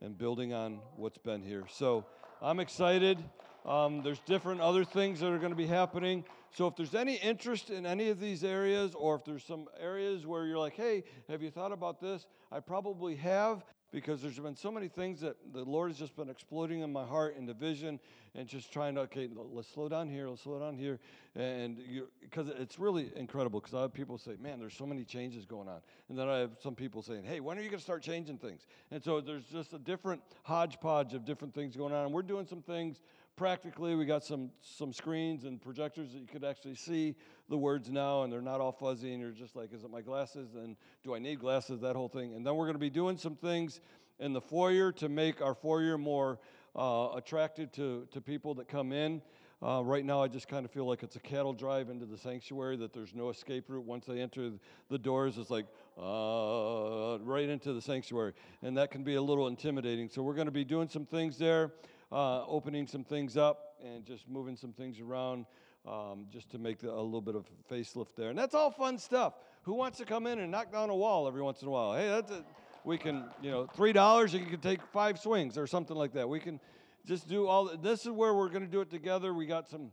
and 0.00 0.18
building 0.18 0.52
on 0.52 0.80
what's 0.96 1.18
been 1.18 1.42
here. 1.42 1.64
So 1.68 2.04
I'm 2.42 2.60
excited. 2.60 3.18
Um, 3.64 4.02
there's 4.02 4.20
different 4.20 4.60
other 4.60 4.84
things 4.84 5.20
that 5.20 5.28
are 5.28 5.38
going 5.38 5.52
to 5.52 5.56
be 5.56 5.66
happening. 5.66 6.24
So 6.50 6.66
if 6.66 6.76
there's 6.76 6.94
any 6.94 7.14
interest 7.16 7.70
in 7.70 7.86
any 7.86 8.10
of 8.10 8.20
these 8.20 8.44
areas, 8.44 8.94
or 8.94 9.16
if 9.16 9.24
there's 9.24 9.44
some 9.44 9.66
areas 9.80 10.26
where 10.26 10.46
you're 10.46 10.58
like, 10.58 10.74
hey, 10.74 11.04
have 11.28 11.42
you 11.42 11.50
thought 11.50 11.72
about 11.72 12.00
this? 12.00 12.26
I 12.52 12.60
probably 12.60 13.16
have 13.16 13.64
because 13.94 14.20
there's 14.20 14.40
been 14.40 14.56
so 14.56 14.72
many 14.72 14.88
things 14.88 15.20
that 15.20 15.36
the 15.52 15.62
Lord 15.62 15.88
has 15.88 15.98
just 15.98 16.16
been 16.16 16.28
exploding 16.28 16.80
in 16.80 16.92
my 16.92 17.04
heart 17.04 17.36
and 17.36 17.48
vision 17.54 18.00
and 18.34 18.48
just 18.48 18.72
trying 18.72 18.96
to, 18.96 19.02
okay, 19.02 19.28
let's 19.52 19.68
slow 19.68 19.88
down 19.88 20.08
here, 20.08 20.28
let's 20.28 20.42
slow 20.42 20.58
down 20.58 20.76
here. 20.76 20.98
And 21.36 21.78
because 22.20 22.48
it's 22.48 22.76
really 22.76 23.12
incredible 23.14 23.60
because 23.60 23.72
I 23.72 23.82
have 23.82 23.94
people 23.94 24.18
say, 24.18 24.32
man, 24.40 24.58
there's 24.58 24.74
so 24.74 24.84
many 24.84 25.04
changes 25.04 25.46
going 25.46 25.68
on. 25.68 25.80
And 26.08 26.18
then 26.18 26.28
I 26.28 26.38
have 26.38 26.50
some 26.60 26.74
people 26.74 27.02
saying, 27.02 27.22
hey, 27.22 27.38
when 27.38 27.56
are 27.56 27.62
you 27.62 27.68
going 27.68 27.78
to 27.78 27.84
start 27.84 28.02
changing 28.02 28.38
things? 28.38 28.66
And 28.90 29.02
so 29.02 29.20
there's 29.20 29.44
just 29.44 29.72
a 29.74 29.78
different 29.78 30.22
hodgepodge 30.42 31.14
of 31.14 31.24
different 31.24 31.54
things 31.54 31.76
going 31.76 31.94
on. 31.94 32.06
And 32.06 32.12
we're 32.12 32.22
doing 32.22 32.46
some 32.46 32.62
things 32.62 33.00
practically 33.36 33.96
we 33.96 34.04
got 34.04 34.22
some 34.22 34.50
some 34.60 34.92
screens 34.92 35.44
and 35.44 35.60
projectors 35.60 36.12
that 36.12 36.20
you 36.20 36.26
could 36.26 36.44
actually 36.44 36.74
see 36.74 37.14
the 37.48 37.58
words 37.58 37.90
now 37.90 38.22
and 38.22 38.32
they're 38.32 38.40
not 38.40 38.60
all 38.60 38.72
fuzzy 38.72 39.12
and 39.12 39.20
you're 39.20 39.32
just 39.32 39.56
like 39.56 39.72
is 39.72 39.84
it 39.84 39.90
my 39.90 40.00
glasses? 40.00 40.54
And 40.54 40.76
do 41.02 41.14
i 41.14 41.18
need 41.18 41.40
glasses? 41.40 41.80
That 41.80 41.96
whole 41.96 42.08
thing. 42.08 42.34
And 42.34 42.46
then 42.46 42.54
we're 42.54 42.66
going 42.66 42.76
to 42.76 42.80
be 42.80 42.90
doing 42.90 43.16
some 43.16 43.34
things 43.34 43.80
in 44.20 44.32
the 44.32 44.40
foyer 44.40 44.92
to 44.92 45.08
make 45.08 45.42
our 45.42 45.54
foyer 45.54 45.98
more 45.98 46.38
uh, 46.76 47.08
attractive 47.14 47.72
to, 47.72 48.06
to 48.12 48.20
people 48.20 48.54
that 48.54 48.68
come 48.68 48.92
in. 48.92 49.20
Uh, 49.62 49.82
right 49.82 50.04
now 50.04 50.20
i 50.22 50.28
just 50.28 50.46
kind 50.46 50.64
of 50.64 50.70
feel 50.70 50.84
like 50.84 51.02
it's 51.02 51.16
a 51.16 51.20
cattle 51.20 51.52
drive 51.52 51.88
into 51.88 52.04
the 52.04 52.18
sanctuary 52.18 52.76
that 52.76 52.92
there's 52.92 53.14
no 53.14 53.30
escape 53.30 53.64
route. 53.68 53.84
Once 53.84 54.04
they 54.04 54.20
enter 54.20 54.50
the 54.90 54.98
doors 54.98 55.38
it's 55.38 55.50
like 55.50 55.66
uh, 55.98 57.18
right 57.20 57.48
into 57.48 57.72
the 57.72 57.80
sanctuary. 57.80 58.32
And 58.62 58.76
that 58.76 58.92
can 58.92 59.02
be 59.02 59.16
a 59.16 59.22
little 59.22 59.48
intimidating. 59.48 60.08
So 60.08 60.22
we're 60.22 60.34
going 60.34 60.46
to 60.46 60.52
be 60.52 60.64
doing 60.64 60.88
some 60.88 61.06
things 61.06 61.36
there 61.36 61.72
uh, 62.14 62.46
opening 62.46 62.86
some 62.86 63.02
things 63.02 63.36
up 63.36 63.74
and 63.84 64.04
just 64.04 64.28
moving 64.28 64.56
some 64.56 64.72
things 64.72 65.00
around 65.00 65.46
um, 65.86 66.26
just 66.30 66.48
to 66.50 66.58
make 66.58 66.78
the, 66.78 66.90
a 66.90 67.02
little 67.02 67.20
bit 67.20 67.34
of 67.34 67.44
facelift 67.70 68.14
there. 68.16 68.30
And 68.30 68.38
that's 68.38 68.54
all 68.54 68.70
fun 68.70 68.98
stuff. 68.98 69.34
Who 69.62 69.74
wants 69.74 69.98
to 69.98 70.04
come 70.04 70.26
in 70.28 70.38
and 70.38 70.50
knock 70.50 70.72
down 70.72 70.90
a 70.90 70.94
wall 70.94 71.26
every 71.26 71.42
once 71.42 71.60
in 71.60 71.68
a 71.68 71.70
while? 71.72 71.94
Hey, 71.94 72.06
that's 72.08 72.30
a, 72.30 72.44
we 72.84 72.98
can, 72.98 73.24
you 73.42 73.50
know, 73.50 73.66
three 73.66 73.92
dollars 73.92 74.32
you 74.32 74.46
can 74.46 74.60
take 74.60 74.80
five 74.92 75.18
swings 75.18 75.58
or 75.58 75.66
something 75.66 75.96
like 75.96 76.12
that. 76.12 76.28
We 76.28 76.38
can 76.38 76.60
just 77.04 77.28
do 77.28 77.48
all. 77.48 77.76
This 77.76 78.02
is 78.02 78.12
where 78.12 78.32
we're 78.32 78.48
going 78.48 78.64
to 78.64 78.70
do 78.70 78.80
it 78.80 78.90
together. 78.90 79.34
We 79.34 79.46
got 79.46 79.68
some 79.68 79.90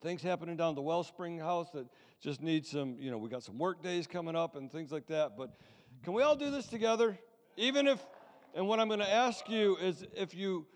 things 0.00 0.22
happening 0.22 0.56
down 0.56 0.74
the 0.74 0.82
Wellspring 0.82 1.38
House 1.38 1.70
that 1.72 1.86
just 2.20 2.40
need 2.40 2.64
some. 2.64 2.96
You 2.98 3.10
know, 3.10 3.18
we 3.18 3.28
got 3.28 3.42
some 3.42 3.58
work 3.58 3.82
days 3.82 4.06
coming 4.06 4.36
up 4.36 4.56
and 4.56 4.72
things 4.72 4.90
like 4.90 5.06
that. 5.08 5.36
But 5.36 5.50
can 6.02 6.14
we 6.14 6.22
all 6.22 6.36
do 6.36 6.50
this 6.50 6.66
together? 6.66 7.18
Even 7.56 7.86
if, 7.86 8.00
and 8.54 8.66
what 8.68 8.80
I'm 8.80 8.88
going 8.88 9.00
to 9.00 9.12
ask 9.12 9.48
you 9.50 9.76
is 9.76 10.06
if 10.14 10.34
you 10.34 10.66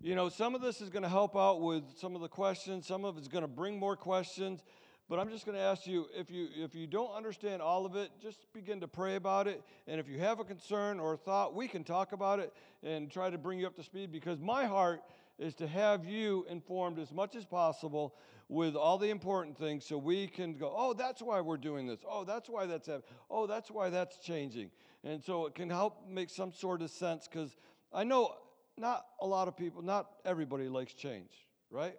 you 0.00 0.14
know, 0.14 0.28
some 0.28 0.54
of 0.54 0.60
this 0.60 0.80
is 0.80 0.90
going 0.90 1.02
to 1.02 1.08
help 1.08 1.36
out 1.36 1.60
with 1.60 1.84
some 1.98 2.14
of 2.14 2.20
the 2.20 2.28
questions, 2.28 2.86
some 2.86 3.04
of 3.04 3.16
it's 3.16 3.28
going 3.28 3.42
to 3.42 3.48
bring 3.48 3.78
more 3.78 3.96
questions. 3.96 4.62
But 5.08 5.20
I'm 5.20 5.30
just 5.30 5.46
going 5.46 5.56
to 5.56 5.62
ask 5.62 5.86
you 5.86 6.06
if 6.14 6.30
you 6.32 6.48
if 6.56 6.74
you 6.74 6.88
don't 6.88 7.14
understand 7.14 7.62
all 7.62 7.86
of 7.86 7.94
it, 7.94 8.10
just 8.20 8.52
begin 8.52 8.80
to 8.80 8.88
pray 8.88 9.14
about 9.14 9.46
it. 9.46 9.62
And 9.86 10.00
if 10.00 10.08
you 10.08 10.18
have 10.18 10.40
a 10.40 10.44
concern 10.44 10.98
or 10.98 11.14
a 11.14 11.16
thought, 11.16 11.54
we 11.54 11.68
can 11.68 11.84
talk 11.84 12.12
about 12.12 12.40
it 12.40 12.52
and 12.82 13.10
try 13.10 13.30
to 13.30 13.38
bring 13.38 13.60
you 13.60 13.68
up 13.68 13.76
to 13.76 13.84
speed 13.84 14.10
because 14.10 14.40
my 14.40 14.64
heart 14.64 15.02
is 15.38 15.54
to 15.54 15.66
have 15.68 16.04
you 16.04 16.44
informed 16.50 16.98
as 16.98 17.12
much 17.12 17.36
as 17.36 17.44
possible 17.44 18.16
with 18.48 18.74
all 18.74 18.98
the 18.98 19.10
important 19.10 19.56
things 19.56 19.84
so 19.84 19.96
we 19.96 20.26
can 20.26 20.56
go, 20.56 20.72
oh, 20.76 20.92
that's 20.92 21.22
why 21.22 21.40
we're 21.40 21.56
doing 21.56 21.86
this. 21.86 22.00
Oh, 22.08 22.24
that's 22.24 22.48
why 22.48 22.66
that's 22.66 22.86
happening. 22.86 23.08
Oh, 23.30 23.46
that's 23.46 23.70
why 23.70 23.90
that's 23.90 24.18
changing. 24.18 24.70
And 25.04 25.22
so 25.22 25.46
it 25.46 25.54
can 25.54 25.70
help 25.70 26.08
make 26.08 26.30
some 26.30 26.52
sort 26.52 26.82
of 26.82 26.90
sense 26.90 27.28
because 27.28 27.56
I 27.92 28.02
know 28.04 28.34
not 28.78 29.06
a 29.20 29.26
lot 29.26 29.48
of 29.48 29.56
people, 29.56 29.82
not 29.82 30.06
everybody 30.24 30.68
likes 30.68 30.92
change, 30.94 31.30
right? 31.70 31.96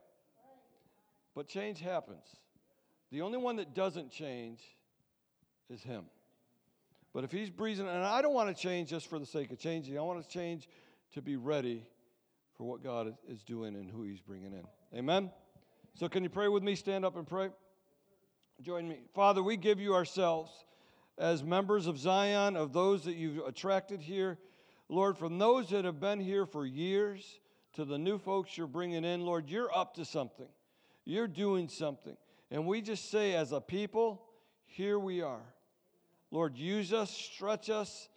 But 1.35 1.47
change 1.47 1.79
happens. 1.79 2.25
The 3.11 3.21
only 3.21 3.37
one 3.37 3.57
that 3.57 3.73
doesn't 3.73 4.11
change 4.11 4.61
is 5.69 5.81
Him. 5.81 6.05
But 7.13 7.23
if 7.23 7.31
He's 7.31 7.49
breathing, 7.49 7.87
and 7.87 8.03
I 8.03 8.21
don't 8.21 8.33
want 8.33 8.55
to 8.55 8.61
change 8.61 8.89
just 8.89 9.07
for 9.07 9.19
the 9.19 9.25
sake 9.25 9.51
of 9.51 9.59
changing, 9.59 9.97
I 9.97 10.01
want 10.01 10.21
to 10.21 10.29
change 10.29 10.67
to 11.13 11.21
be 11.21 11.35
ready 11.35 11.83
for 12.57 12.63
what 12.63 12.83
God 12.83 13.15
is 13.27 13.43
doing 13.43 13.75
and 13.75 13.89
who 13.89 14.03
He's 14.03 14.19
bringing 14.19 14.53
in. 14.53 14.63
Amen? 14.97 15.31
So, 15.95 16.07
can 16.07 16.23
you 16.23 16.29
pray 16.29 16.47
with 16.47 16.63
me? 16.63 16.75
Stand 16.75 17.05
up 17.05 17.15
and 17.15 17.27
pray. 17.27 17.49
Join 18.61 18.87
me. 18.87 18.99
Father, 19.13 19.41
we 19.41 19.57
give 19.57 19.79
you 19.79 19.93
ourselves. 19.93 20.51
as 21.19 21.43
members 21.43 21.87
of 21.87 21.97
Zion, 21.97 22.55
of 22.55 22.73
those 22.73 23.05
that 23.05 23.15
you've 23.15 23.39
attracted 23.45 24.01
here. 24.01 24.37
Lord, 24.89 25.17
from 25.17 25.37
those 25.37 25.69
that 25.69 25.85
have 25.85 25.99
been 25.99 26.19
here 26.19 26.45
for 26.45 26.65
years 26.65 27.39
to 27.73 27.85
the 27.85 27.97
new 27.97 28.17
folks 28.17 28.57
you're 28.57 28.67
bringing 28.67 29.03
in, 29.03 29.21
Lord, 29.25 29.49
you're 29.49 29.75
up 29.75 29.95
to 29.95 30.05
something. 30.05 30.47
You're 31.03 31.27
doing 31.27 31.67
something. 31.67 32.15
And 32.51 32.65
we 32.65 32.81
just 32.81 33.11
say, 33.11 33.33
as 33.33 33.51
a 33.51 33.59
people, 33.59 34.21
here 34.65 34.97
we 34.97 35.21
are. 35.21 35.43
Lord, 36.31 36.57
use 36.57 36.93
us, 36.93 37.11
stretch 37.11 37.69
us, 37.69 38.09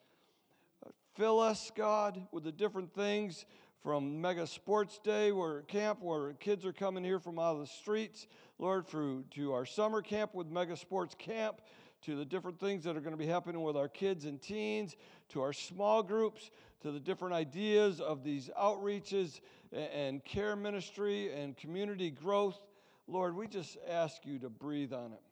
fill 1.14 1.40
us, 1.40 1.70
God, 1.74 2.20
with 2.32 2.44
the 2.44 2.52
different 2.52 2.94
things 2.94 3.44
from 3.82 4.20
Mega 4.20 4.46
Sports 4.46 4.98
Day, 5.02 5.32
where 5.32 5.62
camp, 5.62 6.00
where 6.02 6.34
kids 6.34 6.64
are 6.66 6.72
coming 6.72 7.02
here 7.02 7.18
from 7.18 7.38
out 7.38 7.54
of 7.54 7.60
the 7.60 7.66
streets, 7.66 8.26
Lord, 8.58 8.86
through 8.86 9.24
to 9.32 9.52
our 9.52 9.64
summer 9.64 10.02
camp 10.02 10.34
with 10.34 10.48
Mega 10.48 10.76
Sports 10.76 11.16
Camp, 11.18 11.60
to 12.02 12.16
the 12.16 12.24
different 12.24 12.58
things 12.58 12.84
that 12.84 12.96
are 12.96 13.00
going 13.00 13.12
to 13.12 13.18
be 13.18 13.26
happening 13.26 13.62
with 13.62 13.76
our 13.76 13.88
kids 13.88 14.24
and 14.24 14.40
teens, 14.40 14.96
to 15.30 15.42
our 15.42 15.52
small 15.52 16.02
groups, 16.02 16.50
to 16.82 16.90
the 16.90 17.00
different 17.00 17.34
ideas 17.34 18.00
of 18.00 18.24
these 18.24 18.50
outreaches 18.58 19.40
and 19.72 20.24
care 20.24 20.56
ministry 20.56 21.32
and 21.32 21.56
community 21.56 22.10
growth. 22.10 22.58
Lord, 23.06 23.36
we 23.36 23.46
just 23.46 23.76
ask 23.88 24.24
you 24.24 24.38
to 24.40 24.48
breathe 24.48 24.92
on 24.92 25.12
it. 25.12 25.22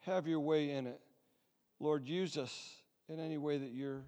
Have 0.00 0.26
your 0.26 0.40
way 0.40 0.70
in 0.70 0.86
it. 0.86 1.00
Lord, 1.80 2.06
use 2.06 2.36
us 2.36 2.76
in 3.08 3.20
any 3.20 3.38
way 3.38 3.58
that 3.58 3.70
you're 3.72 4.02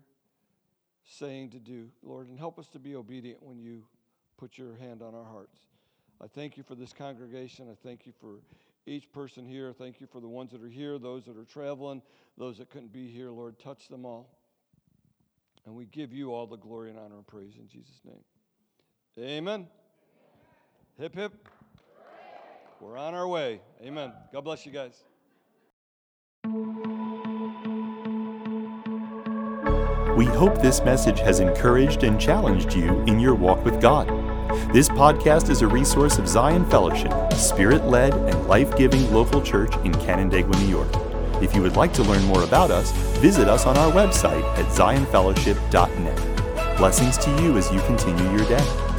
saying 1.04 1.50
to 1.50 1.58
do, 1.58 1.88
Lord, 2.02 2.28
and 2.28 2.38
help 2.38 2.58
us 2.58 2.68
to 2.68 2.78
be 2.78 2.94
obedient 2.94 3.42
when 3.42 3.58
you 3.58 3.84
put 4.38 4.56
your 4.58 4.76
hand 4.76 5.02
on 5.02 5.14
our 5.14 5.24
hearts. 5.24 5.58
I 6.22 6.26
thank 6.26 6.56
you 6.56 6.62
for 6.62 6.74
this 6.74 6.92
congregation. 6.92 7.68
I 7.70 7.76
thank 7.82 8.06
you 8.06 8.12
for 8.20 8.40
each 8.86 9.10
person 9.12 9.46
here. 9.46 9.72
Thank 9.72 10.00
you 10.00 10.06
for 10.06 10.20
the 10.20 10.28
ones 10.28 10.52
that 10.52 10.62
are 10.62 10.68
here, 10.68 10.98
those 10.98 11.24
that 11.24 11.36
are 11.36 11.44
traveling, 11.44 12.02
those 12.36 12.58
that 12.58 12.70
couldn't 12.70 12.92
be 12.92 13.08
here. 13.08 13.30
Lord, 13.30 13.58
touch 13.58 13.88
them 13.88 14.04
all. 14.04 14.39
And 15.70 15.76
we 15.76 15.86
give 15.86 16.12
you 16.12 16.34
all 16.34 16.48
the 16.48 16.56
glory 16.56 16.90
and 16.90 16.98
honor 16.98 17.14
and 17.14 17.24
praise 17.24 17.52
in 17.56 17.68
Jesus' 17.68 18.00
name. 18.04 18.24
Amen. 19.24 19.68
Hip, 20.98 21.14
hip. 21.14 21.48
We're 22.80 22.98
on 22.98 23.14
our 23.14 23.28
way. 23.28 23.60
Amen. 23.80 24.12
God 24.32 24.40
bless 24.40 24.66
you 24.66 24.72
guys. 24.72 25.04
We 30.16 30.24
hope 30.24 30.60
this 30.60 30.82
message 30.82 31.20
has 31.20 31.38
encouraged 31.38 32.02
and 32.02 32.20
challenged 32.20 32.74
you 32.74 33.02
in 33.02 33.20
your 33.20 33.36
walk 33.36 33.64
with 33.64 33.80
God. 33.80 34.08
This 34.72 34.88
podcast 34.88 35.50
is 35.50 35.62
a 35.62 35.68
resource 35.68 36.18
of 36.18 36.26
Zion 36.26 36.68
Fellowship, 36.68 37.12
spirit 37.34 37.84
led 37.84 38.12
and 38.12 38.48
life 38.48 38.76
giving 38.76 39.08
local 39.14 39.40
church 39.40 39.76
in 39.84 39.92
Canandaigua, 39.92 40.50
New 40.56 40.66
York. 40.68 41.09
If 41.40 41.54
you 41.54 41.62
would 41.62 41.76
like 41.76 41.92
to 41.94 42.02
learn 42.02 42.22
more 42.24 42.42
about 42.42 42.70
us, 42.70 42.92
visit 43.18 43.48
us 43.48 43.64
on 43.66 43.78
our 43.78 43.90
website 43.92 44.42
at 44.58 44.66
zionfellowship.net. 44.66 46.76
Blessings 46.76 47.16
to 47.18 47.30
you 47.42 47.56
as 47.56 47.72
you 47.72 47.80
continue 47.82 48.24
your 48.36 48.48
day. 48.48 48.89